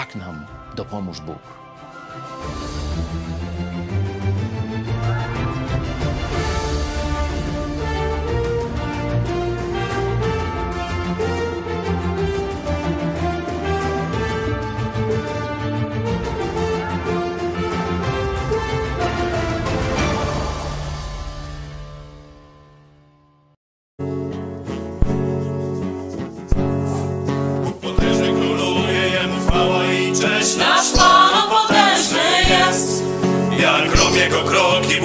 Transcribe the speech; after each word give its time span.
Tak 0.00 0.16
nam 0.16 0.46
dopomóż 0.76 1.20
Bóg. 1.20 1.38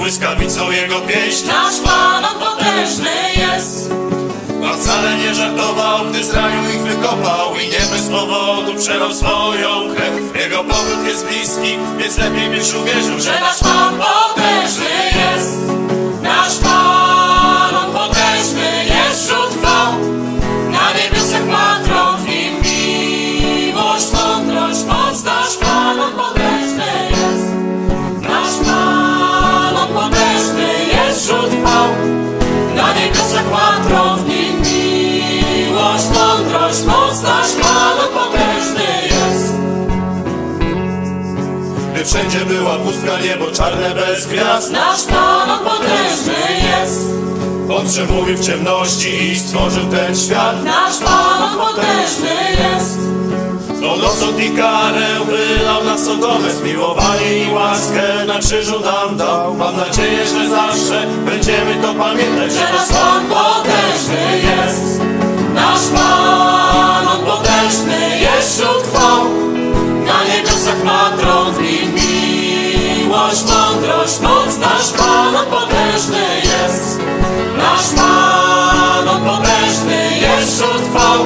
Błyskawicą 0.06 0.70
jego 0.70 1.00
pieśń. 1.00 1.46
nasz 1.46 1.80
Pan 1.80 2.24
on 2.24 2.40
potężny 2.40 3.10
jest. 3.36 3.90
A 4.64 4.76
wcale 4.76 5.16
nie 5.16 5.34
żartował, 5.34 6.06
gdy 6.10 6.24
z 6.24 6.34
raju 6.34 6.70
ich 6.74 6.80
wykopał 6.80 7.56
i 7.56 7.68
nie 7.68 7.86
bez 7.92 8.08
powodu 8.08 8.74
przelał 8.74 9.14
swoją 9.14 9.94
krew. 9.94 10.42
Jego 10.42 10.64
powrót 10.64 11.06
jest 11.06 11.26
bliski, 11.26 11.78
więc 11.98 12.18
lepiej 12.18 12.48
byś 12.50 12.74
uwierzył, 12.74 13.20
że 13.20 13.40
nasz 13.40 13.58
Pan 13.58 13.94
potężny 13.98 14.90
jest, 15.14 15.75
wszędzie 42.16 42.44
była 42.44 42.76
pustka, 42.76 43.18
niebo 43.24 43.50
czarne 43.50 43.90
bez 43.94 44.26
gwiazd. 44.26 44.72
Nasz 44.72 45.02
Pan 45.02 45.50
on 45.50 45.58
potężny 45.58 46.34
jest. 46.62 47.00
On 47.78 47.88
przemówił 47.88 48.36
w 48.36 48.46
ciemności 48.46 49.32
i 49.32 49.38
stworzył 49.38 49.86
ten 49.90 50.16
świat. 50.16 50.64
Nasz 50.64 50.98
Pan 50.98 51.42
on 51.42 51.58
potężny 51.58 52.34
jest. 52.50 52.98
On 53.92 54.04
osąd 54.04 54.40
i 54.40 54.50
karę 54.50 55.06
wylał 55.26 55.84
na 55.84 55.98
Sodomę 55.98 56.50
Zmiłowanie 56.50 57.38
i 57.38 57.52
łaskę 57.52 58.02
na 58.26 58.38
krzyżu 58.38 58.80
nam 58.80 59.16
dał 59.16 59.54
Mam 59.54 59.76
nadzieję, 59.76 60.26
że 60.26 60.48
zawsze 60.48 61.06
będziemy 61.26 61.74
to 61.82 61.94
pamiętać 61.94 62.52
Że 62.52 62.72
nasz 62.72 62.88
Pan 62.88 63.26
potężny 63.26 64.38
jest. 64.38 65.00
Nasz 65.54 65.86
Pan 65.94 67.08
on 67.08 67.26
potężny 67.26 68.18
jest 68.20 68.54
wśród 68.54 68.82
chwał. 68.82 69.24
Na 70.06 70.24
niebiosach 70.24 70.84
ma 70.84 71.10
tron 71.18 71.54
miłość, 73.16 73.44
mądrość, 73.44 74.20
moc. 74.20 74.58
Nasz 74.58 74.92
Pan 74.92 75.36
on 75.36 75.46
potężny 75.46 76.24
jest. 76.36 77.00
Nasz 77.56 77.88
Pan 77.96 79.08
on 79.08 79.24
potężny 79.24 80.18
jest 80.20 80.54
wśród 80.54 80.82
chwał. 80.90 81.24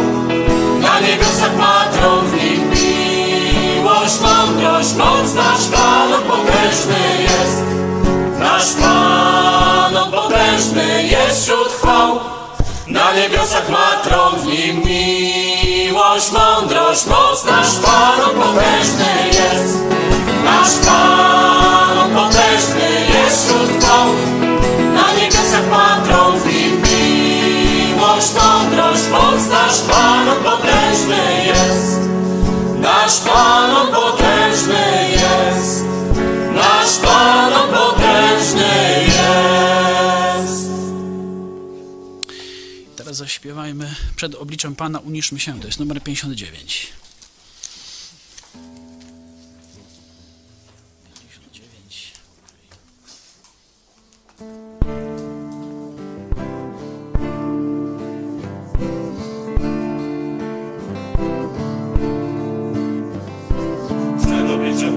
Na 0.80 1.00
niebiosach 1.00 1.52
nim 2.42 2.70
miłość, 2.70 4.20
mądrość, 4.20 4.94
moc. 4.94 5.34
Nasz 5.34 5.68
Pan 5.72 6.12
on 6.12 6.22
potężny 6.22 7.22
jest. 7.22 7.62
Nasz 8.38 8.72
Pan 8.72 9.96
on 9.96 10.12
potężny 10.12 11.02
jest 11.02 11.42
wśród 11.42 11.68
chwał. 11.68 12.20
Na 12.86 13.12
niebiosach 13.12 13.68
nim 14.46 14.82
miłość, 14.84 16.32
mądrość, 16.32 17.06
moc. 17.06 17.44
Nasz 17.44 17.74
Pan 17.74 18.20
on 18.20 18.42
potężny 18.42 19.28
jest. 19.32 19.80
Nasz 20.44 20.78
Pan 20.86 22.14
potężny 22.14 22.90
jest 23.14 23.46
wśród 23.46 23.84
chwał. 23.84 24.06
Na 24.94 25.12
niebiosach 25.12 25.70
ma 25.70 26.00
tron 26.04 26.40
w 26.40 26.46
nim 26.46 26.82
miłość, 26.82 28.34
mądrość, 28.34 29.08
moc. 29.10 29.46
Nasz 29.48 29.80
Pan 29.80 30.26
potężny 30.44 31.46
jest. 31.46 32.00
Nasz 32.80 33.20
Pan 33.20 33.86
potężny 33.94 35.08
jest. 35.12 35.84
Nasz 36.54 36.98
Pan 36.98 37.52
potężny 37.74 39.04
jest. 39.06 40.70
Teraz 42.96 43.16
zaśpiewajmy 43.16 43.94
Przed 44.16 44.34
obliczem 44.34 44.76
Pana 44.76 44.98
uniszmy 44.98 45.40
się. 45.40 45.60
To 45.60 45.66
jest 45.66 45.80
numer 45.80 46.02
59. 46.02 46.70
59. 46.70 47.09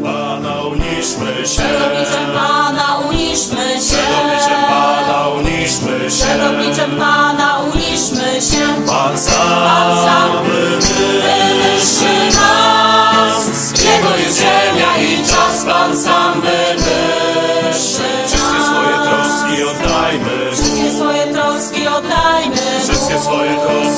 Pana 0.04 0.62
uniszmy 0.64 1.48
się 1.48 1.62
Przed 1.62 1.82
obliczem 1.86 2.32
Pana 2.34 2.98
uniszmy 3.10 3.66
się. 3.74 3.96
Przed 3.96 4.12
obliczem 4.22 4.64
Pana 4.70 5.28
uniszmy 5.30 6.10
się. 6.10 6.26
Przed 6.26 6.42
obliczem 6.52 6.92
Pana 7.00 7.60
uniszmy 7.74 8.42
się. 8.42 8.86
Pan 8.88 9.18
sam 9.18 10.44
wywyższy 10.44 12.14
nas. 12.38 13.74
Jego 13.84 14.18
jest 14.18 14.38
ziemia 14.38 14.98
i 14.98 15.24
czas, 15.24 15.66
Pan 15.66 15.98
sam 15.98 16.42
wywyższy 16.42 18.04
Wszystkie 18.28 18.60
swoje 18.64 18.96
troski 19.08 19.64
oddajmy 19.64 20.52
Wszystkie 20.52 20.92
swoje 20.92 21.28
troski 21.34 21.88
oddajmy. 21.88 22.62
Wszystkie 22.84 23.20
swoje 23.20 23.56
troski 23.56 23.93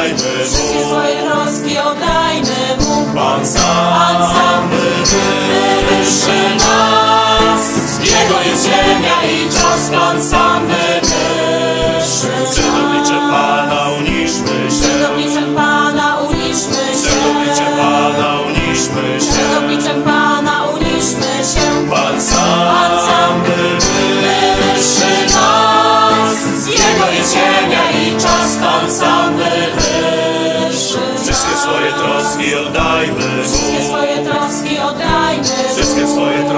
oddajmy 0.00 0.44
Wszystkie 0.44 0.78
Mu. 0.78 0.86
swoje 0.86 1.22
troski 1.22 1.78
oddajmy 1.78 2.60
Mu. 2.80 3.06
Pan 3.14 3.14
Pan 3.14 3.46
sam 3.46 4.30
sam 4.34 4.68
wywyższy 4.70 6.40
nas. 6.56 7.62
Jego 8.00 8.40
jest 8.50 8.64
ziemia 8.64 9.18
i 9.32 9.50
czas, 9.50 9.90
Pan 9.90 10.22
sam 10.22 10.66
wywyższy 10.66 12.28
obliczem 12.68 13.26
nas. 13.26 13.30
Pana 13.30 13.69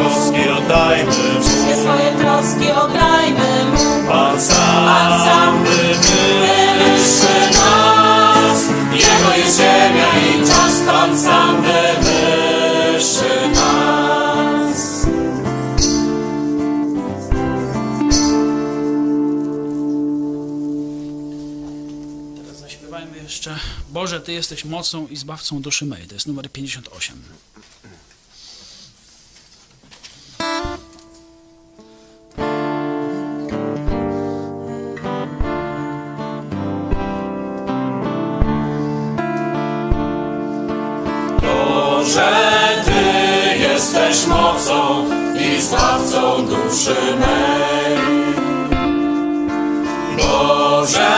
troski 0.03 0.49
oddajmy 0.51 1.13
Wszystkie 1.41 1.77
swoje 1.77 2.13
troski 2.19 2.73
oddajmy 2.73 3.65
Mu. 3.71 4.09
Pan 4.09 4.33
Pan 4.33 4.41
sam 4.41 5.25
sam 5.27 5.65
wywyższy 5.65 7.51
nas. 7.51 8.69
Jego 8.93 9.37
jest 9.37 9.57
ziemia 9.57 10.11
i 10.19 10.47
czas, 10.47 10.81
Pan 10.87 11.19
sam 11.19 11.63
wywyższy 11.63 13.49
nas. 13.55 15.07
Teraz 22.37 22.59
zaśpiewajmy 22.61 23.17
jeszcze 23.23 23.59
Boże, 23.91 24.21
Ty 24.21 24.33
jesteś 24.33 24.65
mocą 24.65 25.07
i 25.07 25.17
zbawcą 25.17 25.63
duszy 25.63 25.85
mej. 25.85 26.07
To 26.07 26.15
jest 26.15 26.27
numer 26.27 26.51
58. 26.51 27.23
zbawcą 45.73 46.47
duszy 46.47 46.97
mej. 47.21 47.99
Boże, 50.19 51.11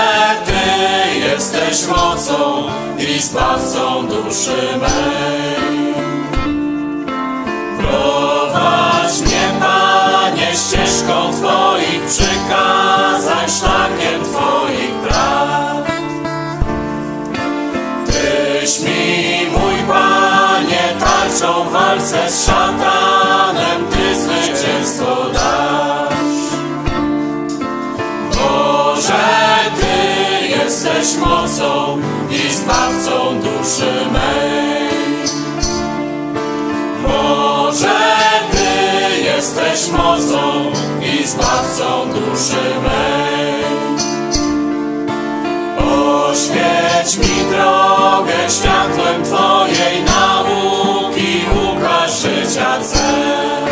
Ty 0.47 1.19
jesteś 1.19 1.87
mocą 1.87 2.63
i 2.99 3.21
zbawcą 3.21 4.07
duszy 4.07 4.57
mej. 4.81 5.95
Prowadź 7.79 9.21
mnie, 9.21 9.49
Panie, 9.61 10.53
ścieżką 10.53 11.33
Twoich 11.33 12.03
przykazań, 12.07 13.49
szlakiem 13.59 14.23
Twoich 14.23 14.95
praw. 15.09 15.87
Tyś 18.07 18.81
mi, 18.81 19.47
mój 19.51 19.75
Panie, 19.89 20.83
tarczą 21.01 21.65
w 21.65 21.73
walce 21.73 22.31
z 22.31 22.47
szatanem, 22.47 23.14
jesteś 31.05 31.27
mocą 31.27 31.99
i 32.31 32.53
zbawcą 32.53 33.41
duszy 33.41 33.93
mej. 34.13 34.91
Boże, 37.03 38.01
Ty 38.51 39.23
jesteś 39.23 39.89
mocą 39.93 40.73
i 41.03 41.27
zbawcą 41.27 42.09
duszy 42.09 42.65
mej. 42.85 43.65
Oświeć 45.89 47.17
mi 47.19 47.45
drogę 47.51 48.35
światłem 48.49 49.25
Twojej 49.25 50.05
nauki, 50.05 51.45
ukaż 51.71 52.23
życia 52.23 52.79
cel. 52.83 53.65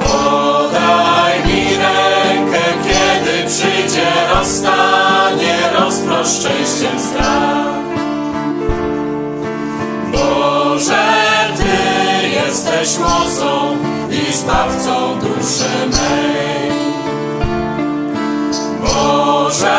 Podaj 0.00 1.46
mi 1.46 1.64
rękę, 1.76 2.62
kiedy 2.82 3.48
przyjdzie 3.48 4.06
rozstanie, 4.34 4.91
szczęściem 6.24 6.98
strach. 7.00 7.72
Boże, 10.12 11.04
Ty 11.56 12.28
jesteś 12.28 12.98
mocą 12.98 13.76
i 14.10 14.32
zbawcą 14.32 15.18
duszy 15.18 15.70
mej. 15.86 16.72
Boże, 18.80 19.78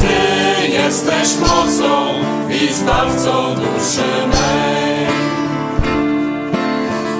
Ty 0.00 0.68
jesteś 0.68 1.28
mocą 1.40 2.06
i 2.50 2.74
zbawcą 2.74 3.54
duszy 3.54 4.08
mej. 4.26 5.06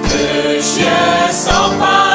Tyś 0.03 0.65
jest, 0.77 1.49
o 1.49 2.10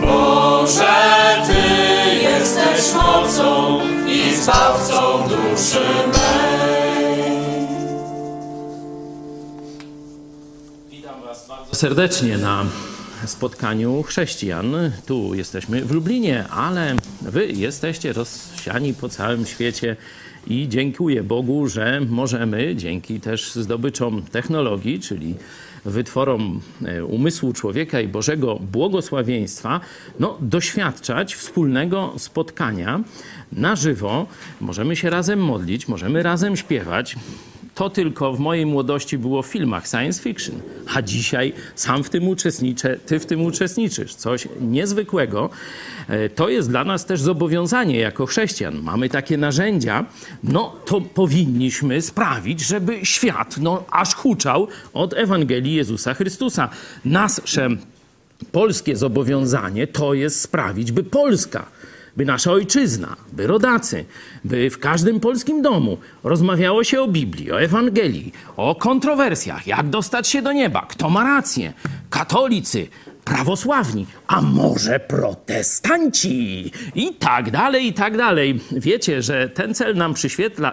Boże, 0.00 0.94
Ty 1.46 2.14
jesteś 2.14 2.94
mocą 2.94 3.78
i 4.06 4.36
zbawcą 4.36 5.28
duszy. 5.28 5.84
Witam 10.90 11.22
Was 11.22 11.48
bardzo 11.48 11.74
serdecznie 11.74 12.38
na 12.38 12.64
spotkaniu 13.26 14.02
chrześcijan. 14.02 14.92
Tu 15.06 15.34
jesteśmy 15.34 15.84
w 15.84 15.90
Lublinie, 15.90 16.48
ale 16.48 16.94
Wy 17.22 17.46
jesteście 17.46 18.12
rozsiani 18.12 18.94
po 18.94 19.08
całym 19.08 19.46
świecie 19.46 19.96
i 20.46 20.68
dziękuję 20.68 21.22
Bogu, 21.22 21.68
że 21.68 22.00
możemy 22.08 22.76
dzięki 22.76 23.20
też 23.20 23.52
zdobyczom 23.52 24.22
technologii, 24.22 25.00
czyli 25.00 25.34
wytworom 25.88 26.60
e, 26.84 27.04
umysłu 27.04 27.52
człowieka 27.52 28.00
i 28.00 28.08
Bożego 28.08 28.58
błogosławieństwa, 28.72 29.80
no, 30.20 30.38
doświadczać 30.40 31.34
wspólnego 31.34 32.14
spotkania 32.16 33.00
na 33.52 33.76
żywo. 33.76 34.26
Możemy 34.60 34.96
się 34.96 35.10
razem 35.10 35.44
modlić, 35.44 35.88
możemy 35.88 36.22
razem 36.22 36.56
śpiewać. 36.56 37.16
To 37.78 37.90
tylko 37.90 38.32
w 38.32 38.40
mojej 38.40 38.66
młodości 38.66 39.18
było 39.18 39.42
w 39.42 39.46
filmach 39.46 39.88
science 39.88 40.22
fiction, 40.22 40.54
a 40.94 41.02
dzisiaj 41.02 41.52
sam 41.74 42.04
w 42.04 42.10
tym 42.10 42.28
uczestniczę, 42.28 42.96
ty 43.06 43.18
w 43.18 43.26
tym 43.26 43.42
uczestniczysz. 43.44 44.14
Coś 44.14 44.48
niezwykłego. 44.60 45.50
E, 46.08 46.28
To 46.28 46.48
jest 46.48 46.68
dla 46.68 46.84
nas 46.84 47.06
też 47.06 47.20
zobowiązanie 47.20 47.98
jako 47.98 48.26
chrześcijan. 48.26 48.82
Mamy 48.82 49.08
takie 49.08 49.36
narzędzia, 49.36 50.04
no 50.42 50.76
to 50.86 51.00
powinniśmy 51.00 52.02
sprawić, 52.02 52.60
żeby 52.60 53.06
świat 53.06 53.56
no, 53.60 53.84
aż 53.90 54.14
huczał 54.14 54.68
od 54.92 55.14
Ewangelii 55.14 55.74
Jezusa 55.74 56.14
Chrystusa. 56.14 56.68
Nasze 57.04 57.68
polskie 58.52 58.96
zobowiązanie 58.96 59.86
to 59.86 60.14
jest 60.14 60.40
sprawić, 60.40 60.92
by 60.92 61.04
Polska 61.04 61.66
by 62.18 62.24
nasza 62.24 62.52
ojczyzna, 62.52 63.16
by 63.32 63.46
rodacy, 63.46 64.04
by 64.44 64.70
w 64.70 64.78
każdym 64.78 65.20
polskim 65.20 65.62
domu 65.62 65.98
rozmawiało 66.24 66.84
się 66.84 67.00
o 67.00 67.08
Biblii, 67.08 67.52
o 67.52 67.60
Ewangelii, 67.62 68.32
o 68.56 68.74
kontrowersjach, 68.74 69.66
jak 69.66 69.88
dostać 69.88 70.28
się 70.28 70.42
do 70.42 70.52
nieba, 70.52 70.86
kto 70.88 71.10
ma 71.10 71.24
rację, 71.24 71.72
katolicy, 72.10 72.88
prawosławni, 73.24 74.06
a 74.26 74.42
może 74.42 75.00
protestanci 75.00 76.72
i 76.94 77.14
tak 77.14 77.50
dalej, 77.50 77.86
i 77.86 77.92
tak 77.92 78.16
dalej. 78.16 78.60
Wiecie, 78.72 79.22
że 79.22 79.48
ten 79.48 79.74
cel 79.74 79.96
nam 79.96 80.14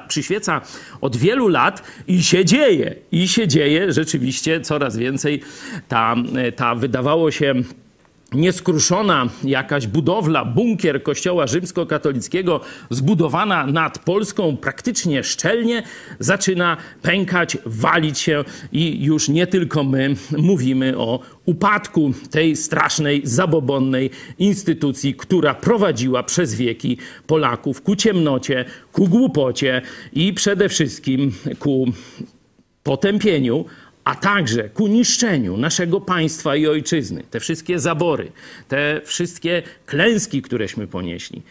przyświeca 0.07 0.61
od 1.01 1.15
wielu 1.17 1.47
lat 1.47 1.83
i 2.07 2.23
się 2.23 2.45
dzieje, 2.45 2.95
i 3.11 3.27
się 3.27 3.47
dzieje 3.47 3.93
rzeczywiście 3.93 4.61
coraz 4.61 4.97
więcej. 4.97 5.41
Ta, 5.87 6.15
ta 6.55 6.75
wydawało 6.75 7.31
się 7.31 7.53
nieskruszona 8.35 9.29
jakaś 9.43 9.87
budowla, 9.87 10.45
bunkier 10.45 11.03
kościoła 11.03 11.47
rzymskokatolickiego 11.47 12.61
zbudowana 12.89 13.65
nad 13.65 13.99
Polską 13.99 14.57
praktycznie 14.57 15.23
szczelnie 15.23 15.83
zaczyna 16.19 16.77
pękać, 17.01 17.57
walić 17.65 18.19
się 18.19 18.43
i 18.71 19.03
już 19.03 19.29
nie 19.29 19.47
tylko 19.47 19.83
my 19.83 20.15
mówimy 20.37 20.97
o 20.97 21.19
upadku 21.45 22.13
tej 22.31 22.55
strasznej, 22.55 23.21
zabobonnej 23.23 24.09
instytucji, 24.39 25.15
która 25.15 25.53
prowadziła 25.53 26.23
przez 26.23 26.55
wieki 26.55 26.97
Polaków 27.27 27.81
ku 27.81 27.95
ciemnocie, 27.95 28.65
ku 28.91 29.07
głupocie 29.07 29.81
i 30.13 30.33
przede 30.33 30.69
wszystkim 30.69 31.31
ku 31.59 31.85
potępieniu, 32.83 33.65
a 34.05 34.15
także 34.15 34.69
ku 34.69 34.87
niszczeniu 34.87 35.57
naszego 35.57 36.01
państwa 36.01 36.55
i 36.55 36.67
ojczyzny. 36.67 37.23
Te 37.31 37.39
wszystkie 37.39 37.79
zabory, 37.79 38.31
te 38.67 39.01
wszystkie 39.05 39.63
klęski, 39.85 40.41
któreśmy 40.41 40.87
ponieśli, 40.87 41.41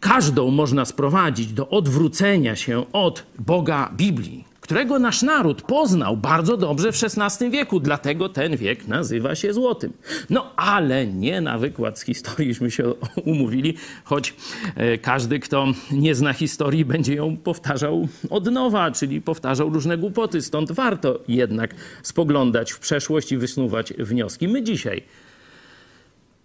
każdą 0.00 0.50
można 0.50 0.84
sprowadzić 0.84 1.52
do 1.52 1.68
odwrócenia 1.68 2.56
się 2.56 2.92
od 2.92 3.26
Boga 3.38 3.92
Biblii, 3.96 4.44
którego 4.68 4.98
nasz 4.98 5.22
naród 5.22 5.62
poznał 5.62 6.16
bardzo 6.16 6.56
dobrze 6.56 6.92
w 6.92 6.96
XVI 7.04 7.50
wieku, 7.50 7.80
dlatego 7.80 8.28
ten 8.28 8.56
wiek 8.56 8.88
nazywa 8.88 9.34
się 9.34 9.52
złotym. 9.52 9.92
No 10.30 10.56
ale 10.56 11.06
nie 11.06 11.40
na 11.40 11.58
wykład 11.58 11.98
z 11.98 12.02
historiiśmy 12.02 12.70
się 12.70 12.94
umówili, 13.32 13.74
choć 14.04 14.34
e, 14.76 14.98
każdy, 14.98 15.40
kto 15.40 15.66
nie 15.90 16.14
zna 16.14 16.32
historii, 16.32 16.84
będzie 16.84 17.14
ją 17.14 17.36
powtarzał 17.36 18.08
od 18.30 18.50
nowa, 18.52 18.90
czyli 18.90 19.20
powtarzał 19.20 19.70
różne 19.70 19.98
głupoty. 19.98 20.42
Stąd 20.42 20.72
warto 20.72 21.20
jednak 21.28 21.74
spoglądać 22.02 22.72
w 22.72 22.78
przeszłość 22.78 23.32
i 23.32 23.36
wysnuwać 23.36 23.92
wnioski. 23.92 24.48
My 24.48 24.62
dzisiaj 24.62 25.02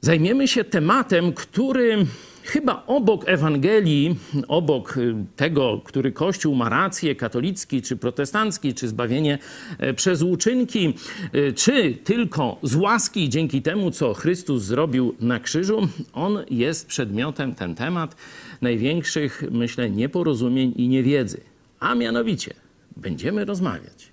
zajmiemy 0.04 0.48
się 0.48 0.64
tematem, 0.64 1.34
który 1.34 2.06
chyba 2.44 2.84
obok 2.88 3.30
Ewangelii, 3.30 4.16
obok 4.48 4.98
y, 4.98 5.16
tego, 5.36 5.82
który 5.86 6.12
Kościół 6.12 6.56
ma 6.56 6.70
rację, 6.70 7.16
katolicki 7.16 7.82
czy 7.82 7.98
protestancki, 7.98 8.74
czy 8.74 8.88
zbawienie 8.88 9.40
e, 9.78 9.94
przez 9.94 10.22
uczynki, 10.22 10.94
y, 11.36 11.54
czy 11.54 11.94
tylko 12.04 12.58
z 12.64 12.76
łaski 12.76 13.30
dzięki 13.30 13.62
temu, 13.62 13.92
co 13.92 14.14
Chrystus 14.14 14.64
zrobił 14.64 15.16
na 15.20 15.40
krzyżu, 15.40 15.88
on 16.14 16.44
jest 16.50 16.88
przedmiotem, 16.88 17.56
ten 17.56 17.76
temat, 17.76 18.16
największych, 18.62 19.44
myślę, 19.52 19.90
nieporozumień 19.90 20.74
i 20.76 20.88
niewiedzy. 20.88 21.42
A 21.80 21.96
mianowicie 21.96 22.54
będziemy 22.98 23.46
rozmawiać 23.46 24.12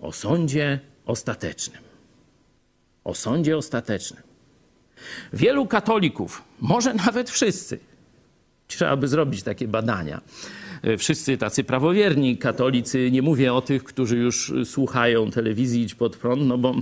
o 0.00 0.12
sądzie 0.12 0.80
ostatecznym. 1.06 1.82
O 3.04 3.14
sądzie 3.14 3.56
ostatecznym. 3.56 4.31
Wielu 5.32 5.66
katolików, 5.66 6.42
może 6.60 6.94
nawet 7.06 7.30
wszyscy, 7.30 7.78
trzeba 8.66 8.96
by 8.96 9.08
zrobić 9.08 9.42
takie 9.42 9.68
badania. 9.68 10.20
Wszyscy 10.98 11.38
tacy 11.38 11.64
prawowierni 11.64 12.38
katolicy, 12.38 13.10
nie 13.10 13.22
mówię 13.22 13.54
o 13.54 13.62
tych, 13.62 13.84
którzy 13.84 14.16
już 14.16 14.52
słuchają 14.64 15.30
telewizji 15.30 15.82
Idź 15.82 15.94
pod 15.94 16.16
prąd, 16.16 16.42
no 16.42 16.58
bo 16.58 16.74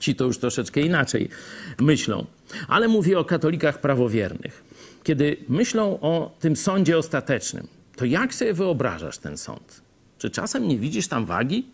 ci 0.00 0.14
to 0.14 0.24
już 0.24 0.38
troszeczkę 0.38 0.80
inaczej 0.80 1.28
myślą. 1.80 2.26
Ale 2.68 2.88
mówię 2.88 3.18
o 3.18 3.24
katolikach 3.24 3.80
prawowiernych. 3.80 4.64
Kiedy 5.04 5.36
myślą 5.48 6.00
o 6.00 6.36
tym 6.40 6.56
sądzie 6.56 6.98
ostatecznym, 6.98 7.66
to 7.96 8.04
jak 8.04 8.34
sobie 8.34 8.54
wyobrażasz 8.54 9.18
ten 9.18 9.38
sąd? 9.38 9.80
Czy 10.18 10.30
czasem 10.30 10.68
nie 10.68 10.78
widzisz 10.78 11.08
tam 11.08 11.26
wagi? 11.26 11.66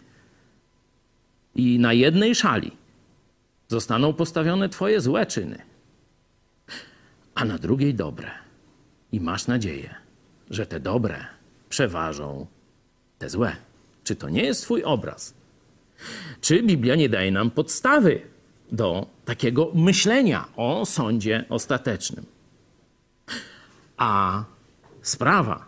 I 1.54 1.78
na 1.78 1.92
jednej 1.92 2.34
szali 2.34 2.70
zostaną 3.74 4.12
postawione 4.12 4.68
Twoje 4.68 5.00
złe 5.00 5.26
czyny, 5.26 5.58
a 7.34 7.44
na 7.44 7.58
drugiej 7.58 7.94
dobre. 7.94 8.30
I 9.12 9.20
masz 9.20 9.46
nadzieję, 9.46 9.94
że 10.50 10.66
te 10.66 10.80
dobre 10.80 11.26
przeważą 11.68 12.46
te 13.18 13.30
złe. 13.30 13.56
Czy 14.04 14.16
to 14.16 14.28
nie 14.28 14.42
jest 14.42 14.62
Twój 14.62 14.84
obraz? 14.84 15.34
Czy 16.40 16.62
Biblia 16.62 16.94
nie 16.94 17.08
daje 17.08 17.32
nam 17.32 17.50
podstawy 17.50 18.20
do 18.72 19.06
takiego 19.24 19.70
myślenia 19.74 20.48
o 20.56 20.86
sądzie 20.86 21.44
ostatecznym? 21.48 22.26
A 23.96 24.44
sprawa, 25.02 25.66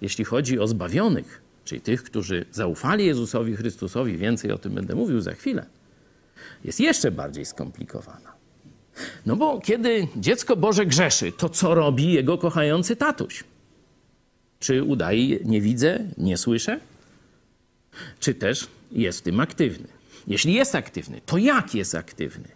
jeśli 0.00 0.24
chodzi 0.24 0.58
o 0.58 0.66
zbawionych, 0.66 1.42
czyli 1.64 1.80
tych, 1.80 2.02
którzy 2.02 2.46
zaufali 2.50 3.06
Jezusowi 3.06 3.56
Chrystusowi, 3.56 4.16
więcej 4.16 4.52
o 4.52 4.58
tym 4.58 4.72
będę 4.72 4.94
mówił 4.94 5.20
za 5.20 5.32
chwilę, 5.32 5.66
jest 6.64 6.80
jeszcze 6.80 7.10
bardziej 7.10 7.44
skomplikowana. 7.44 8.34
No 9.26 9.36
bo 9.36 9.60
kiedy 9.60 10.08
dziecko 10.16 10.56
Boże 10.56 10.86
grzeszy, 10.86 11.32
to 11.32 11.48
co 11.48 11.74
robi 11.74 12.12
jego 12.12 12.38
kochający 12.38 12.96
tatuś? 12.96 13.44
Czy 14.58 14.82
udaje, 14.82 15.38
nie 15.44 15.60
widzę, 15.60 16.00
nie 16.18 16.36
słyszę? 16.36 16.80
Czy 18.20 18.34
też 18.34 18.68
jest 18.92 19.18
w 19.18 19.22
tym 19.22 19.40
aktywny? 19.40 19.88
Jeśli 20.26 20.54
jest 20.54 20.74
aktywny, 20.74 21.20
to 21.26 21.38
jak 21.38 21.74
jest 21.74 21.94
aktywny? 21.94 22.48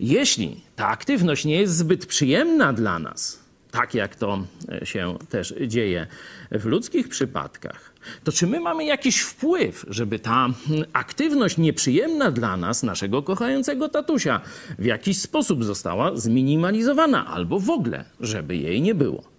Jeśli 0.00 0.60
ta 0.76 0.88
aktywność 0.88 1.44
nie 1.44 1.60
jest 1.60 1.76
zbyt 1.76 2.06
przyjemna 2.06 2.72
dla 2.72 2.98
nas, 2.98 3.38
tak 3.70 3.94
jak 3.94 4.16
to 4.16 4.46
się 4.84 5.18
też 5.28 5.54
dzieje 5.66 6.06
w 6.50 6.64
ludzkich 6.64 7.08
przypadkach, 7.08 7.92
to 8.24 8.32
czy 8.32 8.46
my 8.46 8.60
mamy 8.60 8.84
jakiś 8.84 9.20
wpływ, 9.20 9.86
żeby 9.88 10.18
ta 10.18 10.48
aktywność 10.92 11.58
nieprzyjemna 11.58 12.30
dla 12.30 12.56
nas, 12.56 12.82
naszego 12.82 13.22
kochającego 13.22 13.88
tatusia, 13.88 14.40
w 14.78 14.84
jakiś 14.84 15.20
sposób 15.20 15.64
została 15.64 16.16
zminimalizowana, 16.16 17.26
albo 17.26 17.60
w 17.60 17.70
ogóle, 17.70 18.04
żeby 18.20 18.56
jej 18.56 18.82
nie 18.82 18.94
było? 18.94 19.30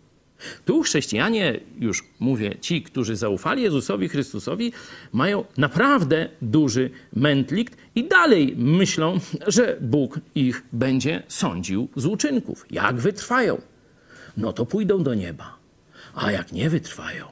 Tu 0.66 0.82
chrześcijanie, 0.82 1.60
już 1.80 2.04
mówię, 2.20 2.56
ci, 2.62 2.82
którzy 2.84 3.16
zaufali 3.16 3.64
Jezusowi 3.64 4.10
Chrystusowi, 4.10 4.74
mają 5.14 5.46
naprawdę 5.58 6.30
duży 6.42 6.90
mętlik 7.14 7.72
i 7.96 8.08
dalej 8.08 8.56
myślą, 8.58 9.20
że 9.48 9.78
Bóg 9.82 10.20
ich 10.36 10.64
będzie 10.74 11.24
sądził 11.28 11.88
z 11.96 12.06
uczynków. 12.06 12.66
Jak 12.72 12.96
wytrwają, 12.96 13.62
no 14.38 14.54
to 14.54 14.66
pójdą 14.66 15.04
do 15.04 15.14
nieba. 15.14 15.58
A 16.16 16.32
jak 16.32 16.52
nie 16.52 16.70
wytrwają, 16.70 17.26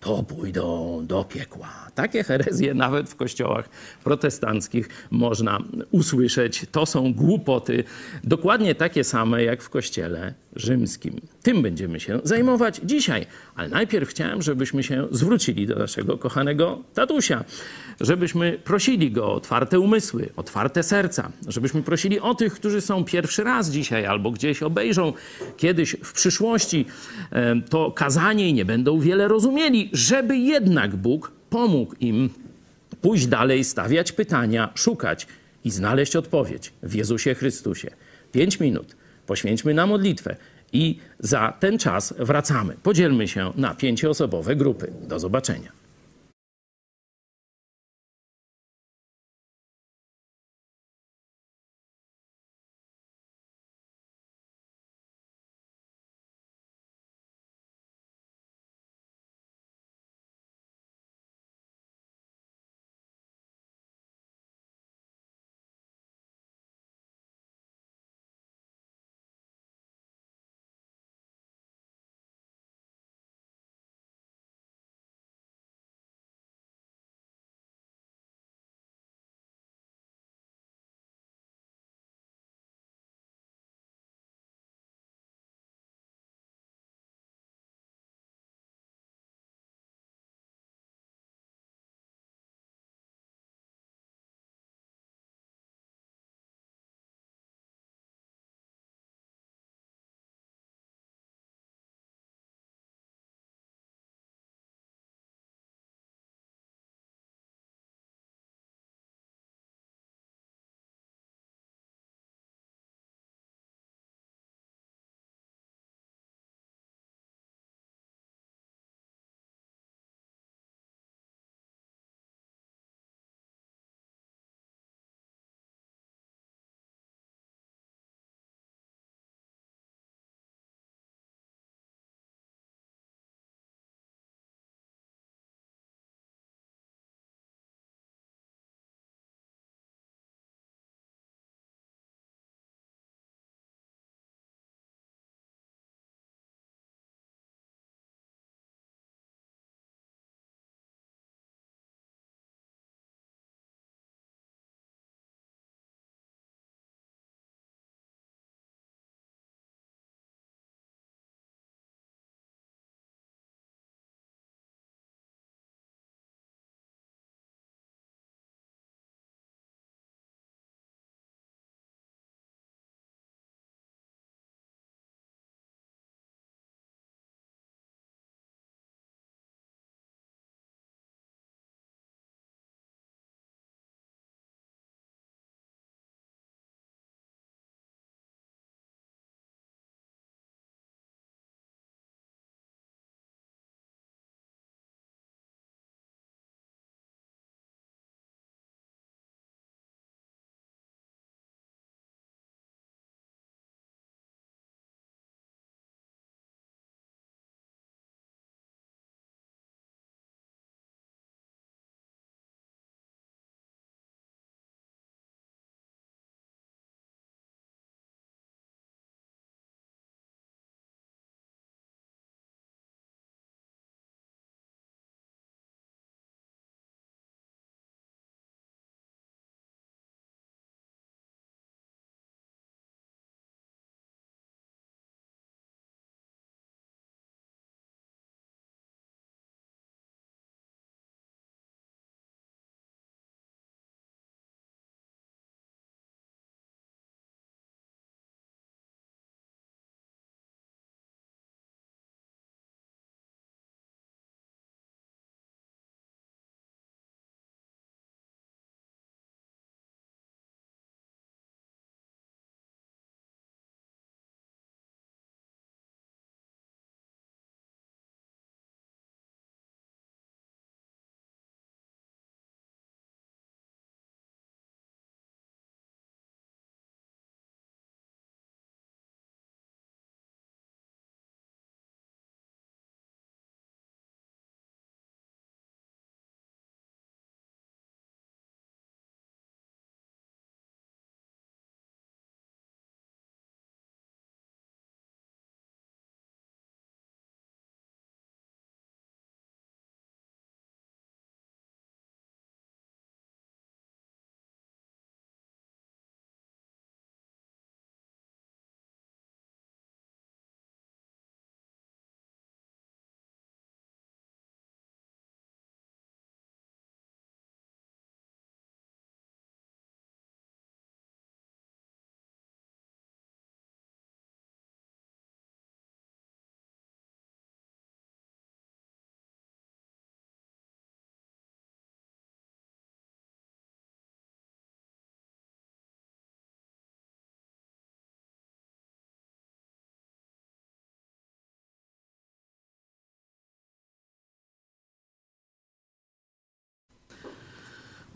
to 0.00 0.22
pójdą 0.22 1.00
do 1.06 1.24
piekła. 1.24 1.85
Takie 1.96 2.24
herezje 2.24 2.74
nawet 2.74 3.10
w 3.10 3.16
kościołach 3.16 3.68
protestanckich 4.04 4.88
można 5.10 5.58
usłyszeć. 5.90 6.66
To 6.72 6.86
są 6.86 7.14
głupoty, 7.14 7.84
dokładnie 8.24 8.74
takie 8.74 9.04
same 9.04 9.44
jak 9.44 9.62
w 9.62 9.70
kościele 9.70 10.34
rzymskim. 10.56 11.20
Tym 11.42 11.62
będziemy 11.62 12.00
się 12.00 12.20
zajmować 12.24 12.80
dzisiaj, 12.84 13.26
ale 13.54 13.68
najpierw 13.68 14.08
chciałem, 14.08 14.42
żebyśmy 14.42 14.82
się 14.82 15.08
zwrócili 15.10 15.66
do 15.66 15.76
naszego 15.76 16.18
kochanego 16.18 16.82
tatusia, 16.94 17.44
żebyśmy 18.00 18.58
prosili 18.64 19.10
go 19.10 19.26
o 19.26 19.34
otwarte 19.34 19.80
umysły, 19.80 20.28
otwarte 20.36 20.82
serca, 20.82 21.30
żebyśmy 21.48 21.82
prosili 21.82 22.20
o 22.20 22.34
tych, 22.34 22.54
którzy 22.54 22.80
są 22.80 23.04
pierwszy 23.04 23.44
raz 23.44 23.70
dzisiaj 23.70 24.06
albo 24.06 24.30
gdzieś 24.30 24.62
obejrzą 24.62 25.12
kiedyś 25.56 25.96
w 26.02 26.12
przyszłości 26.12 26.86
e, 27.30 27.60
to 27.60 27.90
kazanie 27.90 28.48
i 28.48 28.54
nie 28.54 28.64
będą 28.64 29.00
wiele 29.00 29.28
rozumieli, 29.28 29.90
żeby 29.92 30.36
jednak 30.38 30.96
Bóg 30.96 31.35
pomógł 31.50 31.94
im 32.00 32.30
pójść 33.00 33.26
dalej, 33.26 33.64
stawiać 33.64 34.12
pytania, 34.12 34.72
szukać 34.74 35.26
i 35.64 35.70
znaleźć 35.70 36.16
odpowiedź 36.16 36.72
w 36.82 36.94
Jezusie 36.94 37.34
Chrystusie. 37.34 37.90
Pięć 38.32 38.60
minut 38.60 38.96
poświęćmy 39.26 39.74
na 39.74 39.86
modlitwę 39.86 40.36
i 40.72 40.98
za 41.18 41.52
ten 41.60 41.78
czas 41.78 42.14
wracamy. 42.18 42.76
Podzielmy 42.82 43.28
się 43.28 43.52
na 43.56 43.74
pięcioosobowe 43.74 44.56
grupy. 44.56 44.92
Do 45.08 45.20
zobaczenia. 45.20 45.85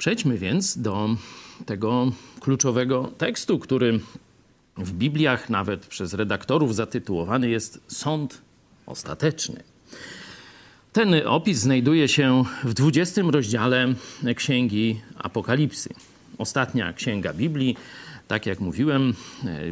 Przejdźmy 0.01 0.39
więc 0.39 0.79
do 0.79 1.17
tego 1.67 2.13
kluczowego 2.41 3.13
tekstu, 3.19 3.59
który 3.59 4.01
w 4.77 4.93
Bibliach, 4.93 5.51
nawet 5.51 5.87
przez 5.87 6.15
redaktorów, 6.15 6.75
zatytułowany 6.75 7.51
jest 7.51 7.81
Sąd 7.89 8.41
Ostateczny. 8.87 9.63
Ten 10.93 11.15
opis 11.27 11.59
znajduje 11.59 12.09
się 12.09 12.45
w 12.65 12.75
20 12.75 13.23
rozdziale 13.23 13.95
Księgi 14.37 15.01
Apokalipsy. 15.19 15.91
Ostatnia 16.39 16.93
księga 16.93 17.33
Biblii. 17.33 17.77
Tak 18.29 18.47
jak 18.47 18.61
mówiłem, 18.61 19.15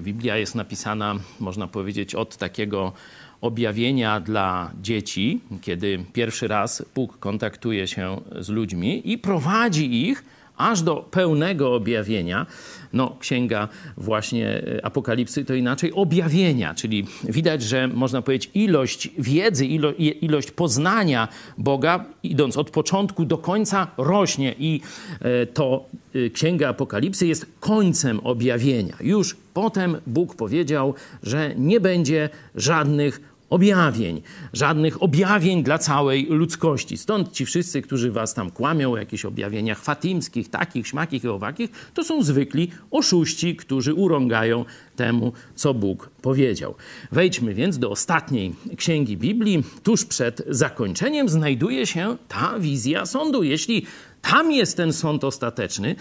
Biblia 0.01 0.37
jest 0.37 0.55
napisana, 0.55 1.15
można 1.41 1.67
powiedzieć, 1.67 2.15
od 2.15 2.37
takiego 2.37 2.93
objawienia 3.41 4.21
dla 4.21 4.71
dzieci, 4.83 5.41
kiedy 5.61 6.05
pierwszy 6.13 6.49
raz 6.49 6.85
Bóg 6.95 7.19
kontaktuje 7.19 7.87
się 7.87 8.21
z 8.41 8.49
ludźmi 8.49 9.13
i 9.13 9.19
prowadzi 9.19 10.09
ich 10.09 10.25
aż 10.59 10.83
do 10.83 10.97
pełnego 10.97 11.75
objawienia. 11.75 12.47
No, 12.93 13.17
księga 13.21 13.69
właśnie 13.97 14.49
e, 14.49 14.87
Apokalipsy 14.87 15.45
to 15.45 15.55
inaczej 15.55 15.93
objawienia, 15.93 16.75
czyli 16.75 17.07
widać, 17.25 17.63
że 17.63 17.89
można 17.89 18.23
powiedzieć 18.23 18.51
ilość 18.55 19.09
wiedzy, 19.19 19.67
ilo, 19.67 19.93
ilość 19.99 20.51
poznania 20.51 21.29
Boga, 21.59 22.05
idąc 22.23 22.57
od 22.57 22.71
początku 22.71 23.25
do 23.25 23.39
końca, 23.39 23.87
rośnie 23.97 24.55
i 24.59 24.81
e, 25.21 25.47
to 25.47 25.85
e, 26.15 26.31
księga 26.31 26.69
Apokalipsy 26.69 27.27
jest 27.27 27.47
końcem 27.61 28.21
objawienia. 28.21 28.97
Już 29.01 29.37
potem 29.55 29.97
Bóg 30.07 30.35
powiedział, 30.35 30.95
że 31.23 31.55
nie 31.57 31.81
będzie 31.81 32.29
żadnych 32.55 33.38
objawień, 33.51 34.23
żadnych 34.53 35.03
objawień 35.03 35.63
dla 35.63 35.79
całej 35.79 36.27
ludzkości. 36.27 36.97
Stąd 36.97 37.33
ci 37.33 37.47
wszyscy, 37.47 37.83
którzy 37.83 38.11
was 38.11 38.35
tam 38.35 38.51
kłamią 38.51 38.93
o 38.93 38.97
jakichś 38.97 39.25
objawieniach 39.25 39.83
fatimskich, 39.83 40.49
takich, 40.49 40.87
śmakich 40.87 41.25
i 41.25 41.29
owakich, 41.29 41.71
to 41.95 42.05
są 42.05 42.23
zwykli 42.23 42.71
oszuści, 42.91 43.57
którzy 43.57 43.95
urągają 43.95 44.65
temu, 44.97 45.33
co 45.55 45.75
Bóg 45.75 46.11
powiedział. 46.23 46.75
Wejdźmy 47.13 47.55
więc 47.55 47.79
do 47.79 47.91
ostatniej 47.91 48.55
księgi 48.77 49.17
Biblii. 49.17 49.63
Tuż 49.83 50.05
przed 50.05 50.43
zakończeniem 50.49 51.29
znajduje 51.29 51.87
się 51.87 52.17
ta 52.29 52.59
wizja 52.59 53.07
sądu. 53.07 53.43
Jeśli 53.43 53.87
tam 54.23 54.53
jest 54.53 54.77
ten 54.77 54.93
sąd 54.93 55.25
ostateczny, 55.25 55.97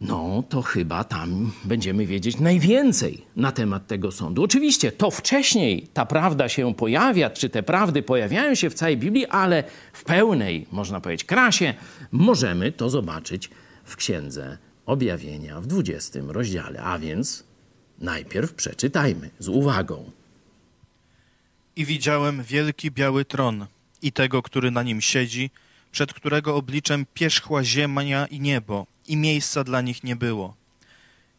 no 0.00 0.44
to 0.48 0.62
chyba 0.62 1.04
tam 1.04 1.52
będziemy 1.64 2.06
wiedzieć 2.06 2.38
najwięcej 2.40 3.24
na 3.36 3.52
temat 3.52 3.86
tego 3.86 4.12
sądu. 4.12 4.42
Oczywiście 4.42 4.92
to 4.92 5.10
wcześniej 5.10 5.88
ta 5.92 6.06
prawda 6.06 6.48
się 6.48 6.74
pojawia, 6.74 7.30
czy 7.30 7.48
te 7.48 7.62
prawdy 7.62 8.02
pojawiają 8.02 8.54
się 8.54 8.70
w 8.70 8.74
całej 8.74 8.96
Biblii, 8.96 9.26
ale 9.26 9.64
w 9.92 10.04
pełnej, 10.04 10.66
można 10.72 11.00
powiedzieć, 11.00 11.24
krasie 11.24 11.74
możemy 12.12 12.72
to 12.72 12.90
zobaczyć 12.90 13.50
w 13.84 13.96
Księdze 13.96 14.58
Objawienia 14.86 15.60
w 15.60 15.66
20 15.66 16.20
rozdziale. 16.28 16.82
A 16.82 16.98
więc 16.98 17.44
najpierw 17.98 18.54
przeczytajmy 18.54 19.30
z 19.38 19.48
uwagą. 19.48 20.10
I 21.76 21.84
widziałem 21.84 22.42
wielki 22.42 22.90
biały 22.90 23.24
tron 23.24 23.66
i 24.02 24.12
tego, 24.12 24.42
który 24.42 24.70
na 24.70 24.82
nim 24.82 25.00
siedzi, 25.00 25.50
przed 25.92 26.12
którego 26.12 26.56
obliczem 26.56 27.06
pierzchła 27.14 27.64
ziemia 27.64 28.26
i 28.26 28.40
niebo 28.40 28.86
i 29.06 29.16
miejsca 29.16 29.64
dla 29.64 29.80
nich 29.80 30.04
nie 30.04 30.16
było. 30.16 30.54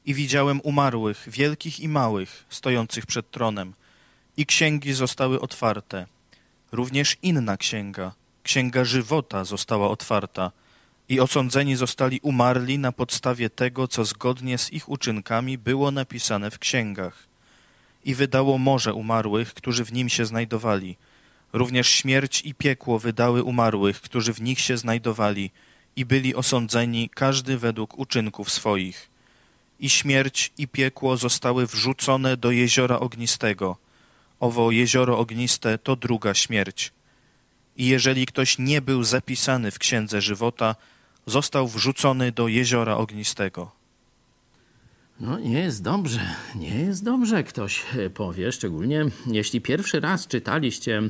I 0.06 0.14
widziałem 0.14 0.62
umarłych, 0.64 1.24
wielkich 1.28 1.80
i 1.80 1.88
małych, 1.88 2.46
stojących 2.50 3.06
przed 3.06 3.32
tronem, 3.32 3.74
i 4.38 4.46
księgi 4.46 4.94
zostały 4.94 5.42
otwarte. 5.42 6.06
Również 6.72 7.18
inna 7.22 7.58
księga, 7.58 8.12
księga 8.44 8.86
żywota, 8.86 9.44
została 9.44 9.90
otwarta, 9.90 10.52
i 11.10 11.20
osądzeni 11.20 11.76
zostali 11.76 12.20
umarli 12.20 12.80
na 12.80 12.92
podstawie 12.92 13.50
tego, 13.50 13.88
co 13.88 14.06
zgodnie 14.06 14.58
z 14.58 14.74
ich 14.74 14.90
uczynkami 14.90 15.58
było 15.58 15.92
napisane 15.92 16.52
w 16.52 16.60
księgach. 16.60 17.28
I 18.06 18.16
wydało 18.16 18.58
morze 18.58 18.94
umarłych, 18.94 19.54
którzy 19.54 19.86
w 19.86 19.94
nim 19.94 20.10
się 20.10 20.26
znajdowali. 20.26 20.98
Również 21.54 21.90
śmierć 21.90 22.42
i 22.42 22.54
piekło 22.54 23.00
wydały 23.00 23.44
umarłych, 23.44 24.02
którzy 24.02 24.34
w 24.34 24.42
nich 24.42 24.60
się 24.60 24.78
znajdowali, 24.78 25.52
i 25.96 26.06
byli 26.06 26.36
osądzeni 26.36 27.10
każdy 27.10 27.58
według 27.58 28.00
uczynków 28.00 28.52
swoich. 28.52 29.10
I 29.80 29.90
śmierć 29.90 30.52
i 30.58 30.68
piekło 30.68 31.18
zostały 31.18 31.68
wrzucone 31.68 32.38
do 32.38 32.52
jeziora 32.52 33.00
ognistego. 33.00 33.78
Owo 34.40 34.72
jezioro 34.72 35.18
ogniste 35.20 35.78
to 35.78 35.96
druga 35.96 36.34
śmierć. 36.34 36.92
I 37.78 37.86
jeżeli 37.86 38.26
ktoś 38.26 38.58
nie 38.58 38.82
był 38.82 39.04
zapisany 39.04 39.72
w 39.72 39.80
księdze 39.80 40.22
żywota, 40.22 40.76
został 41.26 41.68
wrzucony 41.68 42.32
do 42.32 42.48
jeziora 42.48 42.98
ognistego. 42.98 43.72
No, 45.20 45.40
nie 45.40 45.60
jest 45.60 45.84
dobrze, 45.84 46.36
nie 46.56 46.80
jest 46.80 47.04
dobrze, 47.04 47.44
ktoś 47.44 47.84
powie, 48.14 48.52
szczególnie 48.52 49.06
jeśli 49.28 49.62
pierwszy 49.62 50.00
raz 50.00 50.28
czytaliście 50.28 51.02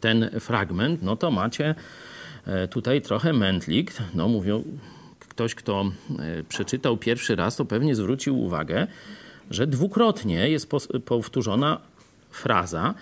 ten 0.00 0.30
fragment, 0.40 1.02
no 1.02 1.16
to 1.16 1.30
macie 1.30 1.74
tutaj 2.70 3.02
trochę 3.02 3.32
mętlik. 3.32 3.92
No 4.14 4.28
mówią, 4.28 4.64
ktoś, 5.36 5.54
kto 5.54 5.90
e, 6.18 6.42
przeczytał 6.42 6.96
pierwszy 6.96 7.36
raz, 7.36 7.56
to 7.56 7.64
pewnie 7.64 7.94
zwrócił 7.94 8.40
uwagę, 8.40 8.86
że 9.50 9.66
dwukrotnie 9.66 10.50
jest 10.50 10.70
powtórzona 11.04 11.80
fraza. 12.30 12.94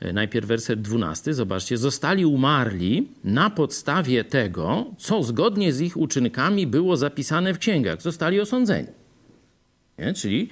E, 0.00 0.12
najpierw 0.12 0.46
werset 0.46 0.82
12, 0.82 1.34
zobaczcie, 1.34 1.76
zostali 1.76 2.26
umarli 2.26 3.08
na 3.24 3.50
podstawie 3.50 4.24
tego, 4.24 4.86
co 4.98 5.22
zgodnie 5.22 5.72
z 5.72 5.80
ich 5.80 5.96
uczynkami 5.96 6.66
było 6.66 6.96
zapisane 6.96 7.54
w 7.54 7.58
księgach. 7.58 8.02
Zostali 8.02 8.40
osądzeni. 8.40 8.88
Nie? 9.98 10.14
Czyli 10.14 10.50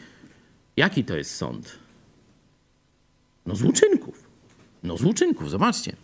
jaki 0.76 1.04
to 1.04 1.16
jest 1.16 1.36
sąd? 1.36 1.78
No 3.46 3.56
z 3.56 3.62
uczynków. 3.62 4.24
No 4.82 4.96
z 4.96 5.04
uczynków, 5.04 5.50
zobaczcie. 5.50 5.96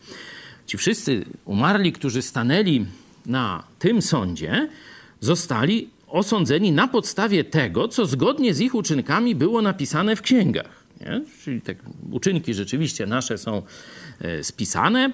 Ci 0.71 0.79
wszyscy 0.79 1.25
umarli, 1.45 1.93
którzy 1.93 2.23
stanęli 2.23 2.87
na 3.27 3.65
tym 3.79 4.03
sądzie, 4.03 4.69
zostali 5.21 5.89
osądzeni 6.07 6.73
na 6.73 6.89
podstawie 6.89 7.45
tego, 7.45 7.89
co 7.89 8.07
zgodnie 8.07 8.55
z 8.55 8.61
ich 8.61 8.75
uczynkami 8.75 9.35
było 9.35 9.63
napisane 9.63 10.17
w 10.17 10.23
księgach. 10.23 10.85
Nie? 11.01 11.23
Czyli 11.45 11.61
te 11.61 11.75
uczynki 12.11 12.55
rzeczywiście 12.55 13.07
nasze 13.07 13.39
są 13.39 13.63
e, 14.21 14.45
spisane, 14.45 15.13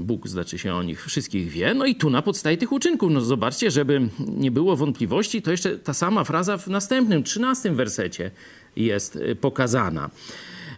Bóg 0.00 0.28
znaczy 0.28 0.58
się 0.58 0.74
o 0.74 0.82
nich 0.82 1.06
wszystkich 1.06 1.48
wie, 1.48 1.74
no 1.74 1.86
i 1.86 1.94
tu 1.94 2.10
na 2.10 2.22
podstawie 2.22 2.56
tych 2.56 2.72
uczynków, 2.72 3.10
no 3.12 3.20
zobaczcie, 3.20 3.70
żeby 3.70 4.08
nie 4.18 4.50
było 4.50 4.76
wątpliwości, 4.76 5.42
to 5.42 5.50
jeszcze 5.50 5.78
ta 5.78 5.94
sama 5.94 6.24
fraza 6.24 6.58
w 6.58 6.66
następnym, 6.66 7.22
trzynastym 7.22 7.76
wersecie 7.76 8.30
jest 8.76 9.16
e, 9.16 9.34
pokazana. 9.34 10.10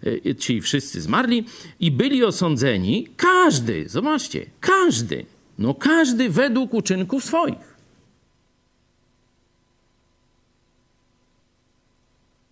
Y, 0.06 0.34
ci 0.34 0.60
wszyscy 0.60 1.00
zmarli 1.00 1.44
i 1.80 1.90
byli 1.90 2.24
osądzeni, 2.24 3.08
każdy, 3.16 3.88
zobaczcie, 3.88 4.46
każdy, 4.60 5.26
no 5.58 5.74
każdy 5.74 6.30
według 6.30 6.74
uczynków 6.74 7.24
swoich. 7.24 7.74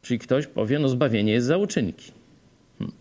Czyli 0.02 0.18
ktoś 0.18 0.46
powie, 0.46 0.78
no 0.78 0.88
zbawienie 0.88 1.33
jest 1.33 1.46
za 1.46 1.57
uczynki. 1.57 2.12
Hmm. 2.78 2.96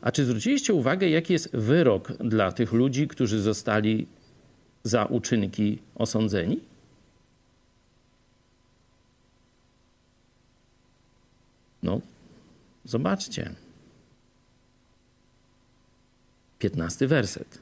A 0.00 0.12
czy 0.12 0.24
zwróciliście 0.24 0.74
uwagę, 0.74 1.08
jaki 1.08 1.32
jest 1.32 1.56
wyrok 1.56 2.12
dla 2.12 2.52
tych 2.52 2.72
ludzi, 2.72 3.08
którzy 3.08 3.40
zostali 3.40 4.06
za 4.82 5.04
uczynki 5.04 5.78
osądzeni? 5.94 6.60
No, 11.82 12.00
Zobaczcie. 12.84 13.54
Piętnasty 16.58 17.08
werset. 17.08 17.58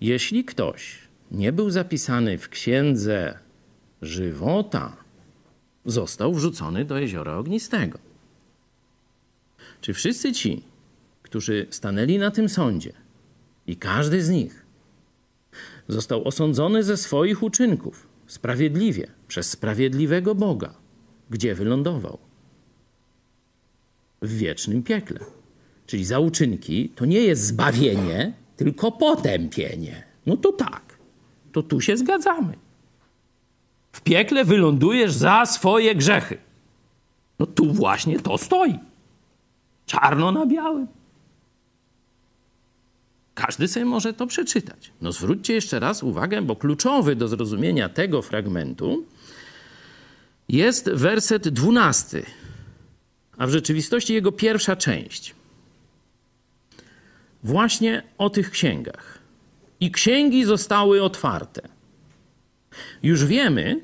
Jeśli 0.00 0.44
ktoś 0.44 0.98
nie 1.30 1.52
był 1.52 1.70
zapisany 1.70 2.38
w 2.38 2.48
księdze 2.48 3.38
żywota, 4.02 4.96
został 5.84 6.34
wrzucony 6.34 6.84
do 6.84 6.98
jeziora 6.98 7.36
ognistego. 7.36 7.98
Czy 9.80 9.94
wszyscy 9.94 10.32
ci, 10.32 10.62
którzy 11.22 11.66
stanęli 11.70 12.18
na 12.18 12.30
tym 12.30 12.48
sądzie, 12.48 12.92
i 13.66 13.76
każdy 13.76 14.22
z 14.22 14.28
nich 14.28 14.66
został 15.88 16.28
osądzony 16.28 16.82
ze 16.82 16.96
swoich 16.96 17.42
uczynków 17.42 18.08
sprawiedliwie 18.26 19.06
przez 19.28 19.50
sprawiedliwego 19.50 20.34
Boga, 20.34 20.74
gdzie 21.30 21.54
wylądował? 21.54 22.25
W 24.22 24.38
wiecznym 24.38 24.82
piekle. 24.82 25.20
Czyli 25.86 26.04
za 26.04 26.18
uczynki 26.18 26.88
to 26.88 27.04
nie 27.04 27.20
jest 27.20 27.46
zbawienie, 27.46 28.32
tylko 28.56 28.92
potępienie. 28.92 30.02
No 30.26 30.36
to 30.36 30.52
tak, 30.52 30.98
to 31.52 31.62
tu 31.62 31.80
się 31.80 31.96
zgadzamy. 31.96 32.54
W 33.92 34.00
piekle 34.00 34.44
wylądujesz 34.44 35.12
za 35.12 35.46
swoje 35.46 35.94
grzechy. 35.94 36.38
No 37.38 37.46
tu 37.46 37.72
właśnie 37.72 38.20
to 38.20 38.38
stoi. 38.38 38.78
Czarno 39.86 40.32
na 40.32 40.46
białym. 40.46 40.86
Każdy 43.34 43.68
sobie 43.68 43.86
może 43.86 44.12
to 44.12 44.26
przeczytać. 44.26 44.92
No 45.00 45.12
zwróćcie 45.12 45.54
jeszcze 45.54 45.80
raz 45.80 46.02
uwagę, 46.02 46.42
bo 46.42 46.56
kluczowy 46.56 47.16
do 47.16 47.28
zrozumienia 47.28 47.88
tego 47.88 48.22
fragmentu 48.22 49.04
jest 50.48 50.90
werset 50.90 51.48
dwunasty, 51.48 52.26
a 53.38 53.46
w 53.46 53.50
rzeczywistości 53.50 54.14
jego 54.14 54.32
pierwsza 54.32 54.76
część. 54.76 55.34
Właśnie 57.44 58.02
o 58.18 58.30
tych 58.30 58.50
księgach. 58.50 59.18
I 59.80 59.90
księgi 59.90 60.44
zostały 60.44 61.02
otwarte. 61.02 61.68
Już 63.02 63.24
wiemy, 63.24 63.80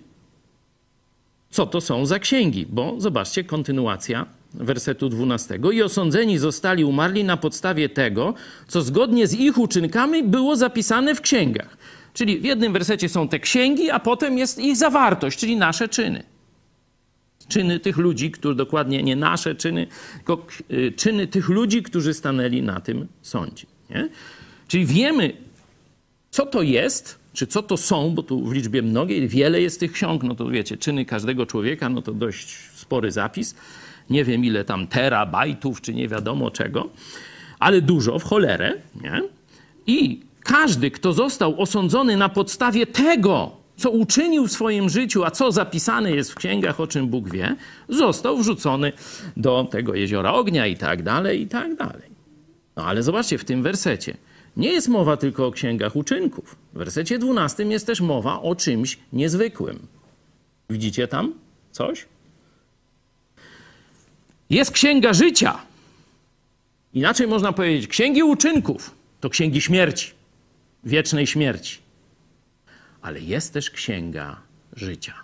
co 1.50 1.66
to 1.66 1.80
są 1.80 2.06
za 2.06 2.18
księgi, 2.18 2.66
bo 2.70 2.94
zobaczcie, 2.98 3.44
kontynuacja 3.44 4.26
wersetu 4.54 5.08
12. 5.08 5.58
I 5.72 5.82
osądzeni 5.82 6.38
zostali 6.38 6.84
umarli 6.84 7.24
na 7.24 7.36
podstawie 7.36 7.88
tego, 7.88 8.34
co 8.68 8.82
zgodnie 8.82 9.26
z 9.26 9.34
ich 9.34 9.58
uczynkami 9.58 10.22
było 10.22 10.56
zapisane 10.56 11.14
w 11.14 11.20
księgach. 11.20 11.76
Czyli 12.14 12.38
w 12.38 12.44
jednym 12.44 12.72
wersecie 12.72 13.08
są 13.08 13.28
te 13.28 13.38
księgi, 13.38 13.90
a 13.90 14.00
potem 14.00 14.38
jest 14.38 14.58
ich 14.58 14.76
zawartość, 14.76 15.38
czyli 15.38 15.56
nasze 15.56 15.88
czyny. 15.88 16.31
Czyny 17.52 17.80
tych 17.80 17.96
ludzi, 17.96 18.30
którzy 18.30 18.54
dokładnie 18.54 19.02
nie 19.02 19.16
nasze 19.16 19.54
czyny, 19.54 19.86
tylko 20.16 20.46
y, 20.72 20.92
czyny 20.96 21.26
tych 21.26 21.48
ludzi, 21.48 21.82
którzy 21.82 22.14
stanęli 22.14 22.62
na 22.62 22.80
tym 22.80 23.06
sądzie. 23.22 23.66
Nie? 23.90 24.08
Czyli 24.68 24.86
wiemy, 24.86 25.32
co 26.30 26.46
to 26.46 26.62
jest, 26.62 27.18
czy 27.32 27.46
co 27.46 27.62
to 27.62 27.76
są, 27.76 28.14
bo 28.14 28.22
tu 28.22 28.46
w 28.46 28.52
liczbie 28.52 28.82
mnogiej 28.82 29.28
wiele 29.28 29.60
jest 29.60 29.80
tych 29.80 29.92
ksiąg, 29.92 30.22
no 30.22 30.34
to 30.34 30.48
wiecie, 30.48 30.76
czyny 30.76 31.04
każdego 31.04 31.46
człowieka, 31.46 31.88
no 31.88 32.02
to 32.02 32.12
dość 32.12 32.56
spory 32.74 33.10
zapis. 33.10 33.54
Nie 34.10 34.24
wiem 34.24 34.44
ile 34.44 34.64
tam 34.64 34.86
terabajtów, 34.86 35.80
czy 35.80 35.94
nie 35.94 36.08
wiadomo 36.08 36.50
czego, 36.50 36.88
ale 37.58 37.80
dużo 37.80 38.18
w 38.18 38.24
cholerę, 38.24 38.74
nie? 39.02 39.22
I 39.86 40.20
każdy, 40.40 40.90
kto 40.90 41.12
został 41.12 41.60
osądzony 41.60 42.16
na 42.16 42.28
podstawie 42.28 42.86
tego, 42.86 43.61
co 43.82 43.90
uczynił 43.90 44.46
w 44.46 44.52
swoim 44.52 44.88
życiu, 44.88 45.24
a 45.24 45.30
co 45.30 45.52
zapisane 45.52 46.10
jest 46.10 46.32
w 46.32 46.34
księgach, 46.34 46.80
o 46.80 46.86
czym 46.86 47.08
Bóg 47.08 47.30
wie, 47.30 47.56
został 47.88 48.38
wrzucony 48.38 48.92
do 49.36 49.68
tego 49.70 49.94
jeziora 49.94 50.32
ognia 50.32 50.66
i 50.66 50.76
tak 50.76 51.02
dalej, 51.02 51.42
i 51.42 51.46
tak 51.46 51.76
dalej. 51.76 52.10
No 52.76 52.84
ale 52.84 53.02
zobaczcie, 53.02 53.38
w 53.38 53.44
tym 53.44 53.62
wersecie 53.62 54.16
nie 54.56 54.72
jest 54.72 54.88
mowa 54.88 55.16
tylko 55.16 55.46
o 55.46 55.50
księgach 55.50 55.96
uczynków. 55.96 56.56
W 56.72 56.78
wersecie 56.78 57.18
12 57.18 57.64
jest 57.64 57.86
też 57.86 58.00
mowa 58.00 58.42
o 58.42 58.54
czymś 58.54 58.98
niezwykłym. 59.12 59.86
Widzicie 60.70 61.08
tam 61.08 61.34
coś? 61.70 62.06
Jest 64.50 64.70
księga 64.70 65.12
życia. 65.12 65.58
Inaczej 66.94 67.26
można 67.26 67.52
powiedzieć, 67.52 67.86
księgi 67.88 68.22
uczynków 68.22 68.90
to 69.20 69.30
księgi 69.30 69.60
śmierci, 69.60 70.10
wiecznej 70.84 71.26
śmierci. 71.26 71.81
Ale 73.02 73.20
jest 73.20 73.52
też 73.52 73.70
księga 73.70 74.36
życia. 74.76 75.14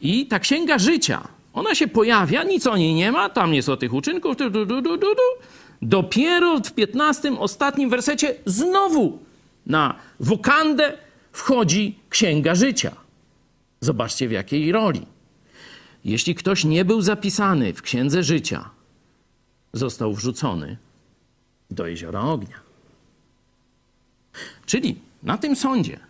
I 0.00 0.26
ta 0.26 0.38
księga 0.38 0.78
życia, 0.78 1.28
ona 1.52 1.74
się 1.74 1.88
pojawia, 1.88 2.44
nic 2.44 2.66
o 2.66 2.76
niej 2.76 2.94
nie 2.94 3.12
ma, 3.12 3.28
tam 3.28 3.54
jest 3.54 3.68
o 3.68 3.76
tych 3.76 3.94
uczynków. 3.94 4.36
Du, 4.36 4.50
du, 4.50 4.82
du. 4.82 5.06
Dopiero 5.82 6.58
w 6.58 6.72
15 6.72 7.38
ostatnim 7.38 7.90
wersecie 7.90 8.34
znowu 8.46 9.18
na 9.66 9.94
wokandę 10.20 10.98
wchodzi 11.32 11.98
księga 12.08 12.54
życia. 12.54 12.92
Zobaczcie 13.80 14.28
w 14.28 14.32
jakiej 14.32 14.72
roli. 14.72 15.06
Jeśli 16.04 16.34
ktoś 16.34 16.64
nie 16.64 16.84
był 16.84 17.02
zapisany 17.02 17.72
w 17.72 17.82
księdze 17.82 18.22
życia, 18.22 18.70
został 19.72 20.14
wrzucony 20.14 20.76
do 21.70 21.86
jeziora 21.86 22.20
ognia. 22.20 22.60
Czyli 24.66 24.96
na 25.22 25.38
tym 25.38 25.56
sądzie 25.56 26.00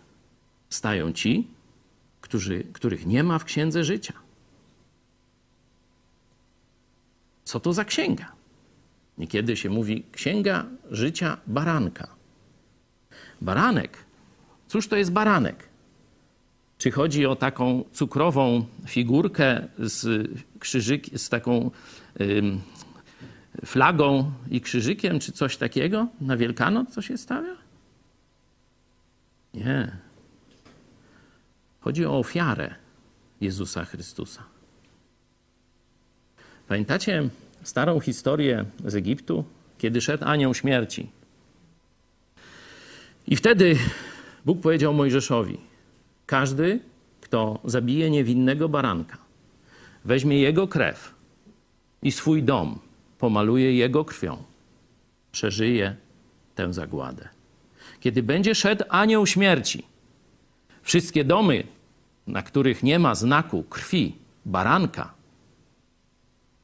stają 0.69 1.13
ci, 1.13 1.47
którzy, 2.21 2.63
których 2.73 3.05
nie 3.05 3.23
ma 3.23 3.39
w 3.39 3.43
księdze 3.43 3.83
życia. 3.83 4.13
Co 7.43 7.59
to 7.59 7.73
za 7.73 7.85
księga? 7.85 8.31
Niekiedy 9.17 9.57
się 9.57 9.69
mówi 9.69 10.03
księga 10.11 10.65
życia 10.91 11.37
baranka. 11.47 12.07
Baranek. 13.41 13.97
Cóż 14.67 14.87
to 14.87 14.95
jest 14.95 15.11
baranek? 15.11 15.69
Czy 16.77 16.91
chodzi 16.91 17.25
o 17.25 17.35
taką 17.35 17.83
cukrową 17.93 18.65
figurkę 18.87 19.67
z, 19.79 20.29
krzyżyk, 20.59 21.05
z 21.19 21.29
taką 21.29 21.71
ym, 22.21 22.61
flagą 23.65 24.31
i 24.49 24.61
krzyżykiem, 24.61 25.19
czy 25.19 25.31
coś 25.31 25.57
takiego? 25.57 26.07
Na 26.21 26.37
Wielkanoc 26.37 26.93
co 26.93 27.01
się 27.01 27.17
stawia? 27.17 27.55
Nie. 29.53 30.04
Chodzi 31.85 32.05
o 32.05 32.19
ofiarę 32.19 32.75
Jezusa 33.41 33.85
Chrystusa. 33.85 34.43
Pamiętacie 36.67 37.29
starą 37.63 37.99
historię 37.99 38.65
z 38.85 38.95
Egiptu, 38.95 39.45
kiedy 39.77 40.01
szedł 40.01 40.25
anioł 40.25 40.53
śmierci? 40.53 41.09
I 43.27 43.35
wtedy 43.35 43.77
Bóg 44.45 44.61
powiedział 44.61 44.93
Mojżeszowi: 44.93 45.57
każdy, 46.25 46.79
kto 47.21 47.59
zabije 47.63 48.09
niewinnego 48.09 48.69
baranka, 48.69 49.17
weźmie 50.05 50.39
jego 50.39 50.67
krew 50.67 51.13
i 52.01 52.11
swój 52.11 52.43
dom 52.43 52.79
pomaluje 53.17 53.73
jego 53.73 54.05
krwią, 54.05 54.43
przeżyje 55.31 55.95
tę 56.55 56.73
zagładę. 56.73 57.29
Kiedy 57.99 58.23
będzie 58.23 58.55
szedł 58.55 58.83
anioł 58.89 59.27
śmierci, 59.27 59.83
wszystkie 60.81 61.23
domy, 61.23 61.74
na 62.27 62.41
których 62.41 62.83
nie 62.83 62.99
ma 62.99 63.15
znaku 63.15 63.63
krwi 63.63 64.15
baranka, 64.45 65.13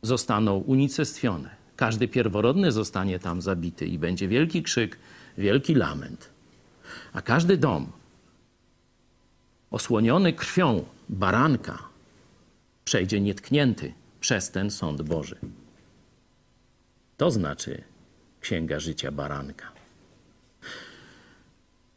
zostaną 0.02 0.58
unicestwione. 0.58 1.50
Każdy 1.76 2.08
pierworodny 2.08 2.72
zostanie 2.72 3.20
tam 3.20 3.42
zabity 3.42 3.86
i 3.86 4.00
będzie 4.00 4.28
wielki 4.28 4.64
krzyk, 4.64 5.00
wielki 5.38 5.76
lament. 5.76 6.30
A 7.14 7.22
każdy 7.22 7.58
dom, 7.58 7.92
osłoniony 9.72 10.34
krwią 10.34 10.86
baranka, 11.10 11.80
przejdzie 12.86 13.22
nietknięty 13.22 13.94
przez 14.20 14.52
ten 14.52 14.72
sąd 14.72 15.02
Boży. 15.02 15.38
To 17.18 17.32
znaczy 17.32 17.84
Księga 18.42 18.80
Życia 18.80 19.12
Baranka. 19.12 19.72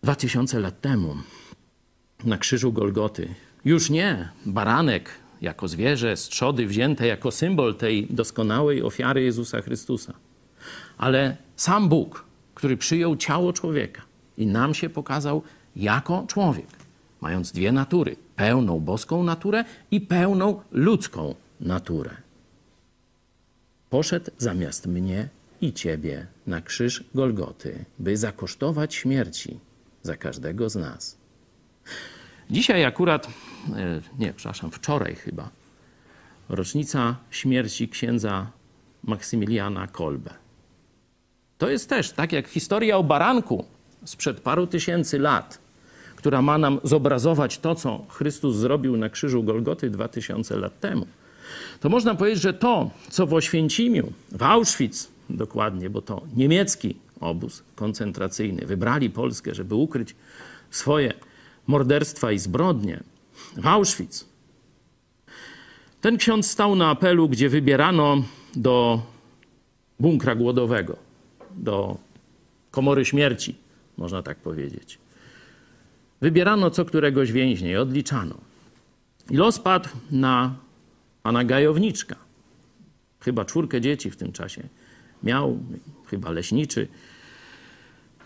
Dwa 0.02 0.14
tysiące 0.14 0.60
lat 0.60 0.80
temu 0.80 1.16
na 2.24 2.38
krzyżu 2.38 2.72
Golgoty 2.72 3.34
już 3.64 3.90
nie 3.90 4.28
baranek 4.46 5.10
jako 5.40 5.68
zwierzę 5.68 6.16
z 6.16 6.28
trzody 6.28 6.66
wzięte 6.66 7.06
jako 7.06 7.30
symbol 7.30 7.74
tej 7.74 8.06
doskonałej 8.10 8.82
ofiary 8.82 9.22
Jezusa 9.22 9.62
Chrystusa, 9.62 10.12
ale 10.98 11.36
sam 11.56 11.88
Bóg, 11.88 12.24
który 12.54 12.76
przyjął 12.76 13.16
ciało 13.16 13.52
człowieka 13.52 14.02
i 14.38 14.46
nam 14.46 14.74
się 14.74 14.90
pokazał 14.90 15.42
jako 15.76 16.24
człowiek 16.28 16.84
mając 17.24 17.52
dwie 17.52 17.72
natury: 17.72 18.16
pełną 18.36 18.80
boską 18.80 19.22
naturę 19.22 19.64
i 19.90 20.00
pełną 20.00 20.60
ludzką 20.72 21.34
naturę. 21.60 22.10
Poszedł 23.90 24.30
zamiast 24.38 24.86
mnie 24.86 25.28
i 25.60 25.72
ciebie 25.72 26.26
na 26.46 26.60
krzyż 26.60 27.04
Golgoty, 27.14 27.84
by 27.98 28.16
zakosztować 28.16 28.94
śmierci 28.94 29.58
za 30.02 30.16
każdego 30.16 30.68
z 30.68 30.76
nas. 30.76 31.16
Dzisiaj 32.50 32.84
akurat, 32.84 33.26
e, 33.26 34.00
nie, 34.18 34.32
przepraszam, 34.32 34.70
wczoraj 34.70 35.14
chyba, 35.14 35.48
rocznica 36.48 37.16
śmierci 37.30 37.88
księdza 37.88 38.46
Maksymiliana 39.04 39.86
Kolbe. 39.86 40.30
To 41.58 41.70
jest 41.70 41.88
też 41.88 42.12
tak 42.12 42.32
jak 42.32 42.48
historia 42.48 42.96
o 42.96 43.02
baranku 43.02 43.64
sprzed 44.04 44.40
paru 44.40 44.66
tysięcy 44.66 45.18
lat 45.18 45.64
która 46.24 46.42
ma 46.42 46.58
nam 46.58 46.80
zobrazować 46.84 47.58
to, 47.58 47.74
co 47.74 48.04
Chrystus 48.08 48.56
zrobił 48.56 48.96
na 48.96 49.08
krzyżu 49.08 49.42
Golgoty 49.42 49.90
2000 49.90 50.56
lat 50.56 50.80
temu, 50.80 51.06
to 51.80 51.88
można 51.88 52.14
powiedzieć, 52.14 52.42
że 52.42 52.54
to, 52.54 52.90
co 53.10 53.26
w 53.26 53.34
Oświęcimiu, 53.34 54.12
w 54.32 54.42
Auschwitz 54.42 55.08
dokładnie, 55.30 55.90
bo 55.90 56.02
to 56.02 56.22
niemiecki 56.36 56.96
obóz 57.20 57.62
koncentracyjny, 57.76 58.66
wybrali 58.66 59.10
Polskę, 59.10 59.54
żeby 59.54 59.74
ukryć 59.74 60.14
swoje 60.70 61.14
morderstwa 61.66 62.32
i 62.32 62.38
zbrodnie, 62.38 63.00
w 63.56 63.66
Auschwitz. 63.66 64.24
Ten 66.00 66.16
ksiądz 66.16 66.50
stał 66.50 66.76
na 66.76 66.90
apelu, 66.90 67.28
gdzie 67.28 67.48
wybierano 67.48 68.24
do 68.56 69.02
bunkra 70.00 70.34
głodowego, 70.34 70.96
do 71.50 71.98
komory 72.70 73.04
śmierci, 73.04 73.54
można 73.96 74.22
tak 74.22 74.38
powiedzieć. 74.38 74.98
Wybierano 76.20 76.70
co 76.70 76.84
któregoś 76.84 77.32
więźnia 77.32 77.70
i 77.70 77.76
odliczano. 77.76 78.34
I 79.30 79.36
los 79.36 79.58
padł 79.58 79.88
na 80.10 80.54
pana 81.22 81.44
Gajowniczka. 81.44 82.16
Chyba 83.20 83.44
czwórkę 83.44 83.80
dzieci 83.80 84.10
w 84.10 84.16
tym 84.16 84.32
czasie 84.32 84.62
miał, 85.22 85.58
chyba 86.06 86.30
leśniczy, 86.30 86.88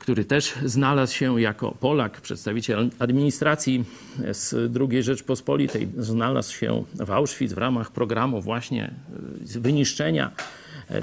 który 0.08 0.24
też 0.24 0.54
znalazł 0.64 1.14
się 1.14 1.40
jako 1.40 1.70
Polak, 1.70 2.20
przedstawiciel 2.20 2.90
administracji 2.98 3.84
z 4.32 4.54
II 4.80 5.02
Rzeczpospolitej, 5.02 5.88
znalazł 5.98 6.54
się 6.54 6.84
w 6.94 7.10
Auschwitz 7.10 7.52
w 7.52 7.58
ramach 7.58 7.90
programu 7.90 8.40
właśnie 8.40 8.94
wyniszczenia 9.40 10.32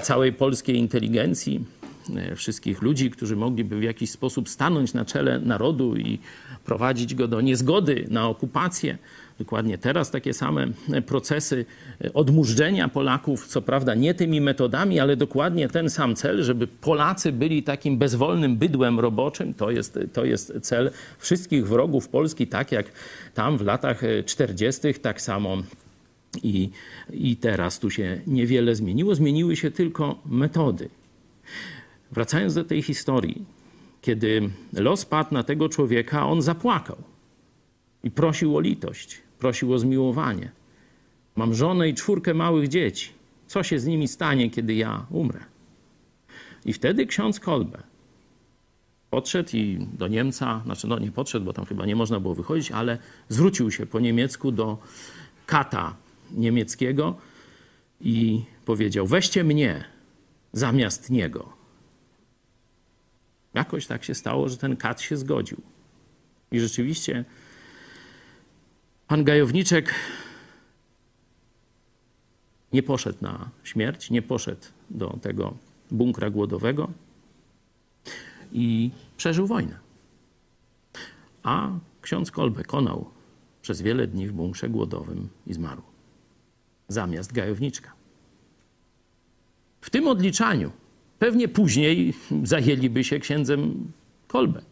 całej 0.02 0.32
polskiej 0.32 0.76
inteligencji, 0.76 1.64
wszystkich 2.36 2.82
ludzi, 2.82 3.10
którzy 3.10 3.36
mogliby 3.36 3.78
w 3.78 3.82
jakiś 3.82 4.10
sposób 4.10 4.48
stanąć 4.48 4.94
na 4.94 5.04
czele 5.04 5.38
narodu 5.38 5.96
i 5.96 6.18
prowadzić 6.64 7.14
go 7.14 7.28
do 7.28 7.40
niezgody 7.40 8.06
na 8.10 8.28
okupację. 8.28 8.98
Dokładnie 9.38 9.78
teraz 9.78 10.10
takie 10.10 10.34
same 10.34 10.68
procesy 11.06 11.64
odmurzenia 12.14 12.88
Polaków, 12.88 13.46
co 13.46 13.62
prawda 13.62 13.94
nie 13.94 14.14
tymi 14.14 14.40
metodami, 14.40 15.00
ale 15.00 15.16
dokładnie 15.16 15.68
ten 15.68 15.90
sam 15.90 16.16
cel, 16.16 16.42
żeby 16.42 16.66
Polacy 16.66 17.32
byli 17.32 17.62
takim 17.62 17.98
bezwolnym 17.98 18.56
bydłem 18.56 19.00
roboczym. 19.00 19.54
To 19.54 19.70
jest, 19.70 19.98
to 20.12 20.24
jest 20.24 20.52
cel 20.62 20.90
wszystkich 21.18 21.68
wrogów 21.68 22.08
Polski, 22.08 22.46
tak 22.46 22.72
jak 22.72 22.86
tam 23.34 23.58
w 23.58 23.62
latach 23.62 24.02
40., 24.26 24.94
tak 24.94 25.20
samo 25.20 25.62
i, 26.42 26.70
i 27.12 27.36
teraz 27.36 27.78
tu 27.78 27.90
się 27.90 28.20
niewiele 28.26 28.74
zmieniło. 28.74 29.14
Zmieniły 29.14 29.56
się 29.56 29.70
tylko 29.70 30.18
metody. 30.26 30.88
Wracając 32.12 32.54
do 32.54 32.64
tej 32.64 32.82
historii, 32.82 33.44
kiedy 34.02 34.50
los 34.72 35.04
padł 35.04 35.34
na 35.34 35.42
tego 35.42 35.68
człowieka, 35.68 36.26
on 36.26 36.42
zapłakał 36.42 36.96
i 38.02 38.10
prosił 38.10 38.56
o 38.56 38.60
litość, 38.60 39.22
prosił 39.38 39.72
o 39.72 39.78
zmiłowanie. 39.78 40.50
Mam 41.36 41.54
żonę 41.54 41.88
i 41.88 41.94
czwórkę 41.94 42.34
małych 42.34 42.68
dzieci. 42.68 43.10
Co 43.46 43.62
się 43.62 43.78
z 43.78 43.86
nimi 43.86 44.08
stanie, 44.08 44.50
kiedy 44.50 44.74
ja 44.74 45.06
umrę? 45.10 45.40
I 46.64 46.72
wtedy 46.72 47.06
ksiądz 47.06 47.40
Kolbe 47.40 47.82
podszedł 49.10 49.50
i 49.52 49.86
do 49.92 50.08
Niemca, 50.08 50.62
znaczy 50.64 50.86
no 50.88 50.98
nie 50.98 51.12
podszedł, 51.12 51.46
bo 51.46 51.52
tam 51.52 51.64
chyba 51.64 51.86
nie 51.86 51.96
można 51.96 52.20
było 52.20 52.34
wychodzić, 52.34 52.72
ale 52.72 52.98
zwrócił 53.28 53.70
się 53.70 53.86
po 53.86 54.00
niemiecku 54.00 54.52
do 54.52 54.78
kata 55.46 55.96
niemieckiego 56.30 57.16
i 58.00 58.42
powiedział: 58.64 59.06
Weźcie 59.06 59.44
mnie 59.44 59.84
zamiast 60.52 61.10
niego. 61.10 61.55
Jakoś 63.56 63.86
tak 63.86 64.04
się 64.04 64.14
stało, 64.14 64.48
że 64.48 64.56
ten 64.56 64.76
kat 64.76 65.00
się 65.00 65.16
zgodził. 65.16 65.60
I 66.52 66.60
rzeczywiście 66.60 67.24
pan 69.08 69.24
Gajowniczek 69.24 69.94
nie 72.72 72.82
poszedł 72.82 73.18
na 73.20 73.50
śmierć, 73.64 74.10
nie 74.10 74.22
poszedł 74.22 74.66
do 74.90 75.18
tego 75.22 75.56
bunkra 75.90 76.30
głodowego 76.30 76.90
i 78.52 78.90
przeżył 79.16 79.46
wojnę. 79.46 79.78
A 81.42 81.70
ksiądz 82.02 82.30
Kolbe 82.30 82.64
konał 82.64 83.10
przez 83.62 83.82
wiele 83.82 84.06
dni 84.06 84.28
w 84.28 84.32
bunkrze 84.32 84.68
głodowym 84.68 85.28
i 85.46 85.54
zmarł. 85.54 85.82
Zamiast 86.88 87.32
Gajowniczka. 87.32 87.92
W 89.80 89.90
tym 89.90 90.08
odliczaniu 90.08 90.72
Pewnie 91.18 91.48
później 91.48 92.14
zajęliby 92.42 93.04
się 93.04 93.18
księdzem 93.18 93.92
Kolbe, 94.28 94.62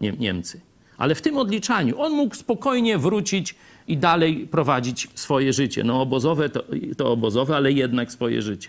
nie, 0.00 0.12
Niemcy. 0.12 0.60
Ale 0.98 1.14
w 1.14 1.22
tym 1.22 1.36
odliczaniu 1.36 2.00
on 2.00 2.12
mógł 2.12 2.34
spokojnie 2.34 2.98
wrócić 2.98 3.54
i 3.88 3.96
dalej 3.96 4.46
prowadzić 4.46 5.08
swoje 5.14 5.52
życie. 5.52 5.84
No 5.84 6.00
obozowe 6.00 6.48
to, 6.48 6.64
to 6.96 7.12
obozowe, 7.12 7.56
ale 7.56 7.72
jednak 7.72 8.12
swoje 8.12 8.42
życie. 8.42 8.68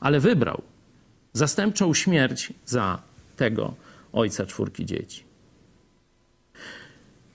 Ale 0.00 0.20
wybrał 0.20 0.62
zastępczą 1.32 1.94
śmierć 1.94 2.52
za 2.66 3.02
tego 3.36 3.74
ojca 4.12 4.46
czwórki 4.46 4.86
dzieci. 4.86 5.22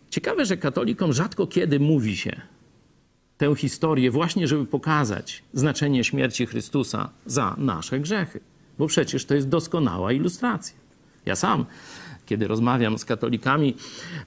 Ciekawe, 0.10 0.46
że 0.46 0.58
katolikom 0.58 1.14
rzadko 1.14 1.48
kiedy 1.48 1.80
mówi 1.80 2.18
się 2.18 2.42
tę 3.38 3.56
historię 3.56 4.12
właśnie, 4.12 4.48
żeby 4.48 4.66
pokazać 4.66 5.44
znaczenie 5.54 6.04
śmierci 6.04 6.46
Chrystusa 6.46 7.10
za 7.26 7.56
nasze 7.58 8.00
grzechy 8.00 8.40
bo 8.82 8.88
przecież 8.88 9.26
to 9.26 9.36
jest 9.36 9.50
doskonała 9.50 10.12
ilustracja. 10.12 10.76
Ja 11.26 11.36
sam, 11.36 11.66
kiedy 12.26 12.48
rozmawiam 12.48 12.98
z 12.98 13.06
katolikami, 13.06 13.76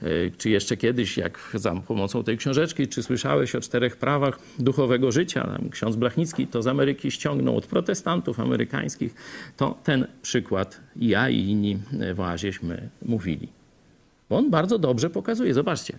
e, 0.03 0.31
czy 0.31 0.51
jeszcze 0.51 0.77
kiedyś, 0.77 1.17
jak 1.17 1.39
za 1.55 1.75
pomocą 1.75 2.25
tej 2.25 2.39
książeczki, 2.39 2.89
czy 2.89 3.03
słyszałeś 3.03 3.55
o 3.55 3.61
czterech 3.61 3.97
prawach 3.97 4.39
duchowego 4.59 5.13
życia, 5.13 5.59
ksiądz 5.71 5.97
Blachnicki 5.97 6.47
to 6.47 6.63
z 6.63 6.67
Ameryki 6.67 7.11
ściągnął 7.11 7.57
od 7.57 7.67
protestantów 7.67 8.41
amerykańskich, 8.41 9.15
to 9.57 9.79
ten 9.85 10.07
przykład 10.23 10.81
ja 10.97 11.29
i 11.29 11.39
inni 11.39 11.79
w 12.15 12.21
oazieśmy 12.21 12.89
mówili. 13.03 13.49
Bo 14.29 14.37
on 14.37 14.51
bardzo 14.51 14.79
dobrze 14.79 15.11
pokazuje. 15.11 15.55
Zobaczcie. 15.55 15.99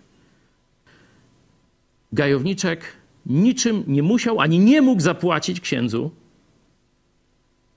Gajowniczek 2.14 2.82
niczym 3.26 3.84
nie 3.88 4.04
musiał 4.04 4.40
ani 4.40 4.60
nie 4.60 4.82
mógł 4.82 5.02
zapłacić 5.02 5.60
księdzu 5.60 6.12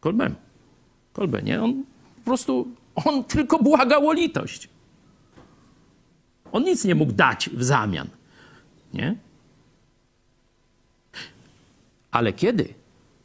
Kolbemu 0.00 0.47
kolbę, 1.18 1.42
nie? 1.42 1.62
On 1.62 1.84
po 2.16 2.24
prostu, 2.24 2.68
on 2.94 3.24
tylko 3.24 3.58
błagał 3.58 4.08
o 4.08 4.12
litość. 4.12 4.68
On 6.52 6.64
nic 6.64 6.84
nie 6.84 6.94
mógł 6.94 7.12
dać 7.12 7.50
w 7.52 7.64
zamian, 7.64 8.08
nie? 8.94 9.16
Ale 12.10 12.32
kiedy 12.32 12.74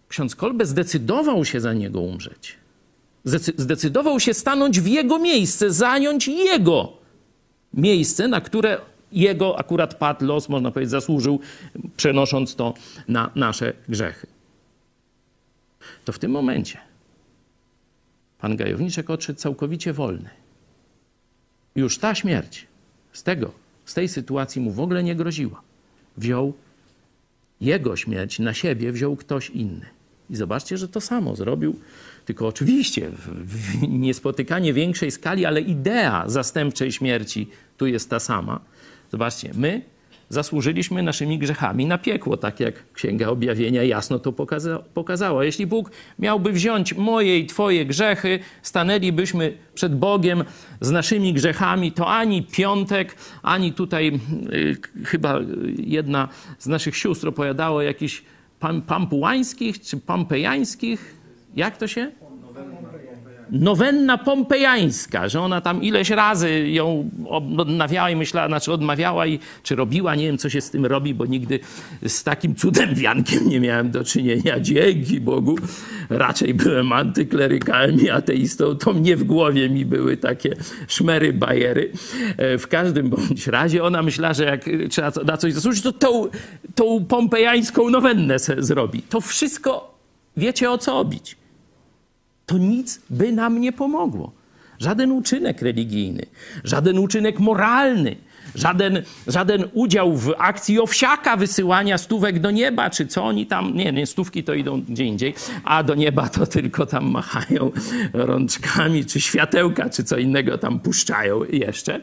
ksiądz 0.09 0.35
Kolbe 0.35 0.65
zdecydował 0.65 1.45
się 1.45 1.61
za 1.61 1.73
niego 1.73 2.01
umrzeć, 2.01 2.57
zdecydował 3.57 4.19
się 4.19 4.33
stanąć 4.33 4.81
w 4.81 4.87
jego 4.87 5.19
miejsce, 5.19 5.71
zająć 5.71 6.27
jego 6.27 6.93
miejsce, 7.73 8.27
na 8.27 8.41
które 8.41 8.77
jego 9.11 9.59
akurat 9.59 9.95
padł 9.95 10.25
los, 10.25 10.49
można 10.49 10.71
powiedzieć, 10.71 10.91
zasłużył, 10.91 11.39
przenosząc 11.97 12.55
to 12.55 12.73
na 13.07 13.31
nasze 13.35 13.73
grzechy. 13.89 14.27
To 16.05 16.11
w 16.11 16.19
tym 16.19 16.31
momencie 16.31 16.92
Pan 18.43 18.55
Gajowniczek 18.55 19.09
odszedł 19.09 19.39
całkowicie 19.39 19.93
wolny. 19.93 20.29
Już 21.75 21.97
ta 21.97 22.15
śmierć 22.15 22.67
z 23.13 23.23
tego, 23.23 23.51
z 23.85 23.93
tej 23.93 24.07
sytuacji 24.07 24.61
mu 24.61 24.71
w 24.71 24.79
ogóle 24.79 25.03
nie 25.03 25.15
groziła. 25.15 25.61
Wziął 26.17 26.53
jego 27.61 27.95
śmierć 27.95 28.39
na 28.39 28.53
siebie, 28.53 28.91
wziął 28.91 29.15
ktoś 29.15 29.49
inny. 29.49 29.85
I 30.29 30.35
zobaczcie, 30.35 30.77
że 30.77 30.87
to 30.87 31.01
samo 31.01 31.35
zrobił, 31.35 31.79
tylko 32.25 32.47
oczywiście 32.47 33.09
w, 33.09 33.81
niespotykanie 33.87 34.73
większej 34.73 35.11
skali, 35.11 35.45
ale 35.45 35.61
idea 35.61 36.29
zastępczej 36.29 36.91
śmierci 36.91 37.49
tu 37.77 37.87
jest 37.87 38.09
ta 38.09 38.19
sama. 38.19 38.59
Zobaczcie, 39.11 39.51
my 39.53 39.81
zasłużyliśmy 40.29 41.03
naszymi 41.03 41.39
grzechami 41.39 41.85
na 41.85 41.97
piekło, 41.97 42.37
tak 42.37 42.59
jak 42.59 42.93
Księga 42.93 43.27
Objawienia 43.27 43.83
jasno 43.83 44.19
to 44.19 44.31
pokaza 44.31 44.79
pokazała. 44.93 45.45
Jeśli 45.45 45.67
Bóg 45.67 45.91
miałby 46.19 46.51
wziąć 46.51 46.93
moje 46.93 47.39
i 47.39 47.45
Twoje 47.45 47.85
grzechy, 47.85 48.39
stanęlibyśmy 48.61 49.57
przed 49.73 49.95
Bogiem 49.95 50.43
z 50.81 50.91
naszymi 50.91 51.33
grzechami, 51.33 51.91
to 51.91 52.07
ani 52.07 52.43
piątek, 52.43 53.15
ani 53.43 53.73
tutaj 53.73 54.19
y, 54.53 54.77
chyba 55.05 55.39
jedna 55.77 56.27
z 56.59 56.67
naszych 56.67 56.97
sióstr 56.97 57.27
opowiadała 57.27 57.77
o 57.77 57.81
jakichś 57.81 58.23
pam 58.59 58.81
pampułańskich 58.81 59.81
czy 59.81 59.97
pampejańskich, 59.97 61.15
jak 61.55 61.77
to 61.77 61.87
się? 61.87 62.11
Nowenna 63.51 64.17
pompejańska, 64.17 65.29
że 65.29 65.41
ona 65.41 65.61
tam 65.61 65.83
ileś 65.83 66.09
razy 66.09 66.69
ją 66.69 67.09
odmawiała 67.57 68.09
i 68.09 68.15
myślała, 68.15 68.47
znaczy 68.47 68.71
odmawiała 68.71 69.27
i 69.27 69.39
czy 69.63 69.75
robiła, 69.75 70.15
nie 70.15 70.25
wiem 70.25 70.37
co 70.37 70.49
się 70.49 70.61
z 70.61 70.69
tym 70.69 70.85
robi, 70.85 71.13
bo 71.13 71.25
nigdy 71.25 71.59
z 72.07 72.23
takim 72.23 72.55
cudem 72.55 72.95
wiankiem 73.03 73.49
nie 73.49 73.59
miałem 73.59 73.91
do 73.91 74.03
czynienia. 74.03 74.59
Dzięki 74.59 75.21
Bogu. 75.21 75.55
Raczej 76.09 76.53
byłem 76.53 76.91
antyklerykałem 76.91 78.01
i 78.01 78.09
ateistą, 78.09 78.75
to 78.75 78.93
mnie 78.93 79.15
w 79.17 79.23
głowie 79.23 79.69
mi 79.69 79.85
były 79.85 80.17
takie 80.17 80.55
szmery, 80.87 81.33
bajery. 81.33 81.91
E, 82.37 82.57
w 82.57 82.67
każdym 82.67 83.09
bądź 83.09 83.47
razie 83.47 83.83
ona 83.83 84.01
myślała, 84.01 84.33
że 84.33 84.43
jak 84.43 84.65
trzeba 84.89 85.11
na 85.25 85.37
coś 85.37 85.53
zasłużyć, 85.53 85.83
to 85.83 85.91
tą, 85.91 86.27
tą 86.75 87.05
pompejańską 87.05 87.89
nowennę 87.89 88.39
zrobi. 88.57 89.01
To 89.01 89.21
wszystko 89.21 89.97
wiecie 90.37 90.71
o 90.71 90.77
co 90.77 90.99
obić 90.99 91.42
to 92.45 92.57
nic 92.57 93.01
by 93.09 93.31
nam 93.31 93.61
nie 93.61 93.71
pomogło. 93.71 94.31
Żaden 94.79 95.11
uczynek 95.11 95.61
religijny, 95.61 96.25
żaden 96.63 96.99
uczynek 96.99 97.39
moralny, 97.39 98.15
żaden, 98.55 99.03
żaden 99.27 99.65
udział 99.73 100.17
w 100.17 100.33
akcji 100.37 100.79
owsiaka 100.79 101.37
wysyłania 101.37 101.97
stówek 101.97 102.39
do 102.39 102.51
nieba, 102.51 102.89
czy 102.89 103.07
co 103.07 103.23
oni 103.23 103.47
tam, 103.47 103.75
nie, 103.75 103.91
nie, 103.91 104.05
stówki 104.05 104.43
to 104.43 104.53
idą 104.53 104.81
gdzie 104.81 105.05
indziej, 105.05 105.33
a 105.63 105.83
do 105.83 105.95
nieba 105.95 106.29
to 106.29 106.47
tylko 106.47 106.85
tam 106.85 107.11
machają 107.11 107.71
rączkami, 108.13 109.05
czy 109.05 109.21
światełka, 109.21 109.89
czy 109.89 110.03
co 110.03 110.17
innego 110.17 110.57
tam 110.57 110.79
puszczają 110.79 111.43
jeszcze, 111.43 112.01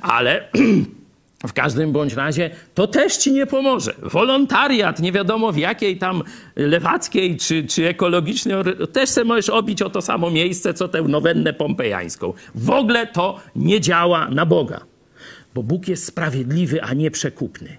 ale 0.00 0.48
W 1.46 1.52
każdym 1.52 1.92
bądź 1.92 2.14
razie 2.14 2.50
to 2.74 2.86
też 2.86 3.16
ci 3.16 3.32
nie 3.32 3.46
pomoże. 3.46 3.94
Wolontariat, 4.02 5.00
nie 5.00 5.12
wiadomo 5.12 5.52
w 5.52 5.56
jakiej 5.56 5.98
tam 5.98 6.22
lewackiej 6.56 7.36
czy, 7.36 7.66
czy 7.66 7.88
ekologicznej, 7.88 8.56
też 8.92 9.10
se 9.10 9.24
możesz 9.24 9.48
obić 9.48 9.82
o 9.82 9.90
to 9.90 10.02
samo 10.02 10.30
miejsce, 10.30 10.74
co 10.74 10.88
tę 10.88 11.02
nowennę 11.02 11.52
pompejańską. 11.52 12.32
W 12.54 12.70
ogóle 12.70 13.06
to 13.06 13.40
nie 13.56 13.80
działa 13.80 14.28
na 14.28 14.46
Boga, 14.46 14.80
bo 15.54 15.62
Bóg 15.62 15.88
jest 15.88 16.04
sprawiedliwy, 16.04 16.82
a 16.82 16.94
nie 16.94 17.10
przekupny. 17.10 17.76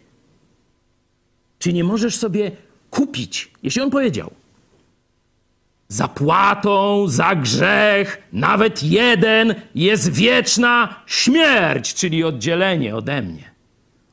Czy 1.59 1.73
nie 1.73 1.83
możesz 1.83 2.15
sobie 2.15 2.51
kupić, 2.89 3.51
jeśli 3.63 3.81
On 3.81 3.89
powiedział, 3.89 4.31
Zapłatą 5.87 7.07
za 7.07 7.35
grzech, 7.35 8.21
nawet 8.33 8.83
jeden, 8.83 9.55
jest 9.75 10.13
wieczna 10.13 10.95
śmierć, 11.05 11.93
czyli 11.93 12.23
oddzielenie 12.23 12.95
ode 12.95 13.21
mnie. 13.21 13.52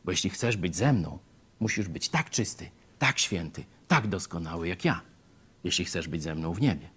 Bo 0.05 0.11
jeśli 0.11 0.30
chcesz 0.30 0.57
być 0.57 0.76
ze 0.76 0.92
mną, 0.92 1.18
musisz 1.61 1.88
być 1.88 2.09
tak 2.09 2.30
czysty, 2.30 2.70
tak 2.98 3.18
święty, 3.18 3.64
tak 3.88 4.07
doskonały 4.07 4.68
jak 4.68 4.84
ja, 4.84 5.01
jeśli 5.64 5.84
chcesz 5.84 6.09
być 6.09 6.22
ze 6.22 6.34
mną 6.34 6.53
w 6.53 6.61
niebie. 6.61 6.88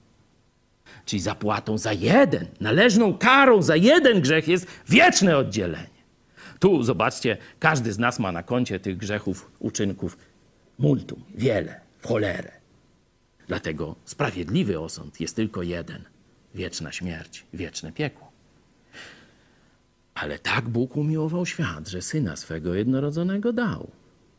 Czyli 1.06 1.22
zapłatą 1.22 1.78
za 1.78 1.94
jeden, 1.94 2.48
należną 2.60 3.18
karą 3.18 3.62
za 3.62 3.76
jeden 3.76 4.22
grzech 4.22 4.48
jest 4.48 4.68
wieczne 4.90 5.38
oddzielenie. 5.38 5.94
Tu 6.60 6.84
zobaczcie, 6.84 7.38
każdy 7.60 7.94
z 7.94 8.00
nas 8.00 8.20
ma 8.20 8.32
na 8.32 8.44
koncie 8.44 8.80
tych 8.80 8.98
grzechów, 8.98 9.52
uczynków 9.60 10.18
multum, 10.80 11.24
wiele, 11.36 11.82
w 12.00 12.08
cholerę. 12.08 12.52
Dlatego 13.48 13.96
sprawiedliwy 14.06 14.80
osąd 14.80 15.20
jest 15.20 15.36
tylko 15.36 15.64
jeden: 15.64 16.04
wieczna 16.56 16.92
śmierć, 16.92 17.46
wieczne 17.54 17.92
piekło. 17.92 18.33
Ale 20.16 20.40
tak 20.40 20.70
Bóg 20.70 20.98
umiłował 20.98 21.46
świat, 21.46 21.88
że 21.88 22.02
syna 22.02 22.36
swego 22.36 22.76
jednorodzonego 22.76 23.54
dał. 23.54 23.92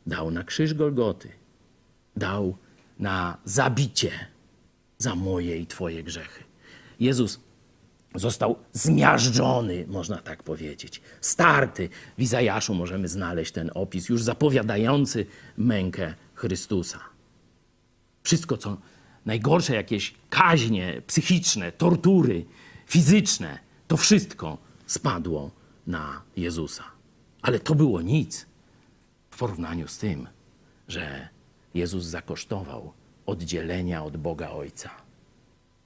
Dał 0.06 0.30
na 0.30 0.44
krzyż 0.44 0.74
Golgoty. 0.74 1.28
Dał 2.16 2.56
na 2.98 3.36
zabicie 3.44 4.10
za 4.98 5.14
moje 5.14 5.58
i 5.58 5.66
Twoje 5.66 6.02
grzechy. 6.02 6.44
Jezus 7.00 7.40
został 8.14 8.56
zmiażdżony, 8.72 9.84
można 9.88 10.16
tak 10.18 10.42
powiedzieć. 10.42 11.00
Starty. 11.20 11.88
W 12.18 12.22
Izajaszu 12.22 12.74
możemy 12.74 13.08
znaleźć 13.08 13.52
ten 13.52 13.70
opis, 13.74 14.08
już 14.08 14.22
zapowiadający 14.22 15.26
mękę 15.56 16.14
Chrystusa. 16.34 17.00
Wszystko, 18.22 18.56
co 18.56 18.76
najgorsze, 19.26 19.74
jakieś 19.74 20.14
kaźnie 20.30 21.02
psychiczne, 21.06 21.72
tortury 21.72 22.44
fizyczne, 22.86 23.58
to 23.88 23.96
wszystko 23.96 24.58
spadło 24.86 25.50
na 25.86 26.22
Jezusa. 26.36 26.84
Ale 27.42 27.60
to 27.60 27.74
było 27.74 28.02
nic 28.02 28.46
w 29.30 29.38
porównaniu 29.38 29.88
z 29.88 29.98
tym, 29.98 30.28
że 30.88 31.28
Jezus 31.74 32.04
zakosztował 32.04 32.92
oddzielenia 33.26 34.04
od 34.04 34.16
Boga 34.16 34.50
Ojca. 34.50 34.90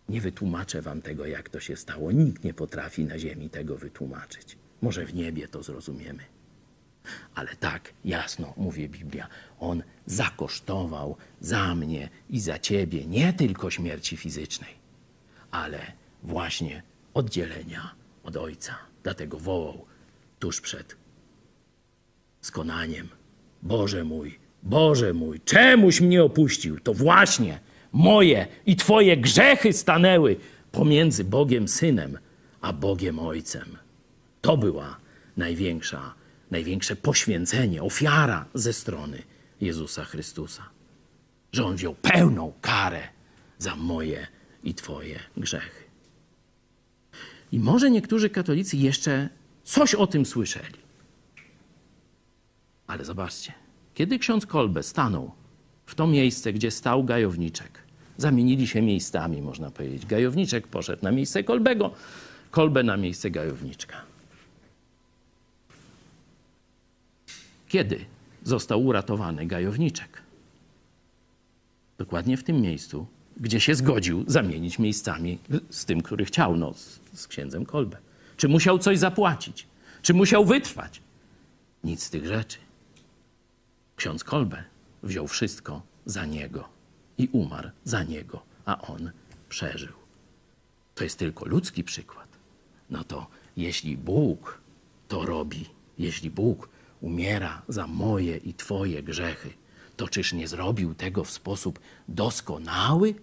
Nie 0.08 0.20
wytłumaczę 0.20 0.82
wam 0.82 1.02
tego, 1.02 1.26
jak 1.26 1.48
to 1.48 1.60
się 1.60 1.76
stało. 1.76 2.12
Nikt 2.12 2.44
nie 2.44 2.54
potrafi 2.54 3.04
na 3.04 3.18
ziemi 3.18 3.50
tego 3.50 3.76
wytłumaczyć. 3.76 4.56
Może 4.82 5.06
w 5.06 5.14
niebie 5.14 5.48
to 5.48 5.62
zrozumiemy. 5.62 6.22
Ale 7.34 7.56
tak 7.56 7.92
jasno 8.04 8.54
mówi 8.56 8.88
Biblia, 8.88 9.28
on 9.60 9.82
zakosztował 10.06 11.16
za 11.40 11.74
mnie 11.74 12.08
i 12.30 12.40
za 12.40 12.58
ciebie 12.58 13.06
nie 13.06 13.32
tylko 13.32 13.70
śmierci 13.70 14.16
fizycznej, 14.16 14.74
ale 15.50 15.92
właśnie 16.22 16.82
oddzielenia 17.14 17.94
od 18.24 18.36
Ojca. 18.36 18.87
Dlatego 19.02 19.38
wołał 19.38 19.84
tuż 20.38 20.60
przed 20.60 20.96
skonaniem: 22.40 23.08
Boże 23.62 24.04
mój, 24.04 24.38
Boże 24.62 25.14
mój, 25.14 25.40
czemuś 25.40 26.00
mnie 26.00 26.24
opuścił? 26.24 26.80
To 26.80 26.94
właśnie 26.94 27.60
moje 27.92 28.46
i 28.66 28.76
Twoje 28.76 29.16
grzechy 29.16 29.72
stanęły 29.72 30.36
pomiędzy 30.72 31.24
Bogiem 31.24 31.68
Synem 31.68 32.18
a 32.60 32.72
Bogiem 32.72 33.18
Ojcem. 33.18 33.76
To 34.40 34.56
była 34.56 34.96
największa 35.36 36.14
największe 36.50 36.96
poświęcenie, 36.96 37.82
ofiara 37.82 38.46
ze 38.54 38.72
strony 38.72 39.22
Jezusa 39.60 40.04
Chrystusa. 40.04 40.68
Że 41.52 41.64
On 41.64 41.76
wziął 41.76 41.94
pełną 41.94 42.52
karę 42.60 43.02
za 43.58 43.76
moje 43.76 44.26
i 44.64 44.74
Twoje 44.74 45.18
grzechy. 45.36 45.87
I 47.52 47.58
może 47.58 47.90
niektórzy 47.90 48.30
katolicy 48.30 48.76
jeszcze 48.76 49.28
coś 49.64 49.94
o 49.94 50.06
tym 50.06 50.26
słyszeli. 50.26 50.78
Ale 52.86 53.04
zobaczcie, 53.04 53.52
kiedy 53.94 54.18
ksiądz 54.18 54.46
Kolbe 54.46 54.82
stanął 54.82 55.30
w 55.86 55.94
to 55.94 56.06
miejsce, 56.06 56.52
gdzie 56.52 56.70
stał 56.70 57.04
gajowniczek, 57.04 57.82
zamienili 58.16 58.66
się 58.66 58.82
miejscami, 58.82 59.42
można 59.42 59.70
powiedzieć. 59.70 60.06
Gajowniczek 60.06 60.66
poszedł 60.66 61.04
na 61.04 61.10
miejsce 61.12 61.44
Kolbego, 61.44 61.90
Kolbe 62.50 62.82
na 62.82 62.96
miejsce 62.96 63.30
gajowniczka. 63.30 64.02
Kiedy 67.68 68.04
został 68.44 68.84
uratowany 68.84 69.46
gajowniczek? 69.46 70.22
Dokładnie 71.98 72.36
w 72.36 72.44
tym 72.44 72.60
miejscu, 72.60 73.06
gdzie 73.36 73.60
się 73.60 73.74
zgodził 73.74 74.24
zamienić 74.26 74.78
miejscami 74.78 75.38
z 75.70 75.84
tym, 75.84 76.00
który 76.00 76.24
chciał, 76.24 76.56
no, 76.56 76.74
z, 77.18 77.28
księdzem 77.28 77.66
Kolbe. 77.66 77.96
Czy 78.36 78.48
musiał 78.48 78.78
coś 78.78 78.98
zapłacić? 78.98 79.66
Czy 80.02 80.14
musiał 80.14 80.44
wytrwać? 80.44 81.02
Nic 81.84 82.02
z 82.02 82.10
tych 82.10 82.26
rzeczy. 82.26 82.58
Ksiądz 83.96 84.24
Kolbe 84.24 84.64
wziął 85.02 85.28
wszystko 85.28 85.82
za 86.06 86.26
niego 86.26 86.68
i 87.18 87.28
umarł 87.32 87.70
za 87.84 88.02
niego, 88.02 88.42
a 88.64 88.80
on 88.80 89.10
przeżył. 89.48 89.92
To 90.94 91.04
jest 91.04 91.18
tylko 91.18 91.46
ludzki 91.46 91.84
przykład. 91.84 92.28
No 92.90 93.04
to 93.04 93.26
jeśli 93.56 93.96
Bóg 93.96 94.60
to 95.08 95.26
robi, 95.26 95.64
jeśli 95.98 96.30
Bóg 96.30 96.68
umiera 97.00 97.62
za 97.68 97.86
moje 97.86 98.36
i 98.36 98.54
Twoje 98.54 99.02
grzechy, 99.02 99.50
to 99.96 100.08
czyż 100.08 100.32
nie 100.32 100.48
zrobił 100.48 100.94
tego 100.94 101.24
w 101.24 101.30
sposób 101.30 101.78
doskonały? 102.08 103.14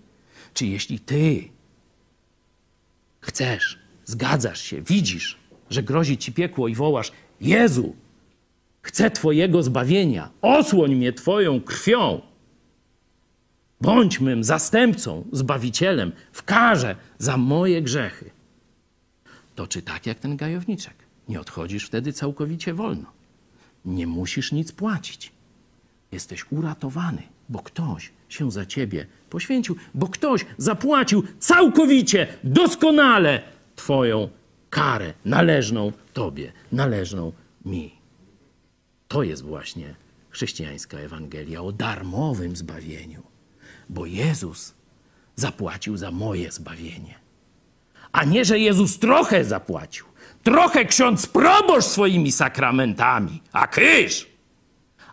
Czy 0.53 0.65
jeśli 0.65 0.99
Ty 0.99 1.49
chcesz, 3.21 3.79
zgadzasz 4.05 4.61
się, 4.61 4.81
widzisz, 4.81 5.37
że 5.69 5.83
grozi 5.83 6.17
Ci 6.17 6.31
piekło 6.33 6.67
i 6.67 6.75
wołasz: 6.75 7.11
Jezu, 7.41 7.95
chcę 8.81 9.11
Twojego 9.11 9.63
zbawienia, 9.63 10.29
osłoń 10.41 10.95
mnie 10.95 11.13
Twoją 11.13 11.61
krwią, 11.61 12.21
bądź 13.81 14.19
mym 14.19 14.43
zastępcą, 14.43 15.25
zbawicielem 15.31 16.11
w 16.31 16.43
karze 16.43 16.95
za 17.17 17.37
moje 17.37 17.81
grzechy, 17.81 18.29
to 19.55 19.67
czy 19.67 19.81
tak 19.81 20.05
jak 20.05 20.19
ten 20.19 20.37
gajowniczek, 20.37 20.93
nie 21.29 21.39
odchodzisz 21.39 21.85
wtedy 21.85 22.13
całkowicie 22.13 22.73
wolno? 22.73 23.11
Nie 23.85 24.07
musisz 24.07 24.51
nic 24.51 24.71
płacić. 24.71 25.31
Jesteś 26.11 26.45
uratowany, 26.51 27.23
bo 27.49 27.59
ktoś 27.59 28.11
się 28.29 28.51
za 28.51 28.65
ciebie 28.65 29.07
poświęcił, 29.29 29.75
bo 29.93 30.07
ktoś 30.07 30.45
zapłacił 30.57 31.23
całkowicie, 31.39 32.27
doskonale 32.43 33.54
Twoją 33.75 34.29
karę 34.69 35.13
należną 35.25 35.91
Tobie, 36.13 36.51
należną 36.71 37.31
mi. 37.65 37.95
To 39.07 39.23
jest 39.23 39.43
właśnie 39.43 39.95
chrześcijańska 40.29 40.97
Ewangelia 40.97 41.61
o 41.61 41.71
darmowym 41.71 42.55
zbawieniu, 42.55 43.23
bo 43.89 44.05
Jezus 44.05 44.73
zapłacił 45.35 45.97
za 45.97 46.11
moje 46.11 46.51
zbawienie. 46.51 47.15
A 48.11 48.23
nie, 48.23 48.45
że 48.45 48.59
Jezus 48.59 48.99
trochę 48.99 49.45
zapłacił, 49.45 50.05
trochę 50.43 50.85
ksiądz 50.85 51.27
proboszcz 51.27 51.87
swoimi 51.87 52.31
sakramentami, 52.31 53.41
a 53.51 53.67
kryż, 53.67 54.27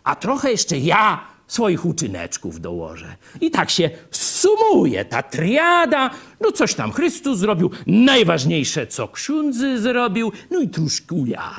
a 0.03 0.15
trochę 0.15 0.51
jeszcze 0.51 0.77
ja 0.77 1.32
swoich 1.47 1.85
uczyneczków 1.85 2.61
dołożę. 2.61 3.15
I 3.41 3.51
tak 3.51 3.69
się 3.69 3.89
sumuje 4.11 5.05
ta 5.05 5.23
triada. 5.23 6.09
No 6.41 6.51
coś 6.51 6.73
tam 6.73 6.91
Chrystus 6.91 7.39
zrobił, 7.39 7.71
najważniejsze 7.87 8.87
co 8.87 9.07
ksiądzy 9.07 9.79
zrobił, 9.81 10.31
no 10.51 10.61
i 10.61 10.69
troszkę 10.69 11.15
ja. 11.27 11.53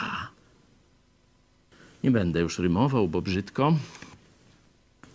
Nie 2.05 2.11
będę 2.11 2.41
już 2.41 2.59
rymował, 2.59 3.09
bo 3.09 3.22
brzydko. 3.22 3.76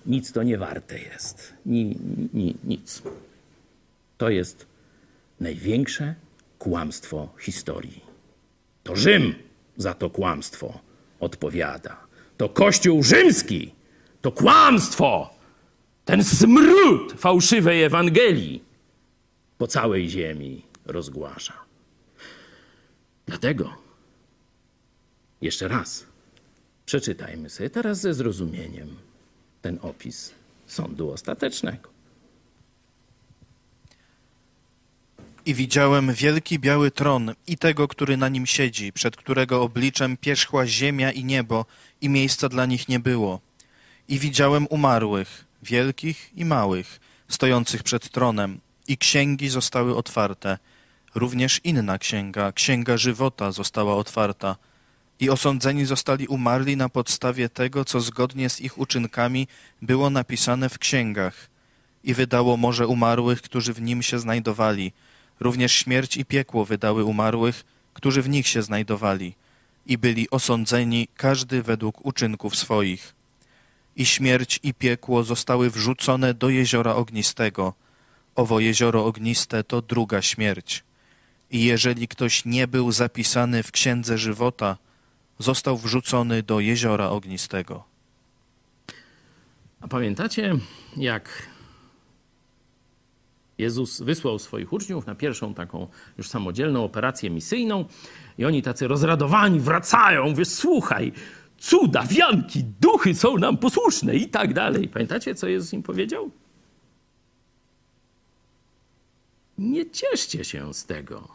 Nic 0.06 0.32
to 0.32 0.44
nie 0.44 0.58
warte 0.58 1.00
jest. 1.00 1.54
Ni, 1.66 1.96
ni, 2.34 2.56
nic. 2.64 3.02
To 4.18 4.30
jest 4.30 4.66
największe 5.40 6.16
kłamstwo 6.60 7.30
historii. 7.40 8.02
To 8.84 8.96
Rzym 8.96 9.36
za 9.78 9.94
to 9.94 10.10
kłamstwo 10.10 10.80
odpowiada. 11.20 11.98
To 12.38 12.50
Kościół 12.50 13.04
rzymski, 13.04 13.72
to 14.22 14.32
kłamstwo, 14.32 15.34
ten 16.06 16.24
smród 16.24 17.14
fałszywej 17.18 17.84
Ewangelii 17.84 18.64
po 19.58 19.68
całej 19.68 20.10
ziemi 20.10 20.66
rozgłasza. 20.86 21.54
Dlatego 23.26 23.74
jeszcze 25.42 25.68
raz 25.68 26.10
Przeczytajmy 26.90 27.50
sobie 27.50 27.70
teraz 27.70 28.02
ze 28.02 28.14
zrozumieniem 28.14 28.98
ten 29.62 29.80
opis 29.82 30.34
sądu 30.68 31.12
ostatecznego. 31.12 31.90
I 35.46 35.54
widziałem 35.54 36.14
wielki 36.14 36.60
biały 36.60 36.92
tron 36.92 37.34
i 37.48 37.58
tego, 37.58 37.88
który 37.88 38.18
na 38.18 38.30
nim 38.30 38.46
siedzi, 38.46 38.94
przed 38.94 39.16
którego 39.16 39.62
obliczem 39.62 40.18
pierzchła 40.18 40.68
ziemia 40.68 41.12
i 41.12 41.24
niebo 41.24 41.66
i 42.02 42.10
miejsca 42.10 42.50
dla 42.50 42.66
nich 42.66 42.90
nie 42.90 43.00
było. 43.00 43.40
I 44.10 44.20
widziałem 44.20 44.68
umarłych, 44.70 45.46
wielkich 45.64 46.32
i 46.36 46.46
małych, 46.46 47.00
stojących 47.28 47.84
przed 47.84 48.10
tronem 48.10 48.60
i 48.88 48.98
księgi 48.98 49.50
zostały 49.50 49.96
otwarte. 49.96 50.58
Również 51.16 51.62
inna 51.64 51.98
księga, 51.98 52.52
księga 52.52 52.98
żywota 52.98 53.52
została 53.52 53.96
otwarta. 53.96 54.56
I 55.20 55.30
osądzeni 55.30 55.86
zostali 55.86 56.28
umarli 56.28 56.78
na 56.78 56.90
podstawie 56.90 57.50
tego, 57.50 57.86
co 57.86 58.02
zgodnie 58.02 58.50
z 58.50 58.62
ich 58.62 58.78
uczynkami 58.78 59.48
było 59.82 60.10
napisane 60.10 60.70
w 60.70 60.80
księgach. 60.80 61.50
I 62.04 62.14
wydało 62.14 62.58
morze 62.58 62.88
umarłych, 62.88 63.42
którzy 63.42 63.74
w 63.74 63.82
nim 63.82 64.02
się 64.04 64.20
znajdowali. 64.20 64.92
Również 65.40 65.72
śmierć 65.72 66.18
i 66.18 66.26
piekło 66.26 66.66
wydały 66.66 67.04
umarłych, 67.04 67.66
którzy 67.94 68.22
w 68.22 68.30
nich 68.30 68.48
się 68.48 68.62
znajdowali. 68.62 69.36
I 69.86 69.98
byli 69.98 70.30
osądzeni, 70.30 71.08
każdy 71.16 71.64
według 71.64 72.06
uczynków 72.06 72.56
swoich. 72.56 73.19
I 74.00 74.06
śmierć 74.06 74.60
i 74.64 74.74
piekło 74.74 75.24
zostały 75.24 75.70
wrzucone 75.70 76.34
do 76.34 76.50
jeziora 76.50 76.96
ognistego. 76.96 77.74
Owo 78.36 78.60
jezioro 78.60 79.06
ogniste 79.06 79.64
to 79.64 79.82
druga 79.82 80.22
śmierć. 80.22 80.84
I 81.52 81.64
jeżeli 81.64 82.08
ktoś 82.08 82.46
nie 82.46 82.68
był 82.68 82.92
zapisany 82.92 83.64
w 83.64 83.72
księdze 83.72 84.18
żywota, 84.18 84.78
został 85.40 85.78
wrzucony 85.78 86.44
do 86.44 86.60
jeziora 86.60 87.10
ognistego. 87.10 87.84
A 89.82 89.88
pamiętacie, 89.88 90.54
jak 90.98 91.50
Jezus 93.58 94.02
wysłał 94.02 94.40
swoich 94.40 94.74
uczniów 94.74 95.06
na 95.06 95.16
pierwszą 95.16 95.54
taką 95.54 95.88
już 96.18 96.30
samodzielną 96.30 96.84
operację 96.84 97.30
misyjną 97.30 97.86
i 98.38 98.46
oni 98.46 98.62
tacy 98.62 98.88
rozradowani 98.88 99.60
wracają, 99.60 100.30
mówię, 100.30 100.46
słuchaj, 100.46 101.12
cuda, 101.60 102.04
wianki, 102.04 102.64
duchy 102.64 103.16
są 103.16 103.38
nam 103.38 103.58
posłuszne 103.58 104.16
i 104.16 104.30
tak 104.30 104.54
dalej. 104.54 104.88
Pamiętacie, 104.88 105.36
co 105.36 105.48
Jezus 105.48 105.74
im 105.74 105.84
powiedział? 105.84 106.32
Nie 109.58 109.92
cieszcie 109.92 110.46
się 110.46 110.74
z 110.74 110.86
tego, 110.86 111.28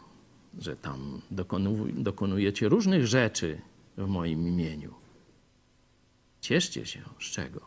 że 0.59 0.75
tam 0.75 1.21
dokonu, 1.31 1.87
dokonujecie 1.93 2.69
różnych 2.69 3.07
rzeczy 3.07 3.61
w 3.97 4.07
moim 4.07 4.47
imieniu. 4.47 4.93
Cieszcie 6.41 6.85
się 6.85 7.01
z 7.19 7.23
czego? 7.23 7.61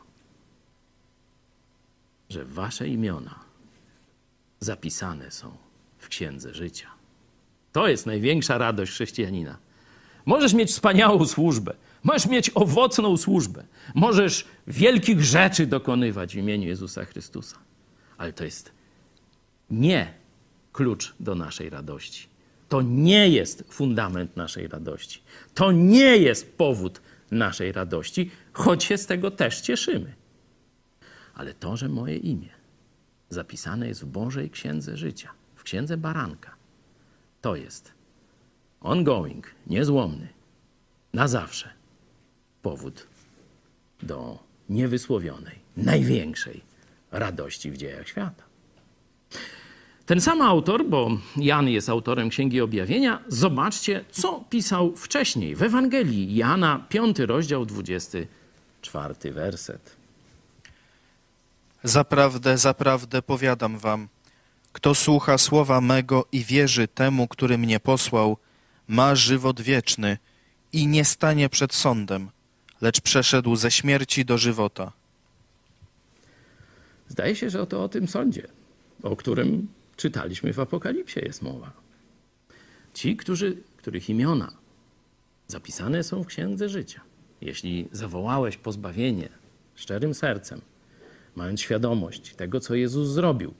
Że 2.28 2.44
wasze 2.44 2.88
imiona 2.88 3.34
zapisane 4.60 5.30
są 5.30 5.56
w 5.98 6.08
księdze 6.08 6.54
życia. 6.54 6.88
To 7.72 7.88
jest 7.88 8.06
największa 8.06 8.58
radość 8.58 8.92
chrześcijanina. 8.92 9.58
Możesz 10.26 10.54
mieć 10.54 10.70
wspaniałą 10.70 11.26
służbę, 11.26 11.74
możesz 12.08 12.26
mieć 12.26 12.50
owocną 12.54 13.16
służbę, 13.16 13.64
możesz 13.94 14.44
wielkich 14.66 15.24
rzeczy 15.24 15.66
dokonywać 15.66 16.34
w 16.34 16.38
imieniu 16.38 16.68
Jezusa 16.68 17.04
Chrystusa, 17.04 17.56
ale 18.18 18.32
to 18.32 18.44
jest 18.44 18.72
nie 19.70 20.14
klucz 20.72 21.14
do 21.20 21.34
naszej 21.34 21.70
radości. 21.70 22.28
To 22.68 22.82
nie 22.82 23.28
jest 23.28 23.64
fundament 23.70 24.36
naszej 24.36 24.68
radości. 24.68 25.22
To 25.54 25.72
nie 25.72 26.16
jest 26.16 26.56
powód 26.56 27.00
naszej 27.30 27.72
radości, 27.72 28.30
choć 28.52 28.84
się 28.84 28.98
z 28.98 29.06
tego 29.06 29.30
też 29.30 29.60
cieszymy. 29.60 30.14
Ale 31.34 31.54
to, 31.54 31.76
że 31.76 31.88
moje 31.88 32.16
imię 32.16 32.48
zapisane 33.28 33.88
jest 33.88 34.02
w 34.02 34.06
Bożej 34.06 34.50
Księdze 34.50 34.96
Życia, 34.96 35.30
w 35.54 35.62
Księdze 35.62 35.96
Baranka, 35.96 36.54
to 37.40 37.56
jest 37.56 37.92
ongoing, 38.80 39.46
niezłomny, 39.66 40.28
na 41.14 41.28
zawsze 41.28 41.77
powód 42.62 43.06
do 44.02 44.38
niewysłowionej, 44.68 45.58
największej 45.76 46.60
radości 47.12 47.70
w 47.70 47.76
dziejach 47.76 48.08
świata. 48.08 48.42
Ten 50.06 50.20
sam 50.20 50.42
autor, 50.42 50.84
bo 50.84 51.10
Jan 51.36 51.68
jest 51.68 51.88
autorem 51.88 52.28
Księgi 52.28 52.60
Objawienia, 52.60 53.22
zobaczcie, 53.28 54.04
co 54.10 54.44
pisał 54.50 54.96
wcześniej 54.96 55.56
w 55.56 55.62
Ewangelii 55.62 56.34
Jana, 56.34 56.86
5 56.88 57.18
rozdział, 57.18 57.66
24 57.66 59.32
werset. 59.32 59.96
Zaprawdę, 61.84 62.58
zaprawdę 62.58 63.22
powiadam 63.22 63.78
wam, 63.78 64.08
kto 64.72 64.94
słucha 64.94 65.38
słowa 65.38 65.80
mego 65.80 66.26
i 66.32 66.44
wierzy 66.44 66.88
temu, 66.88 67.28
który 67.28 67.58
mnie 67.58 67.80
posłał, 67.80 68.36
ma 68.88 69.14
żywot 69.14 69.60
wieczny 69.60 70.18
i 70.72 70.86
nie 70.86 71.04
stanie 71.04 71.48
przed 71.48 71.74
sądem, 71.74 72.30
lecz 72.80 73.00
przeszedł 73.00 73.56
ze 73.56 73.70
śmierci 73.70 74.24
do 74.24 74.38
żywota. 74.38 74.92
Zdaje 77.08 77.36
się, 77.36 77.50
że 77.50 77.62
oto 77.62 77.84
o 77.84 77.88
tym 77.88 78.08
sądzie, 78.08 78.48
o 79.02 79.16
którym 79.16 79.68
czytaliśmy 79.96 80.52
w 80.52 80.60
Apokalipsie, 80.60 81.20
jest 81.20 81.42
mowa. 81.42 81.72
Ci, 82.94 83.16
którzy, 83.16 83.56
których 83.76 84.10
imiona 84.10 84.52
zapisane 85.46 86.02
są 86.02 86.22
w 86.22 86.26
Księdze 86.26 86.68
Życia, 86.68 87.00
jeśli 87.40 87.88
zawołałeś 87.92 88.56
pozbawienie 88.56 89.28
szczerym 89.74 90.14
sercem, 90.14 90.60
mając 91.36 91.60
świadomość 91.60 92.34
tego, 92.34 92.60
co 92.60 92.74
Jezus 92.74 93.08
zrobił, 93.08 93.54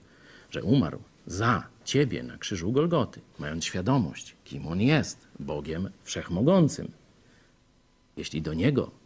że 0.51 0.63
umarł 0.63 0.99
za 1.27 1.67
ciebie 1.85 2.23
na 2.23 2.37
krzyżu 2.37 2.71
Golgoty, 2.71 3.21
mając 3.39 3.65
świadomość, 3.65 4.35
kim 4.43 4.67
On 4.67 4.81
jest, 4.81 5.27
Bogiem 5.39 5.89
Wszechmogącym. 6.03 6.91
Jeśli 8.17 8.41
do 8.41 8.53
Niego 8.53 8.98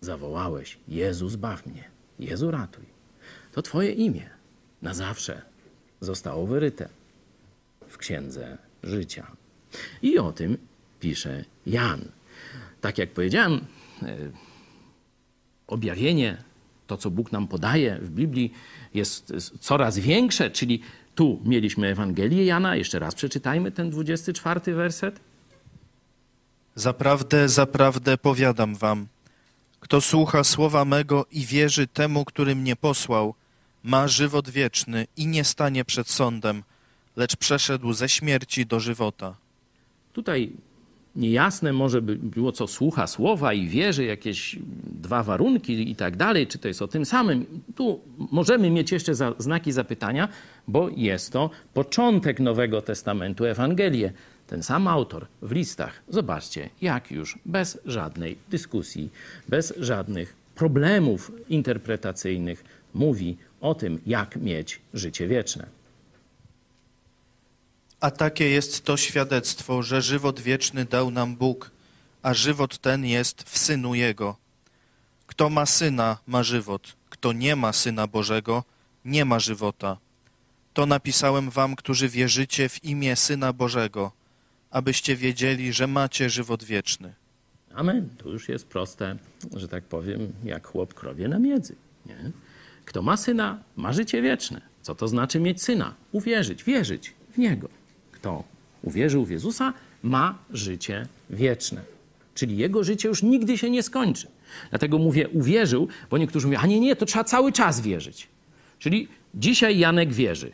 zawołałeś, 0.00 0.78
Jezus 0.88 1.36
baw 1.36 1.66
mnie, 1.66 1.84
Jezu 2.18 2.50
ratuj, 2.50 2.84
to 3.52 3.62
Twoje 3.62 3.92
imię 3.92 4.30
na 4.82 4.94
zawsze 4.94 5.42
zostało 6.00 6.46
wyryte 6.46 6.88
w 7.88 7.98
Księdze 7.98 8.58
Życia. 8.82 9.26
I 10.02 10.18
o 10.18 10.32
tym 10.32 10.58
pisze 11.00 11.44
Jan. 11.66 12.00
Tak 12.80 12.98
jak 12.98 13.10
powiedziałem, 13.10 13.60
e, 14.02 14.16
objawienie, 15.66 16.36
to 16.86 16.96
co 16.96 17.10
Bóg 17.10 17.32
nam 17.32 17.48
podaje 17.48 17.98
w 17.98 18.10
Biblii, 18.10 18.52
jest 18.94 19.32
coraz 19.60 19.98
większe, 19.98 20.50
czyli 20.50 20.82
tu 21.14 21.40
mieliśmy 21.44 21.86
Ewangelię 21.86 22.44
Jana, 22.44 22.76
jeszcze 22.76 22.98
raz 22.98 23.14
przeczytajmy 23.14 23.70
ten 23.70 23.90
24 23.90 24.74
werset. 24.74 25.20
Zaprawdę, 26.74 27.48
zaprawdę 27.48 28.18
powiadam 28.18 28.74
wam, 28.74 29.06
kto 29.80 30.00
słucha 30.00 30.44
słowa 30.44 30.84
mego 30.84 31.26
i 31.32 31.46
wierzy 31.46 31.86
temu, 31.86 32.24
który 32.24 32.56
mnie 32.56 32.76
posłał, 32.76 33.34
ma 33.82 34.08
żywot 34.08 34.50
wieczny 34.50 35.06
i 35.16 35.26
nie 35.26 35.44
stanie 35.44 35.84
przed 35.84 36.08
sądem, 36.08 36.62
lecz 37.16 37.36
przeszedł 37.36 37.92
ze 37.92 38.08
śmierci 38.08 38.66
do 38.66 38.80
żywota. 38.80 39.34
Tutaj 40.12 40.52
niejasne 41.16 41.72
może 41.72 42.02
by 42.02 42.16
było, 42.16 42.52
co 42.52 42.66
słucha 42.66 43.06
słowa 43.06 43.52
i 43.52 43.68
wierzy, 43.68 44.04
jakieś 44.04 44.56
dwa 44.86 45.22
warunki 45.22 45.90
i 45.90 45.96
tak 45.96 46.16
dalej, 46.16 46.46
czy 46.46 46.58
to 46.58 46.68
jest 46.68 46.82
o 46.82 46.88
tym 46.88 47.04
samym. 47.04 47.46
Tu 47.76 48.00
możemy 48.30 48.70
mieć 48.70 48.92
jeszcze 48.92 49.14
za, 49.14 49.34
znaki 49.38 49.72
zapytania, 49.72 50.28
bo 50.68 50.88
jest 50.96 51.32
to 51.32 51.50
początek 51.74 52.40
Nowego 52.40 52.82
Testamentu, 52.82 53.44
Ewangelię. 53.44 54.12
Ten 54.50 54.62
sam 54.62 54.88
autor 54.88 55.26
w 55.42 55.52
listach, 55.52 56.02
zobaczcie, 56.08 56.70
jak 56.82 57.10
już 57.10 57.38
bez 57.46 57.78
żadnej 57.84 58.38
dyskusji, 58.48 59.10
bez 59.48 59.74
żadnych 59.78 60.36
problemów 60.54 61.32
interpretacyjnych 61.48 62.64
mówi 62.94 63.36
o 63.60 63.74
tym, 63.74 64.00
jak 64.06 64.36
mieć 64.36 64.80
życie 64.94 65.26
wieczne. 65.26 65.66
A 68.00 68.10
takie 68.10 68.50
jest 68.50 68.84
to 68.84 68.96
świadectwo, 68.96 69.82
że 69.82 70.02
żywot 70.02 70.40
wieczny 70.40 70.84
dał 70.84 71.10
nam 71.10 71.36
Bóg, 71.36 71.70
a 72.22 72.34
żywot 72.34 72.78
ten 72.78 73.04
jest 73.04 73.42
w 73.42 73.58
Synu 73.58 73.94
Jego. 73.94 74.36
Kto 75.26 75.50
ma 75.50 75.66
Syna, 75.66 76.18
ma 76.26 76.42
żywot. 76.42 76.96
Kto 77.10 77.32
nie 77.32 77.56
ma 77.56 77.72
Syna 77.72 78.06
Bożego, 78.06 78.64
nie 79.04 79.24
ma 79.24 79.38
żywota. 79.38 79.96
To 80.74 80.86
napisałem 80.86 81.50
wam, 81.50 81.76
którzy 81.76 82.08
wierzycie 82.08 82.68
w 82.68 82.84
imię 82.84 83.16
Syna 83.16 83.52
Bożego, 83.52 84.19
abyście 84.70 85.16
wiedzieli, 85.16 85.72
że 85.72 85.86
macie 85.86 86.30
żywot 86.30 86.64
wieczny. 86.64 87.14
Amen. 87.74 88.08
To 88.18 88.28
już 88.28 88.48
jest 88.48 88.66
proste, 88.66 89.16
że 89.56 89.68
tak 89.68 89.84
powiem, 89.84 90.32
jak 90.44 90.66
chłop 90.66 90.94
krowie 90.94 91.28
na 91.28 91.38
miedzy. 91.38 91.74
Nie? 92.06 92.30
Kto 92.84 93.02
ma 93.02 93.16
syna, 93.16 93.58
ma 93.76 93.92
życie 93.92 94.22
wieczne. 94.22 94.60
Co 94.82 94.94
to 94.94 95.08
znaczy 95.08 95.40
mieć 95.40 95.62
syna? 95.62 95.94
Uwierzyć, 96.12 96.64
wierzyć 96.64 97.14
w 97.34 97.38
niego. 97.38 97.68
Kto 98.12 98.44
uwierzył 98.82 99.24
w 99.24 99.30
Jezusa, 99.30 99.72
ma 100.02 100.38
życie 100.50 101.06
wieczne. 101.30 101.82
Czyli 102.34 102.56
jego 102.56 102.84
życie 102.84 103.08
już 103.08 103.22
nigdy 103.22 103.58
się 103.58 103.70
nie 103.70 103.82
skończy. 103.82 104.26
Dlatego 104.70 104.98
mówię 104.98 105.28
uwierzył, 105.28 105.88
bo 106.10 106.18
niektórzy 106.18 106.46
mówią, 106.46 106.58
a 106.58 106.66
nie, 106.66 106.80
nie, 106.80 106.96
to 106.96 107.06
trzeba 107.06 107.24
cały 107.24 107.52
czas 107.52 107.80
wierzyć. 107.80 108.28
Czyli 108.78 109.08
dzisiaj 109.34 109.78
Janek 109.78 110.12
wierzy. 110.12 110.52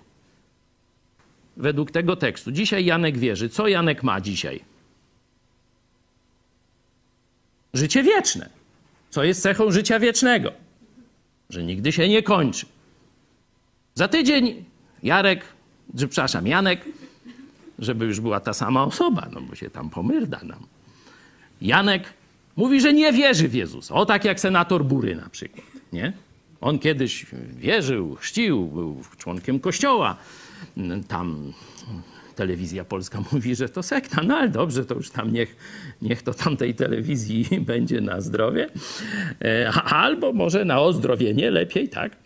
Według 1.57 1.91
tego 1.91 2.17
tekstu. 2.17 2.53
Dzisiaj 2.53 2.85
Janek 2.85 3.19
wierzy. 3.19 3.49
Co 3.49 3.69
Janek 3.69 4.03
ma 4.03 4.21
dzisiaj? 4.21 4.61
Życie 7.75 8.03
wieczne. 8.03 8.49
Co 9.11 9.25
jest 9.25 9.43
cechą 9.43 9.71
życia 9.71 9.99
wiecznego? 9.99 10.53
Że 11.51 11.65
nigdy 11.65 11.93
się 11.93 12.09
nie 12.09 12.23
kończy. 12.23 12.67
Za 13.95 14.09
tydzień 14.09 14.65
Jarek, 15.03 15.45
że, 15.95 16.09
przepraszam, 16.09 16.47
Janek, 16.47 16.85
żeby 17.79 18.05
już 18.05 18.21
była 18.21 18.41
ta 18.41 18.53
sama 18.53 18.85
osoba, 18.85 19.29
no 19.33 19.41
bo 19.41 19.55
się 19.55 19.71
tam 19.71 19.91
pomyrda 19.91 20.41
nam. 20.43 20.67
Janek 21.61 22.13
mówi, 22.57 22.81
że 22.81 22.93
nie 22.93 23.13
wierzy 23.13 23.49
w 23.49 23.55
Jezusa. 23.55 23.95
O 23.95 24.07
tak 24.07 24.25
jak 24.25 24.41
senator 24.41 24.85
Bury 24.85 25.17
na 25.17 25.29
przykład, 25.29 25.67
nie? 25.93 26.13
On 26.61 26.79
kiedyś 26.79 27.27
wierzył, 27.57 28.15
chrzcił, 28.15 28.67
był 28.67 29.03
członkiem 29.19 29.61
kościoła. 29.61 30.17
Tam 31.09 31.53
telewizja 32.37 32.85
polska 32.85 33.19
mówi, 33.33 33.57
że 33.57 33.69
to 33.69 33.83
sekta, 33.83 34.23
no 34.23 34.37
ale 34.37 34.49
dobrze, 34.49 34.85
to 34.85 34.95
już 34.95 35.11
tam 35.11 35.33
niech, 35.33 35.57
niech 36.03 36.23
to 36.23 36.35
tamtej 36.35 36.75
telewizji 36.75 37.49
będzie 37.73 38.01
na 38.01 38.21
zdrowie. 38.21 38.69
E, 39.45 39.71
albo 39.85 40.33
może 40.33 40.65
na 40.65 40.81
ozdrowienie, 40.81 41.51
lepiej, 41.51 41.89
tak? 41.89 42.17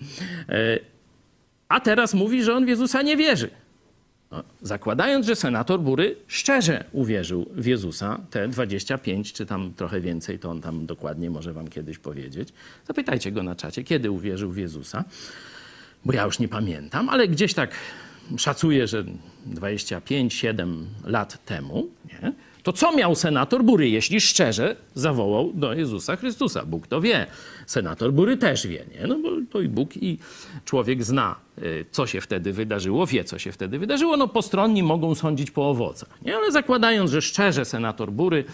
E, 0.49 0.79
a 1.69 1.81
teraz 1.81 2.15
mówi, 2.15 2.43
że 2.43 2.55
on 2.55 2.65
w 2.65 2.69
Jezusa 2.69 3.03
nie 3.03 3.17
wierzy. 3.17 3.51
No, 4.31 4.43
zakładając, 4.63 5.27
że 5.27 5.37
senator 5.37 5.81
Bury 5.81 6.17
szczerze 6.27 6.85
uwierzył 6.93 7.47
w 7.53 7.67
Jezusa, 7.67 8.21
te 8.31 8.49
25 8.49 9.33
czy 9.33 9.47
tam 9.47 9.73
trochę 9.75 10.01
więcej, 10.01 10.39
to 10.39 10.51
on 10.51 10.61
tam 10.61 10.87
dokładnie 10.87 11.31
może 11.31 11.53
wam 11.53 11.69
kiedyś 11.69 11.99
powiedzieć. 11.99 12.49
Zapytajcie 12.87 13.33
go 13.33 13.43
na 13.43 13.55
czacie, 13.55 13.85
kiedy 13.85 14.11
uwierzył 14.11 14.51
w 14.51 14.57
Jezusa, 14.57 15.05
bo 16.05 16.13
ja 16.13 16.25
już 16.25 16.39
nie 16.39 16.49
pamiętam, 16.49 17.09
ale 17.09 17.29
gdzieś 17.29 17.55
tak 17.55 17.71
szacuję, 18.37 18.87
że 18.87 19.05
25-7 19.49 20.85
lat 21.05 21.45
temu, 21.45 21.89
nie? 22.05 22.33
to 22.63 22.73
co 22.73 22.97
miał 22.97 23.15
senator 23.15 23.65
Bury, 23.65 23.89
jeśli 23.89 24.21
szczerze 24.21 24.77
zawołał 24.95 25.53
do 25.55 25.75
Jezusa 25.75 26.17
Chrystusa? 26.17 26.67
Bóg 26.67 26.87
to 26.87 27.01
wie. 27.01 27.27
Senator 27.67 28.13
Bury 28.13 28.37
też 28.37 28.67
wie, 28.67 28.85
nie? 28.95 29.07
No 29.07 29.19
bo 29.19 29.29
to 29.51 29.61
i 29.61 29.69
Bóg 29.69 29.97
i 29.97 30.19
człowiek 30.65 31.05
zna, 31.05 31.37
y, 31.59 31.85
co 31.91 32.07
się 32.07 32.21
wtedy 32.21 32.53
wydarzyło, 32.53 33.07
wie, 33.07 33.25
co 33.25 33.39
się 33.39 33.53
wtedy 33.53 33.79
wydarzyło. 33.79 34.17
No 34.17 34.29
postronni 34.29 34.83
mogą 34.83 35.15
sądzić 35.15 35.51
po 35.51 35.71
owocach, 35.71 36.19
nie? 36.23 36.37
Ale 36.37 36.53
zakładając, 36.53 37.11
że 37.11 37.23
szczerze 37.23 37.65
senator 37.65 38.13
Bury 38.13 38.45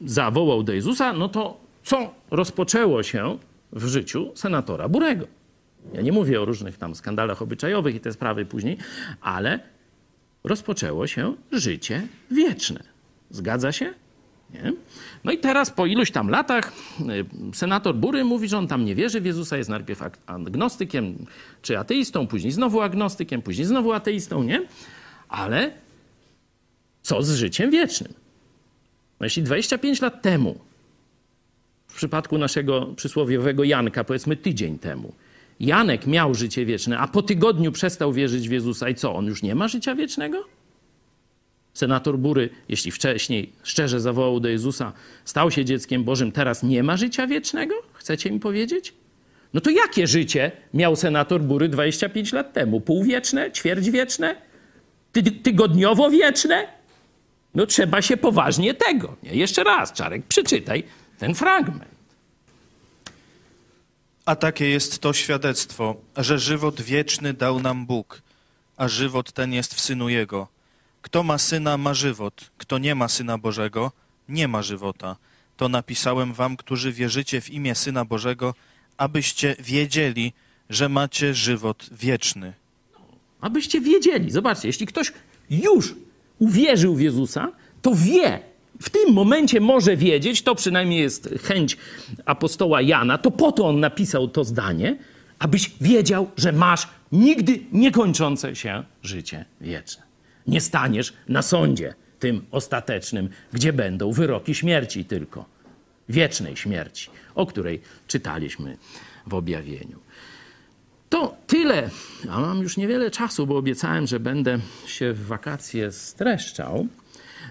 zawołał 0.00 0.62
do 0.62 0.72
Jezusa, 0.72 1.12
no 1.12 1.28
to 1.28 1.60
co 1.82 2.14
rozpoczęło 2.30 3.02
się 3.02 3.38
w 3.72 3.86
życiu 3.86 4.30
senatora 4.34 4.88
Burego? 4.88 5.26
Ja 5.94 6.02
nie 6.02 6.12
mówię 6.12 6.40
o 6.40 6.44
różnych 6.44 6.78
tam 6.78 6.94
skandalach 6.94 7.42
obyczajowych 7.42 7.94
i 7.94 8.00
te 8.00 8.12
sprawy 8.12 8.46
później, 8.46 8.76
ale 9.20 9.60
rozpoczęło 10.44 11.06
się 11.06 11.34
życie 11.52 12.06
wieczne. 12.30 12.80
Zgadza 13.30 13.72
się? 13.72 13.94
Nie? 14.54 14.72
No 15.24 15.32
i 15.32 15.38
teraz 15.38 15.70
po 15.70 15.86
iluś 15.86 16.10
tam 16.10 16.28
latach 16.28 16.72
y, 17.52 17.54
senator 17.54 17.94
Bury 17.94 18.24
mówi, 18.24 18.48
że 18.48 18.58
on 18.58 18.68
tam 18.68 18.84
nie 18.84 18.94
wierzy 18.94 19.20
w 19.20 19.24
Jezusa, 19.24 19.56
jest 19.56 19.70
najpierw 19.70 20.02
agnostykiem 20.26 21.26
czy 21.62 21.78
ateistą, 21.78 22.26
później 22.26 22.52
znowu 22.52 22.80
agnostykiem, 22.80 23.42
później 23.42 23.66
znowu 23.66 23.92
ateistą, 23.92 24.42
nie? 24.42 24.66
Ale 25.28 25.72
co 27.02 27.22
z 27.22 27.34
życiem 27.34 27.70
wiecznym? 27.70 28.14
No 29.20 29.26
jeśli 29.26 29.42
25 29.42 30.00
lat 30.00 30.22
temu, 30.22 30.58
w 31.88 31.94
przypadku 31.94 32.38
naszego 32.38 32.86
przysłowiowego 32.86 33.64
Janka, 33.64 34.04
powiedzmy 34.04 34.36
tydzień 34.36 34.78
temu, 34.78 35.12
Janek 35.60 36.06
miał 36.06 36.34
życie 36.34 36.66
wieczne, 36.66 36.98
a 36.98 37.08
po 37.08 37.22
tygodniu 37.22 37.72
przestał 37.72 38.12
wierzyć 38.12 38.48
w 38.48 38.52
Jezusa 38.52 38.88
i 38.88 38.94
co, 38.94 39.14
on 39.14 39.26
już 39.26 39.42
nie 39.42 39.54
ma 39.54 39.68
życia 39.68 39.94
wiecznego? 39.94 40.44
Senator 41.74 42.18
Bury, 42.18 42.50
jeśli 42.68 42.90
wcześniej 42.90 43.52
szczerze 43.62 44.00
zawołał 44.00 44.40
do 44.40 44.48
Jezusa, 44.48 44.92
stał 45.24 45.50
się 45.50 45.64
dzieckiem 45.64 46.04
Bożym, 46.04 46.32
teraz 46.32 46.62
nie 46.62 46.82
ma 46.82 46.96
życia 46.96 47.26
wiecznego? 47.26 47.74
Chcecie 47.92 48.30
mi 48.30 48.40
powiedzieć? 48.40 48.94
No 49.54 49.60
to 49.60 49.70
jakie 49.70 50.06
życie 50.06 50.52
miał 50.74 50.96
senator 50.96 51.42
Bury 51.42 51.68
25 51.68 52.32
lat 52.32 52.52
temu? 52.52 52.80
Półwieczne? 52.80 53.52
Ćwierćwieczne? 53.52 54.36
Ty 55.12 55.22
tygodniowo 55.22 56.10
wieczne? 56.10 56.66
No 57.54 57.66
trzeba 57.66 58.02
się 58.02 58.16
poważnie 58.16 58.74
tego. 58.74 59.16
Nie? 59.22 59.34
Jeszcze 59.34 59.64
raz, 59.64 59.92
Czarek, 59.92 60.22
przeczytaj 60.26 60.84
ten 61.18 61.34
fragment. 61.34 61.99
A 64.24 64.36
takie 64.36 64.68
jest 64.68 64.98
to 64.98 65.12
świadectwo, 65.12 65.96
że 66.16 66.38
żywot 66.38 66.80
wieczny 66.80 67.34
dał 67.34 67.60
nam 67.60 67.86
Bóg, 67.86 68.22
a 68.76 68.88
żywot 68.88 69.32
ten 69.32 69.52
jest 69.52 69.74
w 69.74 69.80
Synu 69.80 70.08
Jego. 70.08 70.48
Kto 71.02 71.22
ma 71.22 71.38
Syna, 71.38 71.76
ma 71.78 71.94
żywot. 71.94 72.50
Kto 72.58 72.78
nie 72.78 72.94
ma 72.94 73.08
Syna 73.08 73.38
Bożego, 73.38 73.92
nie 74.28 74.48
ma 74.48 74.62
żywota. 74.62 75.16
To 75.56 75.68
napisałem 75.68 76.32
wam, 76.32 76.56
którzy 76.56 76.92
wierzycie 76.92 77.40
w 77.40 77.50
imię 77.50 77.74
Syna 77.74 78.04
Bożego, 78.04 78.54
abyście 78.96 79.56
wiedzieli, 79.58 80.32
że 80.70 80.88
macie 80.88 81.34
żywot 81.34 81.88
wieczny. 81.92 82.52
Abyście 83.40 83.80
wiedzieli. 83.80 84.30
Zobaczcie, 84.30 84.68
jeśli 84.68 84.86
ktoś 84.86 85.12
już 85.50 85.94
uwierzył 86.38 86.94
w 86.94 87.00
Jezusa, 87.00 87.52
to 87.82 87.94
wie, 87.94 88.40
w 88.82 88.90
tym 88.90 89.12
momencie 89.14 89.60
może 89.60 89.96
wiedzieć, 89.96 90.42
to 90.42 90.54
przynajmniej 90.54 91.00
jest 91.00 91.28
chęć 91.42 91.76
apostoła 92.24 92.82
Jana, 92.82 93.18
to 93.18 93.30
po 93.30 93.52
to 93.52 93.66
on 93.66 93.80
napisał 93.80 94.28
to 94.28 94.44
zdanie, 94.44 94.96
abyś 95.38 95.70
wiedział, 95.80 96.30
że 96.36 96.52
masz 96.52 96.88
nigdy 97.12 97.60
niekończące 97.72 98.56
się 98.56 98.84
życie 99.02 99.44
wieczne. 99.60 100.02
Nie 100.46 100.60
staniesz 100.60 101.12
na 101.28 101.42
sądzie 101.42 101.94
tym 102.18 102.44
ostatecznym, 102.50 103.28
gdzie 103.52 103.72
będą 103.72 104.12
wyroki 104.12 104.54
śmierci 104.54 105.04
tylko. 105.04 105.44
Wiecznej 106.08 106.56
śmierci, 106.56 107.10
o 107.34 107.46
której 107.46 107.80
czytaliśmy 108.06 108.76
w 109.26 109.34
objawieniu. 109.34 109.98
To 111.08 111.36
tyle. 111.46 111.90
A 112.30 112.40
mam 112.40 112.58
już 112.58 112.76
niewiele 112.76 113.10
czasu, 113.10 113.46
bo 113.46 113.56
obiecałem, 113.56 114.06
że 114.06 114.20
będę 114.20 114.58
się 114.86 115.12
w 115.12 115.26
wakacje 115.26 115.92
streszczał. 115.92 116.86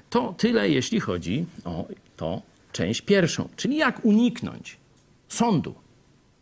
To 0.10 0.34
tyle, 0.38 0.70
jeśli 0.70 1.00
chodzi 1.00 1.46
o 1.66 1.88
to 2.18 2.42
część 2.72 3.02
pierwszą, 3.02 3.50
czyli 3.56 3.78
jak 3.78 4.06
uniknąć 4.06 4.78
sądu, 5.28 5.76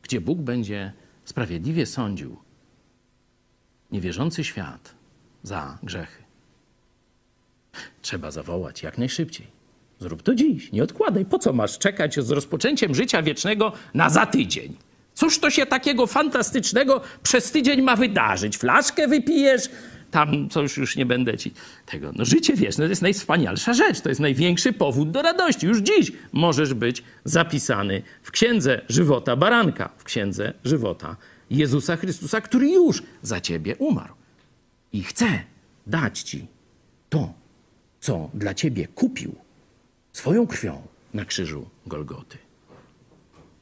gdzie 0.01 0.22
Bóg 0.22 0.39
będzie 0.39 0.91
sprawiedliwie 1.26 1.86
sądził 1.86 2.38
niewierzący 3.91 4.43
świat 4.43 4.95
za 5.43 5.78
grzechy. 5.84 6.24
Trzeba 8.01 8.32
zawołać 8.32 8.84
jak 8.84 8.97
najszybciej. 8.97 9.47
Zrób 9.99 10.24
to 10.24 10.36
dziś, 10.36 10.72
nie 10.72 10.84
odkładaj. 10.84 11.26
Po 11.26 11.39
co 11.39 11.53
masz 11.53 11.78
czekać 11.78 12.20
z 12.20 12.32
rozpoczęciem 12.32 12.95
życia 12.95 13.22
wiecznego 13.22 13.74
na 13.93 14.09
za 14.09 14.26
tydzień? 14.26 14.78
Cóż 15.13 15.39
to 15.39 15.49
się 15.49 15.65
takiego 15.65 16.07
fantastycznego 16.07 17.01
przez 17.24 17.51
tydzień 17.51 17.82
ma 17.82 17.95
wydarzyć? 17.95 18.57
Flaszkę 18.57 19.07
wypijesz, 19.07 19.70
tam 20.18 20.49
coś 20.49 20.78
już 20.78 20.95
nie 20.95 21.05
będę 21.05 21.38
ci 21.38 21.51
tego. 21.86 22.11
No 22.15 22.26
życie 22.26 22.53
wieczne 22.53 22.86
to 22.86 22.89
jest 22.89 23.01
najwspanialsza 23.01 23.74
rzecz, 23.74 24.01
to 24.01 24.09
jest 24.09 24.22
największy 24.22 24.74
powód 24.74 25.11
do 25.11 25.22
radości. 25.22 25.68
Już 25.68 25.78
dziś 25.78 26.11
możesz 26.34 26.74
być 26.74 27.03
zapisany 27.26 28.01
w 28.24 28.32
księdze 28.32 28.82
żywota 28.89 29.36
baranka, 29.36 29.89
w 29.97 30.03
księdze 30.03 30.53
żywota 30.63 31.15
Jezusa 31.49 31.95
Chrystusa, 31.95 32.41
który 32.41 32.70
już 32.70 33.03
za 33.22 33.41
ciebie 33.41 33.76
umarł. 33.76 34.13
I 34.93 35.03
chce 35.03 35.28
dać 35.88 36.20
ci 36.20 36.47
to, 37.09 37.34
co 37.99 38.30
dla 38.34 38.53
ciebie 38.53 38.88
kupił 38.88 39.36
swoją 40.13 40.47
krwią 40.47 40.82
na 41.13 41.26
krzyżu 41.26 41.70
Golgoty. 41.86 42.38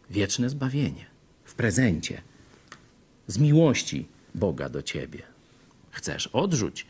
Wieczne 0.10 0.50
zbawienie 0.50 1.06
w 1.46 1.56
prezencie 1.56 2.22
z 3.28 3.38
miłości 3.38 4.08
Boga 4.36 4.70
do 4.70 4.82
ciebie 4.82 5.35
chcesz, 5.96 6.28
odrzuć. 6.28 6.86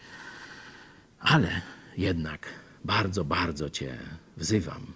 Ale 1.19 1.61
jednak 1.97 2.47
bardzo, 2.85 3.25
bardzo 3.25 3.69
Cię 3.69 3.97
wzywam, 4.37 4.93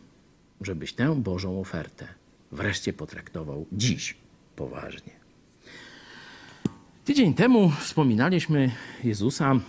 żebyś 0.62 0.94
tę 0.94 1.16
Bożą 1.16 1.62
ofertę 1.62 2.08
wreszcie 2.52 2.94
potraktował 2.94 3.66
dziś 3.72 4.18
poważnie. 4.56 5.12
Tydzień 7.06 7.34
temu 7.34 7.70
wspominaliśmy 7.80 8.72
Jezusa, 9.04 9.60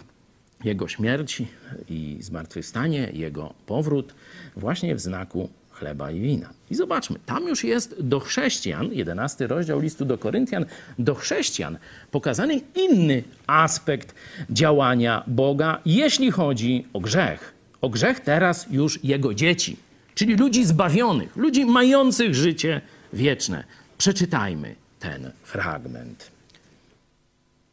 Jego 0.64 0.88
śmierć 0.88 1.42
i 1.88 2.18
zmartwychwstanie, 2.20 3.10
Jego 3.12 3.54
powrót 3.66 4.14
właśnie 4.56 4.94
w 4.94 5.00
znaku 5.00 5.50
chleba 5.80 6.10
i 6.10 6.20
wina. 6.20 6.48
I 6.70 6.74
zobaczmy, 6.74 7.18
tam 7.26 7.48
już 7.48 7.64
jest 7.64 7.96
do 8.00 8.20
chrześcijan, 8.20 8.92
11 8.92 9.46
rozdział 9.46 9.80
listu 9.80 10.04
do 10.04 10.18
Koryntian, 10.18 10.64
do 10.98 11.14
chrześcijan 11.14 11.78
pokazany 12.10 12.60
inny 12.74 13.22
aspekt 13.46 14.14
działania 14.50 15.24
Boga, 15.26 15.80
jeśli 15.86 16.30
chodzi 16.30 16.86
o 16.92 17.00
grzech. 17.00 17.54
O 17.80 17.88
grzech 17.88 18.20
teraz 18.20 18.66
już 18.70 19.04
jego 19.04 19.34
dzieci, 19.34 19.76
czyli 20.14 20.36
ludzi 20.36 20.64
zbawionych, 20.64 21.36
ludzi 21.36 21.66
mających 21.66 22.34
życie 22.34 22.80
wieczne. 23.12 23.64
Przeczytajmy 23.98 24.74
ten 25.00 25.30
fragment. 25.42 26.30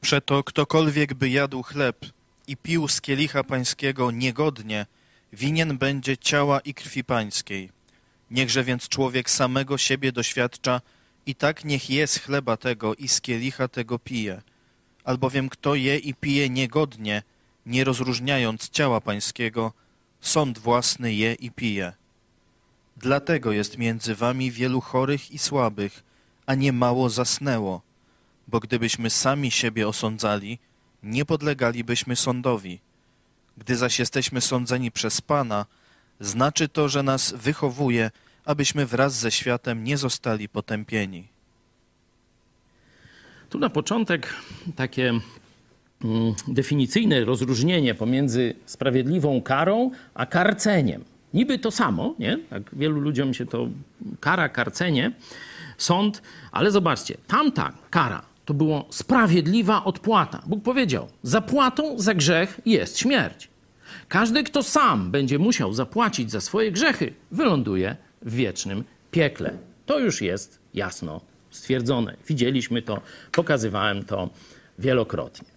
Przeto 0.01 0.43
ktokolwiek 0.43 1.13
by 1.13 1.29
jadł 1.29 1.63
chleb 1.63 2.05
i 2.47 2.57
pił 2.57 2.87
z 2.87 3.01
kielicha 3.01 3.43
pańskiego 3.43 4.11
niegodnie, 4.11 4.85
winien 5.33 5.77
będzie 5.77 6.17
ciała 6.17 6.59
i 6.59 6.73
krwi 6.73 7.03
pańskiej. 7.03 7.76
Niechże 8.31 8.63
więc 8.63 8.87
człowiek 8.87 9.29
samego 9.29 9.77
siebie 9.77 10.11
doświadcza 10.11 10.81
i 11.25 11.35
tak 11.35 11.65
niech 11.65 11.89
je 11.89 12.07
z 12.07 12.17
chleba 12.17 12.57
tego 12.57 12.95
i 12.95 13.07
z 13.07 13.21
kielicha 13.21 13.67
tego 13.67 13.99
pije. 13.99 14.41
Albowiem 15.03 15.49
kto 15.49 15.75
je 15.75 15.97
i 15.97 16.13
pije 16.13 16.49
niegodnie, 16.49 17.23
nie 17.65 17.83
rozróżniając 17.83 18.69
ciała 18.69 19.01
pańskiego, 19.01 19.73
sąd 20.21 20.59
własny 20.59 21.13
je 21.13 21.33
i 21.33 21.51
pije. 21.51 21.93
Dlatego 22.97 23.51
jest 23.51 23.77
między 23.77 24.15
wami 24.15 24.51
wielu 24.51 24.81
chorych 24.81 25.31
i 25.31 25.37
słabych, 25.39 26.03
a 26.45 26.55
nie 26.55 26.73
mało 26.73 27.09
zasnęło, 27.09 27.81
bo 28.47 28.59
gdybyśmy 28.59 29.09
sami 29.09 29.51
siebie 29.51 29.87
osądzali, 29.87 30.59
nie 31.03 31.25
podlegalibyśmy 31.25 32.15
sądowi. 32.15 32.79
Gdy 33.57 33.75
zaś 33.75 33.99
jesteśmy 33.99 34.41
sądzeni 34.41 34.91
przez 34.91 35.21
Pana, 35.21 35.65
znaczy 36.19 36.69
to, 36.69 36.89
że 36.89 37.03
nas 37.03 37.33
wychowuje, 37.33 38.11
abyśmy 38.45 38.85
wraz 38.85 39.19
ze 39.19 39.31
światem 39.31 39.83
nie 39.83 39.97
zostali 39.97 40.49
potępieni. 40.49 41.27
Tu 43.49 43.59
na 43.59 43.69
początek 43.69 44.33
takie 44.75 45.09
mm, 45.09 46.33
definicyjne 46.47 47.25
rozróżnienie 47.25 47.95
pomiędzy 47.95 48.55
sprawiedliwą 48.65 49.41
karą 49.41 49.91
a 50.13 50.25
karceniem. 50.25 51.03
Niby 51.33 51.59
to 51.59 51.71
samo, 51.71 52.15
nie? 52.19 52.37
Tak 52.49 52.63
wielu 52.73 52.99
ludziom 52.99 53.33
się 53.33 53.45
to 53.45 53.67
kara, 54.19 54.49
karcenie, 54.49 55.11
sąd, 55.77 56.21
ale 56.51 56.71
zobaczcie, 56.71 57.17
tamta 57.27 57.73
kara 57.89 58.21
to 58.45 58.53
była 58.53 58.83
sprawiedliwa 58.89 59.83
odpłata. 59.83 60.43
Bóg 60.45 60.63
powiedział: 60.63 61.07
zapłatą 61.23 61.99
za 61.99 62.13
grzech 62.13 62.61
jest 62.65 62.99
śmierć. 62.99 63.49
Każdy, 64.07 64.43
kto 64.43 64.63
sam 64.63 65.11
będzie 65.11 65.39
musiał 65.39 65.73
zapłacić 65.73 66.31
za 66.31 66.41
swoje 66.41 66.71
grzechy, 66.71 67.13
wyląduje 67.31 67.95
w 68.21 68.33
wiecznym 68.33 68.83
piekle. 69.11 69.57
To 69.85 69.99
już 69.99 70.21
jest 70.21 70.59
jasno 70.73 71.21
stwierdzone. 71.49 72.17
Widzieliśmy 72.27 72.81
to, 72.81 73.01
pokazywałem 73.31 74.03
to 74.03 74.29
wielokrotnie. 74.79 75.47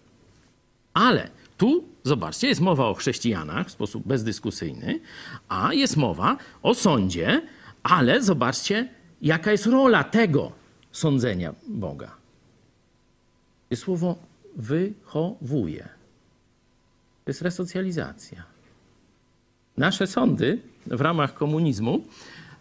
Ale 0.94 1.30
tu, 1.59 1.84
zobaczcie, 2.03 2.48
jest 2.48 2.61
mowa 2.61 2.86
o 2.86 2.94
chrześcijanach 2.94 3.68
w 3.68 3.70
sposób 3.70 4.07
bezdyskusyjny, 4.07 5.01
a 5.48 5.74
jest 5.74 5.96
mowa 5.96 6.36
o 6.62 6.74
sądzie, 6.74 7.42
ale 7.82 8.22
zobaczcie, 8.22 8.88
jaka 9.22 9.53
jest 9.53 9.66
rola 9.66 10.05
tego 10.05 10.53
sądzenia 10.92 11.55
Boga. 11.68 12.16
Jest 13.70 13.82
słowo 13.82 14.18
wychowuje. 14.57 15.99
To 17.24 17.30
jest 17.30 17.42
resocjalizacja. 17.42 18.44
Nasze 19.76 20.06
sądy 20.06 20.58
w 20.86 21.00
ramach 21.00 21.34
komunizmu 21.34 22.04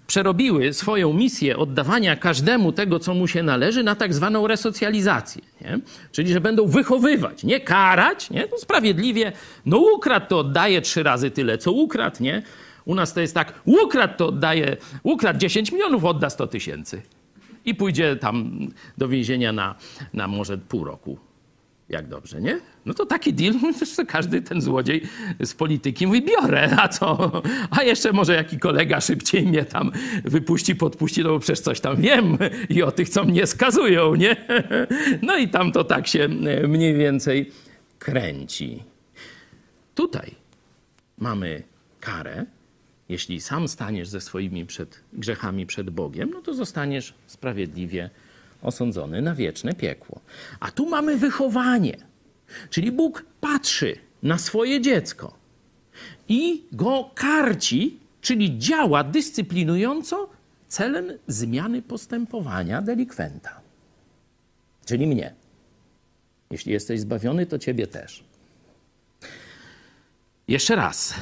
przerobiły 0.08 0.74
swoją 0.74 1.14
misję 1.14 1.58
oddawania 1.58 2.16
każdemu 2.16 2.72
tego, 2.72 3.00
co 3.00 3.14
mu 3.14 3.28
się 3.28 3.44
należy, 3.44 3.84
na 3.84 3.96
tak 3.96 4.14
zwaną 4.14 4.48
resocjalizację. 4.48 5.42
Nie? 5.62 5.80
Czyli, 6.12 6.34
że 6.34 6.42
będą 6.42 6.68
wychowywać, 6.68 7.44
nie 7.44 7.60
karać, 7.60 8.30
nie? 8.30 8.48
No 8.52 8.58
sprawiedliwie, 8.58 9.32
no 9.66 9.78
ukradł, 9.78 10.26
to 10.28 10.40
oddaje 10.40 10.82
trzy 10.82 11.04
razy 11.04 11.32
tyle, 11.32 11.58
co 11.58 11.72
ukradł, 11.72 12.24
nie? 12.24 12.44
U 12.86 12.96
nas 12.96 13.14
to 13.14 13.22
jest 13.22 13.34
tak, 13.34 13.54
ukradł, 13.66 14.14
to 14.18 14.28
oddaje, 14.28 14.78
ukradł 15.04 15.40
10 15.40 15.72
milionów, 15.72 16.06
odda 16.06 16.30
100 16.30 16.48
tysięcy. 16.48 17.02
I 17.66 17.76
pójdzie 17.76 18.16
tam 18.16 18.68
do 18.98 19.08
więzienia 19.08 19.54
na, 19.54 19.76
na 20.14 20.28
może 20.28 20.58
pół 20.58 20.84
roku. 20.84 21.29
Jak 21.90 22.08
dobrze, 22.08 22.42
nie? 22.42 22.60
No 22.86 22.94
to 22.94 23.06
taki 23.06 23.34
deal, 23.34 23.54
to 23.96 24.06
każdy 24.06 24.42
ten 24.42 24.62
złodziej 24.62 25.02
z 25.44 25.54
polityki 25.54 26.08
mówi, 26.08 26.22
biorę, 26.22 26.78
a 26.80 26.88
co? 26.88 27.32
A 27.70 27.84
jeszcze 27.84 28.14
może 28.14 28.36
jaki 28.36 28.60
kolega 28.60 29.02
szybciej 29.02 29.46
mnie 29.46 29.66
tam 29.66 29.92
wypuści, 30.24 30.76
podpuści, 30.76 31.24
no 31.24 31.30
bo 31.30 31.40
przecież 31.40 31.60
coś 31.60 31.80
tam 31.80 32.02
wiem 32.02 32.38
i 32.70 32.84
o 32.84 32.92
tych, 32.92 33.10
co 33.10 33.24
mnie 33.24 33.48
skazują, 33.48 34.16
nie? 34.16 34.36
No 35.22 35.38
i 35.38 35.48
tam 35.50 35.72
to 35.72 35.84
tak 35.84 36.08
się 36.08 36.28
mniej 36.68 36.94
więcej 36.94 37.52
kręci. 38.00 38.84
Tutaj 39.96 40.36
mamy 41.18 41.64
karę. 42.00 42.46
Jeśli 43.10 43.42
sam 43.42 43.68
staniesz 43.68 44.08
ze 44.08 44.22
swoimi 44.22 44.66
przed, 44.66 45.04
grzechami 45.14 45.66
przed 45.66 45.90
Bogiem, 45.90 46.30
no 46.30 46.42
to 46.42 46.54
zostaniesz 46.54 47.14
sprawiedliwie 47.28 48.10
osądzony 48.62 49.22
na 49.22 49.36
wieczne 49.36 49.74
piekło. 49.74 50.20
A 50.60 50.72
tu 50.72 50.90
mamy 50.90 51.18
wychowanie. 51.18 51.98
Czyli 52.70 52.92
Bóg 52.92 53.26
patrzy 53.42 53.96
na 54.24 54.38
swoje 54.38 54.82
dziecko 54.82 55.38
i 56.30 56.64
go 56.72 57.12
karci, 57.16 58.00
czyli 58.22 58.60
działa 58.60 59.04
dyscyplinująco 59.04 60.30
celem 60.68 61.06
zmiany 61.28 61.82
postępowania 61.82 62.82
delikwenta. 62.82 63.62
Czyli 64.86 65.08
mnie. 65.08 65.34
Jeśli 66.52 66.74
jesteś 66.74 67.00
zbawiony, 67.00 67.46
to 67.46 67.60
ciebie 67.60 67.88
też. 67.88 68.24
Jeszcze 70.48 70.76
raz 70.76 71.14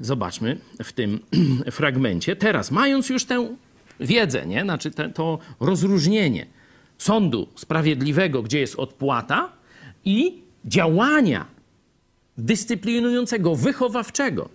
zobaczmy 0.00 0.58
w 0.84 0.92
tym 0.92 1.20
fragmencie. 1.70 2.36
Teraz, 2.36 2.70
mając 2.70 3.08
już 3.08 3.24
tę 3.24 3.56
wiedzę, 4.00 4.46
nie? 4.46 4.62
znaczy 4.62 4.90
te, 4.90 5.08
to 5.08 5.38
rozróżnienie 5.60 6.46
sądu 7.02 7.48
sprawiedliwego, 7.54 8.42
gdzie 8.42 8.60
jest 8.60 8.76
odpłata, 8.76 9.52
i 10.04 10.42
działania 10.64 11.46
dyscyplinującego, 12.38 13.56
wychowawczego, 13.56 14.48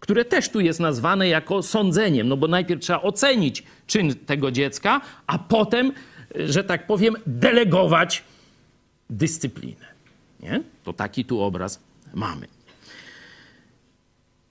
które 0.00 0.24
też 0.24 0.48
tu 0.48 0.60
jest 0.60 0.80
nazwane 0.80 1.28
jako 1.28 1.62
sądzeniem, 1.62 2.28
no 2.28 2.36
bo 2.36 2.48
najpierw 2.48 2.80
trzeba 2.80 3.02
ocenić 3.02 3.62
czyn 3.86 4.14
tego 4.14 4.50
dziecka, 4.50 5.00
a 5.26 5.38
potem, 5.38 5.92
że 6.34 6.64
tak 6.64 6.86
powiem, 6.86 7.16
delegować 7.26 8.24
dyscyplinę. 9.10 9.86
Nie? 10.40 10.62
To 10.84 10.92
taki 10.92 11.24
tu 11.24 11.40
obraz 11.40 11.80
mamy. 12.14 12.46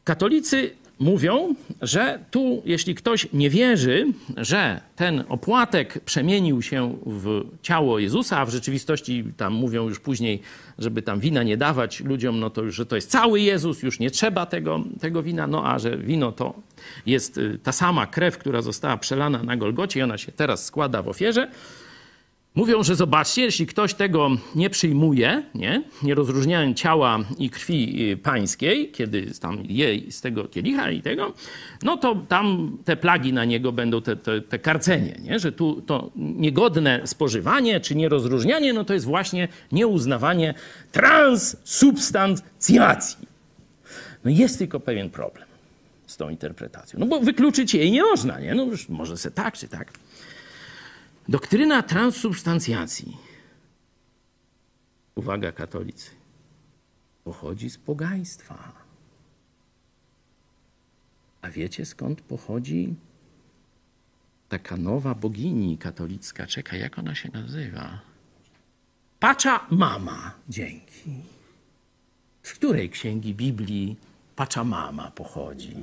Katolicy 0.03 0.76
mówią, 0.99 1.55
że 1.81 2.19
tu, 2.31 2.61
jeśli 2.65 2.95
ktoś 2.95 3.27
nie 3.33 3.49
wierzy, 3.49 4.05
że 4.37 4.81
ten 4.95 5.23
opłatek 5.29 5.99
przemienił 6.05 6.61
się 6.61 6.97
w 7.05 7.45
ciało 7.61 7.99
Jezusa, 7.99 8.37
a 8.37 8.45
w 8.45 8.49
rzeczywistości 8.49 9.23
tam 9.37 9.53
mówią 9.53 9.89
już 9.89 9.99
później, 9.99 10.41
żeby 10.77 11.01
tam 11.01 11.19
wina 11.19 11.43
nie 11.43 11.57
dawać 11.57 11.99
ludziom, 11.99 12.39
no 12.39 12.49
to 12.49 12.61
już, 12.61 12.75
że 12.75 12.85
to 12.85 12.95
jest 12.95 13.11
cały 13.11 13.41
Jezus, 13.41 13.83
już 13.83 13.99
nie 13.99 14.11
trzeba 14.11 14.45
tego, 14.45 14.83
tego 14.99 15.23
wina, 15.23 15.47
no 15.47 15.67
a 15.67 15.79
że 15.79 15.97
wino 15.97 16.31
to 16.31 16.53
jest 17.05 17.37
y, 17.37 17.59
ta 17.63 17.71
sama 17.71 18.07
krew, 18.07 18.37
która 18.37 18.61
została 18.61 18.97
przelana 18.97 19.43
na 19.43 19.57
Golgocie 19.57 19.99
i 19.99 20.03
ona 20.03 20.17
się 20.17 20.31
teraz 20.31 20.65
składa 20.65 21.01
w 21.01 21.07
ofierze, 21.07 21.51
Mówią, 22.55 22.83
że 22.83 22.95
zobaczcie, 22.95 23.41
jeśli 23.41 23.67
ktoś 23.67 23.93
tego 23.93 24.29
nie 24.55 24.69
przyjmuje, 24.69 25.43
nie, 25.55 25.83
nie 26.03 26.15
rozróżniając 26.15 26.77
ciała 26.77 27.19
i 27.37 27.49
krwi 27.49 28.11
y, 28.11 28.17
pańskiej, 28.17 28.91
kiedy 28.91 29.31
tam 29.39 29.63
je 29.65 30.11
z 30.11 30.21
tego 30.21 30.45
kielicha 30.45 30.91
i 30.91 31.01
tego, 31.01 31.33
no 31.83 31.97
to 31.97 32.15
tam 32.15 32.77
te 32.85 32.97
plagi 32.97 33.33
na 33.33 33.45
niego 33.45 33.71
będą, 33.71 34.01
te, 34.01 34.15
te, 34.15 34.41
te 34.41 34.59
karcenie, 34.59 35.19
nie? 35.21 35.39
że 35.39 35.51
tu 35.51 35.81
to 35.81 36.11
niegodne 36.15 37.01
spożywanie 37.05 37.79
czy 37.79 37.95
nierozróżnianie, 37.95 38.73
no 38.73 38.83
to 38.83 38.93
jest 38.93 39.05
właśnie 39.05 39.47
nieuznawanie 39.71 40.53
transsubstancjacji. 40.91 43.27
No 44.23 44.31
jest 44.31 44.57
tylko 44.57 44.79
pewien 44.79 45.09
problem 45.09 45.45
z 46.07 46.17
tą 46.17 46.29
interpretacją, 46.29 46.99
no 46.99 47.05
bo 47.05 47.19
wykluczyć 47.19 47.73
jej 47.73 47.91
nie 47.91 48.03
można, 48.03 48.39
nie? 48.39 48.55
No 48.55 48.67
może 48.89 49.17
se 49.17 49.31
tak 49.31 49.57
czy 49.57 49.67
tak. 49.67 49.91
Doktryna 51.30 51.84
transsubstancjacji, 51.84 53.17
uwaga 55.15 55.51
katolicy, 55.51 56.11
pochodzi 57.23 57.69
z 57.69 57.77
pogaństwa. 57.77 58.73
A 61.41 61.49
wiecie 61.49 61.86
skąd 61.86 62.21
pochodzi 62.21 62.95
taka 64.49 64.77
nowa 64.77 65.15
bogini 65.15 65.77
katolicka? 65.77 66.47
Czekaj, 66.47 66.80
jak 66.80 66.99
ona 66.99 67.15
się 67.15 67.30
nazywa? 67.34 67.99
Pacza 69.19 69.67
Mama, 69.71 70.34
dzięki. 70.49 71.11
Z 72.43 72.53
której 72.53 72.89
księgi 72.89 73.36
Biblii 73.36 73.95
Pacza 74.36 74.63
Mama 74.63 75.11
pochodzi? 75.11 75.75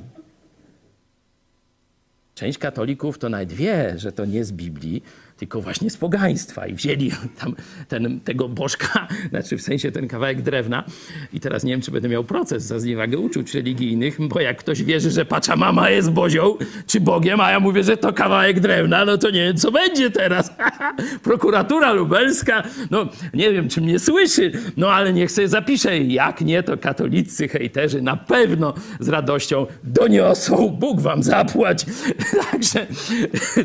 Część 2.34 2.58
katolików 2.58 3.18
to 3.18 3.28
nawet 3.28 3.52
wie, 3.52 3.98
że 3.98 4.12
to 4.12 4.24
nie 4.24 4.44
z 4.44 4.52
Biblii, 4.52 5.02
tylko 5.36 5.60
właśnie 5.60 5.90
z 5.90 5.96
pogaństwa 5.96 6.66
i 6.66 6.74
wzięli 6.74 7.10
tam 7.40 7.54
ten, 7.88 8.20
tego 8.20 8.48
bożka, 8.48 9.08
znaczy 9.30 9.56
w 9.56 9.62
sensie 9.62 9.92
ten 9.92 10.08
kawałek 10.08 10.42
drewna 10.42 10.84
i 11.32 11.40
teraz 11.40 11.64
nie 11.64 11.72
wiem, 11.72 11.80
czy 11.80 11.90
będę 11.90 12.08
miał 12.08 12.24
proces 12.24 12.62
za 12.62 12.78
zniewagę 12.78 13.18
uczuć 13.18 13.54
religijnych, 13.54 14.28
bo 14.28 14.40
jak 14.40 14.58
ktoś 14.58 14.82
wierzy, 14.82 15.10
że 15.10 15.24
Pachamama 15.24 15.90
jest 15.90 16.10
Bozią 16.10 16.54
czy 16.86 17.00
Bogiem, 17.00 17.40
a 17.40 17.50
ja 17.50 17.60
mówię, 17.60 17.84
że 17.84 17.96
to 17.96 18.12
kawałek 18.12 18.60
drewna, 18.60 19.04
no 19.04 19.18
to 19.18 19.30
nie 19.30 19.44
wiem, 19.44 19.56
co 19.56 19.72
będzie 19.72 20.10
teraz. 20.10 20.52
Prokuratura 21.22 21.92
lubelska, 21.92 22.62
no 22.90 23.08
nie 23.34 23.52
wiem, 23.52 23.68
czy 23.68 23.80
mnie 23.80 23.98
słyszy, 23.98 24.52
no 24.76 24.92
ale 24.92 25.12
niech 25.12 25.32
sobie 25.32 25.48
zapisze. 25.48 25.98
Jak 25.98 26.40
nie, 26.40 26.62
to 26.62 26.78
katolicy, 26.78 27.48
hejterzy 27.48 28.02
na 28.02 28.16
pewno 28.16 28.74
z 29.00 29.08
radością 29.08 29.66
doniosą. 29.84 30.68
Bóg 30.68 31.00
wam 31.00 31.22
zapłać. 31.22 31.86
Także, 32.50 32.86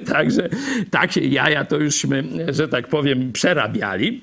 także 0.05 0.49
tak 0.91 1.11
się 1.11 1.21
jaja 1.21 1.60
to 1.65 1.77
jużśmy, 1.77 2.23
że 2.49 2.67
tak 2.67 2.87
powiem, 2.87 3.31
przerabiali. 3.31 4.21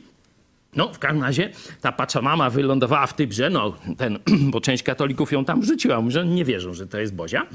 No, 0.76 0.92
w 0.92 0.98
każdym 0.98 1.22
razie 1.22 1.50
ta 1.80 1.92
Pachamama 1.92 2.50
wylądowała 2.50 3.06
w 3.06 3.14
Tybrze, 3.14 3.50
no, 3.50 3.76
ten, 3.96 4.18
bo 4.52 4.60
część 4.60 4.82
katolików 4.82 5.32
ją 5.32 5.44
tam 5.44 5.60
wrzuciła, 5.60 6.00
mówi, 6.00 6.12
że 6.12 6.26
nie 6.26 6.44
wierzą, 6.44 6.74
że 6.74 6.86
to 6.86 6.98
jest 6.98 7.14
Bozia. 7.14 7.46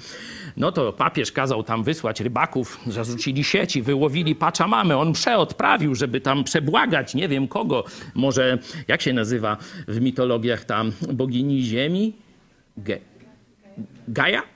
No 0.57 0.71
to 0.71 0.93
papież 0.93 1.31
kazał 1.31 1.63
tam 1.63 1.83
wysłać 1.83 2.21
rybaków, 2.21 2.79
zarzucili 2.87 3.43
sieci, 3.43 3.81
wyłowili 3.81 4.35
Pachamamę. 4.35 4.97
On 4.97 5.13
przeodprawił, 5.13 5.95
żeby 5.95 6.21
tam 6.21 6.43
przebłagać, 6.43 7.15
nie 7.15 7.27
wiem 7.27 7.47
kogo, 7.47 7.83
może, 8.13 8.57
jak 8.87 9.01
się 9.01 9.13
nazywa 9.13 9.57
w 9.87 10.01
mitologiach 10.01 10.65
tam 10.65 10.91
bogini 11.13 11.63
ziemi? 11.63 12.13
Ge 12.77 12.99
Gaja? 14.07 14.52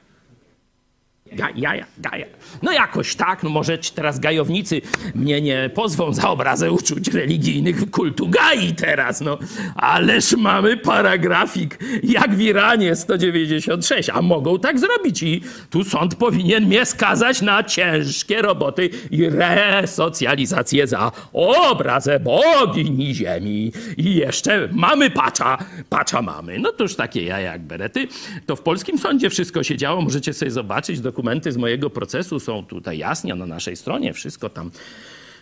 Ga, 1.37 1.49
jaja, 1.55 1.85
gaja. 1.97 2.25
No 2.61 2.71
jakoś 2.71 3.15
tak, 3.15 3.43
no 3.43 3.49
może 3.49 3.77
teraz 3.77 4.19
gajownicy 4.19 4.81
mnie 5.15 5.41
nie 5.41 5.69
pozwą 5.73 6.13
za 6.13 6.29
obrazę 6.29 6.71
uczuć 6.71 7.07
religijnych 7.07 7.91
kultu 7.91 8.27
Gai 8.29 8.73
teraz, 8.73 9.21
no. 9.21 9.37
Ależ 9.75 10.37
mamy 10.37 10.77
paragrafik, 10.77 11.79
jak 12.03 12.35
w 12.35 12.41
Iranie 12.41 12.95
196, 12.95 14.09
a 14.09 14.21
mogą 14.21 14.59
tak 14.59 14.79
zrobić 14.79 15.23
i 15.23 15.41
tu 15.69 15.83
sąd 15.83 16.15
powinien 16.15 16.65
mnie 16.65 16.85
skazać 16.85 17.41
na 17.41 17.63
ciężkie 17.63 18.41
roboty 18.41 18.89
i 19.11 19.29
resocjalizację 19.29 20.87
za 20.87 21.11
obrazę 21.33 22.19
bogini 22.19 23.15
ziemi. 23.15 23.71
I 23.97 24.15
jeszcze 24.15 24.69
mamy 24.71 25.09
pacza, 25.09 25.57
pacza 25.89 26.21
mamy. 26.21 26.59
No 26.59 26.71
to 26.71 26.83
już 26.83 26.95
takie 26.95 27.23
jaja 27.23 27.51
jak 27.51 27.61
berety. 27.61 28.07
To 28.45 28.55
w 28.55 28.61
polskim 28.61 28.97
sądzie 28.97 29.29
wszystko 29.29 29.63
się 29.63 29.77
działo, 29.77 30.01
możecie 30.01 30.33
sobie 30.33 30.51
zobaczyć, 30.51 30.99
dokumenty 31.27 31.51
z 31.51 31.57
mojego 31.57 31.89
procesu 31.89 32.39
są 32.39 32.65
tutaj 32.65 32.97
jasnie 32.97 33.35
na 33.35 33.45
naszej 33.45 33.75
stronie, 33.75 34.13
wszystko 34.13 34.49
tam 34.49 34.71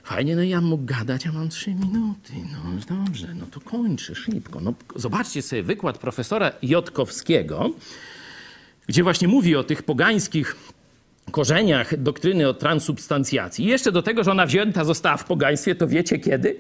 fajnie. 0.04 0.36
No 0.36 0.44
ja 0.44 0.62
mógł 0.62 0.86
gadać, 0.86 1.26
ja 1.26 1.32
mam 1.32 1.50
trzy 1.50 1.70
minuty. 1.70 2.34
No 2.52 2.96
dobrze, 2.98 3.28
no 3.40 3.46
to 3.52 3.60
kończę 3.60 4.16
szybko. 4.16 4.62
No, 4.62 4.74
zobaczcie 4.96 5.42
sobie 5.42 5.64
wykład 5.64 5.98
profesora 5.98 6.52
Jotkowskiego, 6.62 7.72
gdzie 8.88 9.04
właśnie 9.04 9.28
mówi 9.28 9.56
o 9.56 9.64
tych 9.64 9.84
pogańskich 9.84 10.56
korzeniach 11.32 12.02
doktryny 12.02 12.50
o 12.50 12.54
transubstancjacji. 12.54 13.66
I 13.66 13.68
jeszcze 13.68 13.92
do 13.92 14.02
tego, 14.02 14.24
że 14.24 14.32
ona 14.32 14.46
wzięta 14.46 14.84
została 14.84 15.18
w 15.18 15.26
pogaństwie, 15.26 15.76
to 15.76 15.88
wiecie 15.88 16.20
kiedy? 16.20 16.56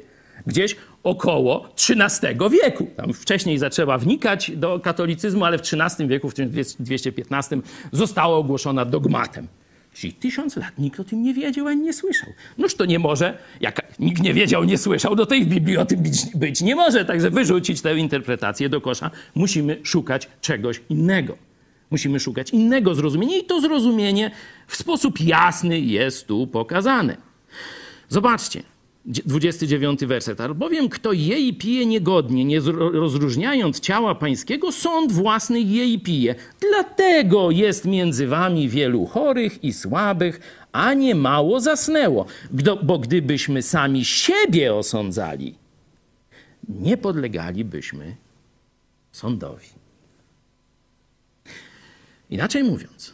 Gdzieś 0.47 0.75
około 1.03 1.69
XIII 1.89 2.37
wieku. 2.63 2.87
Tam 2.95 3.13
wcześniej 3.13 3.57
zaczęła 3.57 3.97
wnikać 3.97 4.51
do 4.55 4.79
katolicyzmu, 4.79 5.45
ale 5.45 5.57
w 5.57 5.61
XIII 5.61 6.07
wieku, 6.07 6.29
w 6.29 6.33
1215, 6.33 7.57
została 7.91 8.37
ogłoszona 8.37 8.85
dogmatem. 8.85 9.47
Czyli 9.93 10.13
tysiąc 10.13 10.55
lat 10.55 10.77
nikt 10.77 10.99
o 10.99 11.03
tym 11.03 11.23
nie 11.23 11.33
wiedział 11.33 11.67
ani 11.67 11.81
nie 11.81 11.93
słyszał. 11.93 12.29
Noż 12.57 12.75
to 12.75 12.85
nie 12.85 12.99
może, 12.99 13.37
jak 13.61 13.99
nikt 13.99 14.21
nie 14.21 14.33
wiedział, 14.33 14.63
nie 14.63 14.77
słyszał, 14.77 15.15
do 15.15 15.25
tej 15.25 15.47
Biblii 15.47 15.77
o 15.77 15.85
tym 15.85 16.03
być, 16.03 16.25
być 16.35 16.61
nie 16.61 16.75
może. 16.75 17.05
Także 17.05 17.29
wyrzucić 17.29 17.81
tę 17.81 17.97
interpretację 17.97 18.69
do 18.69 18.81
kosza. 18.81 19.11
Musimy 19.35 19.79
szukać 19.83 20.29
czegoś 20.41 20.81
innego. 20.89 21.37
Musimy 21.91 22.19
szukać 22.19 22.49
innego 22.49 22.95
zrozumienia 22.95 23.37
i 23.37 23.43
to 23.43 23.61
zrozumienie 23.61 24.31
w 24.67 24.75
sposób 24.75 25.19
jasny 25.19 25.79
jest 25.79 26.27
tu 26.27 26.47
pokazane. 26.47 27.17
Zobaczcie, 28.09 28.63
29 29.05 30.05
werset. 30.05 30.41
Albowiem 30.41 30.89
kto 30.89 31.13
je 31.13 31.39
i 31.39 31.53
pije 31.53 31.85
niegodnie, 31.85 32.45
nie 32.45 32.59
rozróżniając 32.75 33.79
ciała 33.79 34.15
pańskiego, 34.15 34.71
sąd 34.71 35.11
własny 35.11 35.61
je 35.61 35.85
i 35.85 35.99
pije. 35.99 36.35
Dlatego 36.59 37.51
jest 37.51 37.85
między 37.85 38.27
wami 38.27 38.69
wielu 38.69 39.05
chorych 39.05 39.63
i 39.63 39.73
słabych, 39.73 40.39
a 40.71 40.93
nie 40.93 41.15
mało 41.15 41.59
zasnęło. 41.59 42.25
Bo 42.83 42.99
gdybyśmy 42.99 43.61
sami 43.61 44.05
siebie 44.05 44.73
osądzali, 44.75 45.55
nie 46.69 46.97
podlegalibyśmy 46.97 48.15
sądowi. 49.11 49.67
Inaczej 52.29 52.63
mówiąc, 52.63 53.13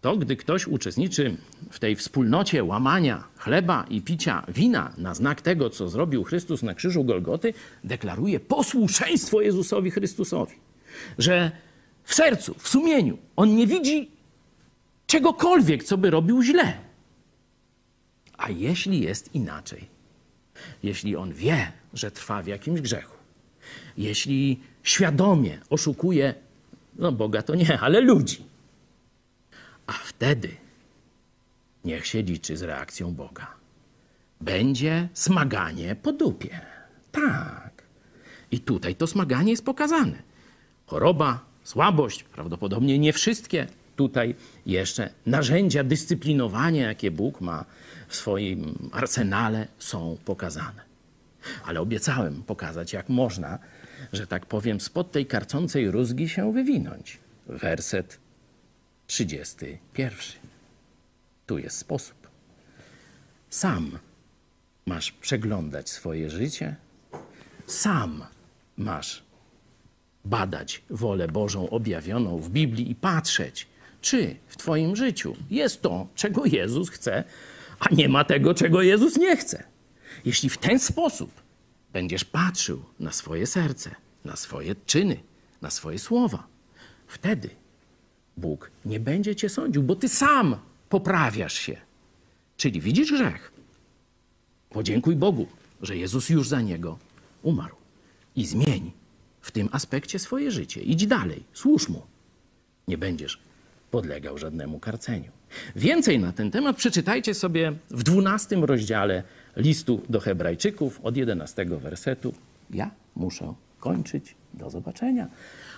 to 0.00 0.16
gdy 0.16 0.36
ktoś 0.36 0.66
uczestniczy 0.66 1.36
w 1.70 1.78
tej 1.78 1.96
wspólnocie 1.96 2.64
łamania 2.64 3.24
chleba 3.42 3.84
i 3.90 4.00
picia 4.02 4.44
wina 4.48 4.92
na 4.98 5.14
znak 5.14 5.40
tego, 5.40 5.70
co 5.70 5.88
zrobił 5.88 6.24
Chrystus 6.24 6.62
na 6.62 6.74
krzyżu 6.74 7.04
Golgoty, 7.04 7.54
deklaruje 7.84 8.40
posłuszeństwo 8.40 9.40
Jezusowi 9.40 9.90
Chrystusowi. 9.90 10.54
Że 11.18 11.50
w 12.04 12.14
sercu, 12.14 12.54
w 12.58 12.68
sumieniu 12.68 13.18
on 13.36 13.56
nie 13.56 13.66
widzi 13.66 14.10
czegokolwiek, 15.06 15.84
co 15.84 15.98
by 15.98 16.10
robił 16.10 16.42
źle. 16.42 16.78
A 18.38 18.50
jeśli 18.50 19.00
jest 19.00 19.34
inaczej, 19.34 19.88
jeśli 20.82 21.16
on 21.16 21.32
wie, 21.32 21.72
że 21.94 22.10
trwa 22.10 22.42
w 22.42 22.46
jakimś 22.46 22.80
grzechu, 22.80 23.16
jeśli 23.96 24.60
świadomie 24.82 25.58
oszukuje, 25.70 26.34
no 26.96 27.12
Boga 27.12 27.42
to 27.42 27.54
nie, 27.54 27.80
ale 27.80 28.00
ludzi, 28.00 28.44
a 29.86 29.92
wtedy 29.92 30.61
niech 31.84 32.06
się 32.06 32.22
liczy 32.22 32.56
z 32.56 32.62
reakcją 32.62 33.14
Boga. 33.14 33.46
Będzie 34.40 35.08
smaganie 35.14 35.96
po 35.96 36.12
dupie. 36.12 36.60
Tak. 37.12 37.82
I 38.50 38.60
tutaj 38.60 38.94
to 38.94 39.06
smaganie 39.06 39.50
jest 39.50 39.64
pokazane. 39.64 40.22
Choroba, 40.86 41.44
słabość, 41.64 42.22
prawdopodobnie 42.22 42.98
nie 42.98 43.12
wszystkie. 43.12 43.66
Tutaj 43.96 44.34
jeszcze 44.66 45.10
narzędzia 45.26 45.84
dyscyplinowania, 45.84 46.86
jakie 46.86 47.10
Bóg 47.10 47.40
ma 47.40 47.64
w 48.08 48.16
swoim 48.16 48.90
arsenale, 48.92 49.68
są 49.78 50.18
pokazane. 50.24 50.82
Ale 51.64 51.80
obiecałem 51.80 52.42
pokazać, 52.42 52.92
jak 52.92 53.08
można, 53.08 53.58
że 54.12 54.26
tak 54.26 54.46
powiem, 54.46 54.80
spod 54.80 55.12
tej 55.12 55.26
karcącej 55.26 55.90
rózgi 55.90 56.28
się 56.28 56.52
wywinąć. 56.52 57.18
Werset 57.46 58.18
31. 59.06 60.41
Tu 61.52 61.58
jest 61.58 61.78
sposób. 61.78 62.28
Sam 63.50 63.98
masz 64.86 65.12
przeglądać 65.12 65.90
swoje 65.90 66.30
życie, 66.30 66.76
sam 67.66 68.24
masz 68.76 69.22
badać 70.24 70.82
wolę 70.90 71.28
Bożą 71.28 71.70
objawioną 71.70 72.38
w 72.38 72.50
Biblii 72.50 72.90
i 72.90 72.94
patrzeć, 72.94 73.66
czy 74.00 74.36
w 74.46 74.56
Twoim 74.56 74.96
życiu 74.96 75.36
jest 75.50 75.82
to, 75.82 76.06
czego 76.14 76.44
Jezus 76.44 76.90
chce, 76.90 77.24
a 77.80 77.94
nie 77.94 78.08
ma 78.08 78.24
tego, 78.24 78.54
czego 78.54 78.82
Jezus 78.82 79.16
nie 79.16 79.36
chce. 79.36 79.64
Jeśli 80.24 80.48
w 80.48 80.58
ten 80.58 80.78
sposób 80.78 81.30
będziesz 81.92 82.24
patrzył 82.24 82.84
na 83.00 83.12
swoje 83.12 83.46
serce, 83.46 83.94
na 84.24 84.36
swoje 84.36 84.74
czyny, 84.86 85.16
na 85.62 85.70
swoje 85.70 85.98
słowa, 85.98 86.46
wtedy 87.06 87.50
Bóg 88.36 88.70
nie 88.84 89.00
będzie 89.00 89.36
cię 89.36 89.48
sądził, 89.48 89.82
bo 89.82 89.96
ty 89.96 90.08
sam 90.08 90.56
poprawiasz 90.92 91.54
się. 91.54 91.76
Czyli 92.56 92.80
widzisz 92.80 93.12
grzech. 93.12 93.52
Podziękuj 94.70 95.16
Bogu, 95.16 95.46
że 95.82 95.96
Jezus 95.96 96.28
już 96.28 96.48
za 96.48 96.60
niego 96.60 96.98
umarł. 97.42 97.76
I 98.36 98.46
zmień 98.46 98.92
w 99.40 99.50
tym 99.50 99.68
aspekcie 99.72 100.18
swoje 100.18 100.50
życie. 100.50 100.80
Idź 100.80 101.06
dalej, 101.06 101.42
służ 101.52 101.88
mu. 101.88 102.02
Nie 102.88 102.98
będziesz 102.98 103.38
podlegał 103.90 104.38
żadnemu 104.38 104.78
karceniu. 104.78 105.30
Więcej 105.76 106.18
na 106.18 106.32
ten 106.32 106.50
temat 106.50 106.76
przeczytajcie 106.76 107.34
sobie 107.34 107.72
w 107.90 108.02
dwunastym 108.02 108.64
rozdziale 108.64 109.22
listu 109.56 110.02
do 110.08 110.20
Hebrajczyków 110.20 111.00
od 111.02 111.16
11 111.16 111.64
wersetu. 111.64 112.34
Ja 112.70 112.90
muszę 113.16 113.54
kończyć. 113.80 114.34
Do 114.54 114.70
zobaczenia. 114.70 115.28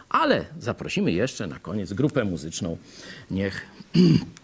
Ale 0.08 0.44
zaprosimy 0.60 1.12
jeszcze 1.12 1.46
na 1.46 1.58
koniec 1.58 1.92
grupę 1.92 2.24
muzyczną. 2.24 2.76
Niech 3.30 3.66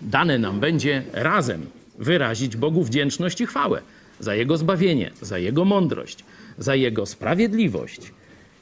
dane 0.00 0.38
nam 0.38 0.60
będzie 0.60 1.02
razem 1.12 1.66
wyrazić 1.98 2.56
Bogu 2.56 2.84
wdzięczność 2.84 3.40
i 3.40 3.46
chwałę 3.46 3.82
za 4.20 4.34
Jego 4.34 4.56
zbawienie, 4.56 5.10
za 5.22 5.38
Jego 5.38 5.64
mądrość, 5.64 6.24
za 6.58 6.74
Jego 6.74 7.06
sprawiedliwość 7.06 8.00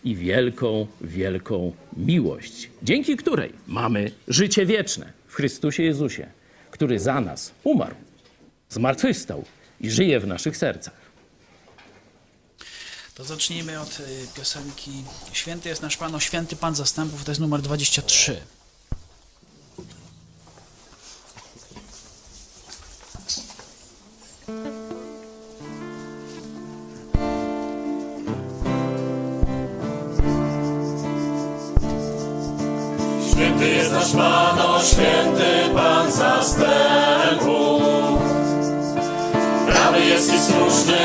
i 0.05 0.17
wielką, 0.17 0.87
wielką 1.01 1.73
miłość, 1.97 2.71
dzięki 2.83 3.17
której 3.17 3.53
mamy 3.67 4.11
życie 4.29 4.67
wieczne 4.67 5.13
w 5.27 5.35
Chrystusie 5.35 5.83
Jezusie, 5.83 6.27
który 6.71 6.99
za 6.99 7.21
nas 7.21 7.53
umarł 7.65 7.95
zmartwychwstał 8.69 9.45
i 9.81 9.91
żyje 9.91 10.21
w 10.21 10.27
naszych 10.27 10.57
sercach. 10.57 11.05
To 13.15 13.25
zacznijmy 13.25 13.81
od 13.81 14.01
y, 14.01 14.03
piosenki 14.37 14.91
Święty 15.33 15.69
jest 15.69 15.83
nasz 15.83 15.97
Pan, 15.97 16.15
o 16.15 16.21
Święty 16.21 16.57
Pan 16.57 16.75
Zastępów, 16.75 17.25
to 17.25 17.31
jest 17.31 17.41
numer 17.41 17.63
23. 17.63 18.37
Pan, 34.13 34.61
o 34.61 34.83
święty 34.83 35.75
Pan 35.75 36.13
zastępów. 36.13 37.83
Prawy 39.67 40.01
jest 40.01 40.35
i 40.35 40.39
słuszny 40.39 40.99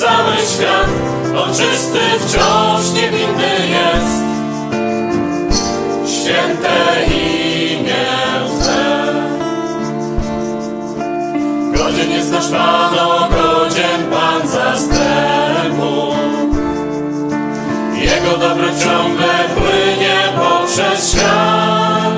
cały 0.00 0.36
świat, 0.36 0.88
on 1.36 1.54
czysty 1.54 1.98
wciąż 2.18 2.92
niewinny 2.94 3.52
jest. 3.68 4.24
Święte 6.06 7.04
imię 7.06 8.04
Twe. 8.60 9.14
Godzien 11.76 12.10
jest 12.10 12.32
nasz 12.32 12.48
Pan, 12.48 12.98
o 12.98 13.28
godzien 13.28 14.10
Pan 14.10 14.48
zastępów. 14.48 16.14
Jego 17.94 18.38
dobro 18.38 18.66
ciągle 18.84 19.34
płynie 19.54 20.16
poprzez 20.36 21.12
świat. 21.12 22.14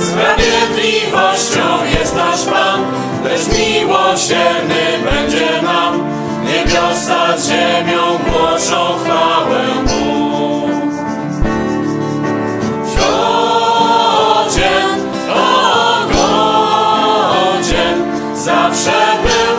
Sprawiedliwością 0.00 1.84
jest 1.98 2.16
nasz 2.16 2.44
Pan, 2.44 2.80
lecz 3.24 3.58
miłosierny 3.58 4.55
ziemią 7.46 8.02
głoszą 8.18 8.80
chwałę 9.04 9.62
Mu. 9.82 10.68
Godzien, 13.76 14.90
o 15.30 15.36
godzien, 17.56 17.96
zawsze 18.34 18.98
był 19.22 19.56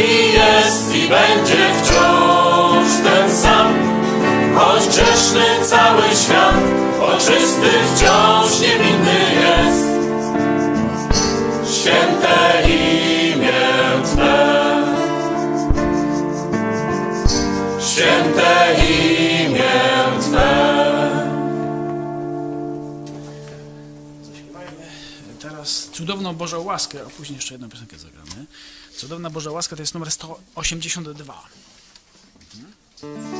i 0.00 0.32
jest 0.32 0.94
i 0.94 1.08
będzie 1.08 1.62
wciąż 1.82 2.88
ten 3.04 3.26
sam. 3.36 3.68
Choć 4.56 4.82
grzeszny 4.88 5.46
cały 5.62 6.02
świat, 6.24 6.60
oczysty 7.14 7.70
wciąż 7.94 8.50
niewinny 8.60 9.09
Cudowną 26.30 26.38
Bożą 26.38 26.62
Łaskę, 26.62 27.06
a 27.06 27.10
później 27.10 27.36
jeszcze 27.36 27.54
jedną 27.54 27.68
piosenkę 27.68 27.98
zagramy. 27.98 28.46
Cudowna 28.96 29.30
Boża 29.30 29.50
Łaska 29.50 29.76
to 29.76 29.82
jest 29.82 29.94
numer 29.94 30.10
182. 30.10 31.48
Cudowna 33.00 33.30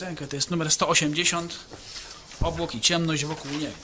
piosenkę, 0.00 0.26
to 0.26 0.36
jest 0.36 0.50
numer 0.50 0.70
180. 0.70 1.58
Obłok 2.40 2.74
i 2.74 2.80
ciemność 2.80 3.24
wokół 3.24 3.50
niego. 3.50 3.74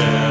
Yeah. 0.00 0.29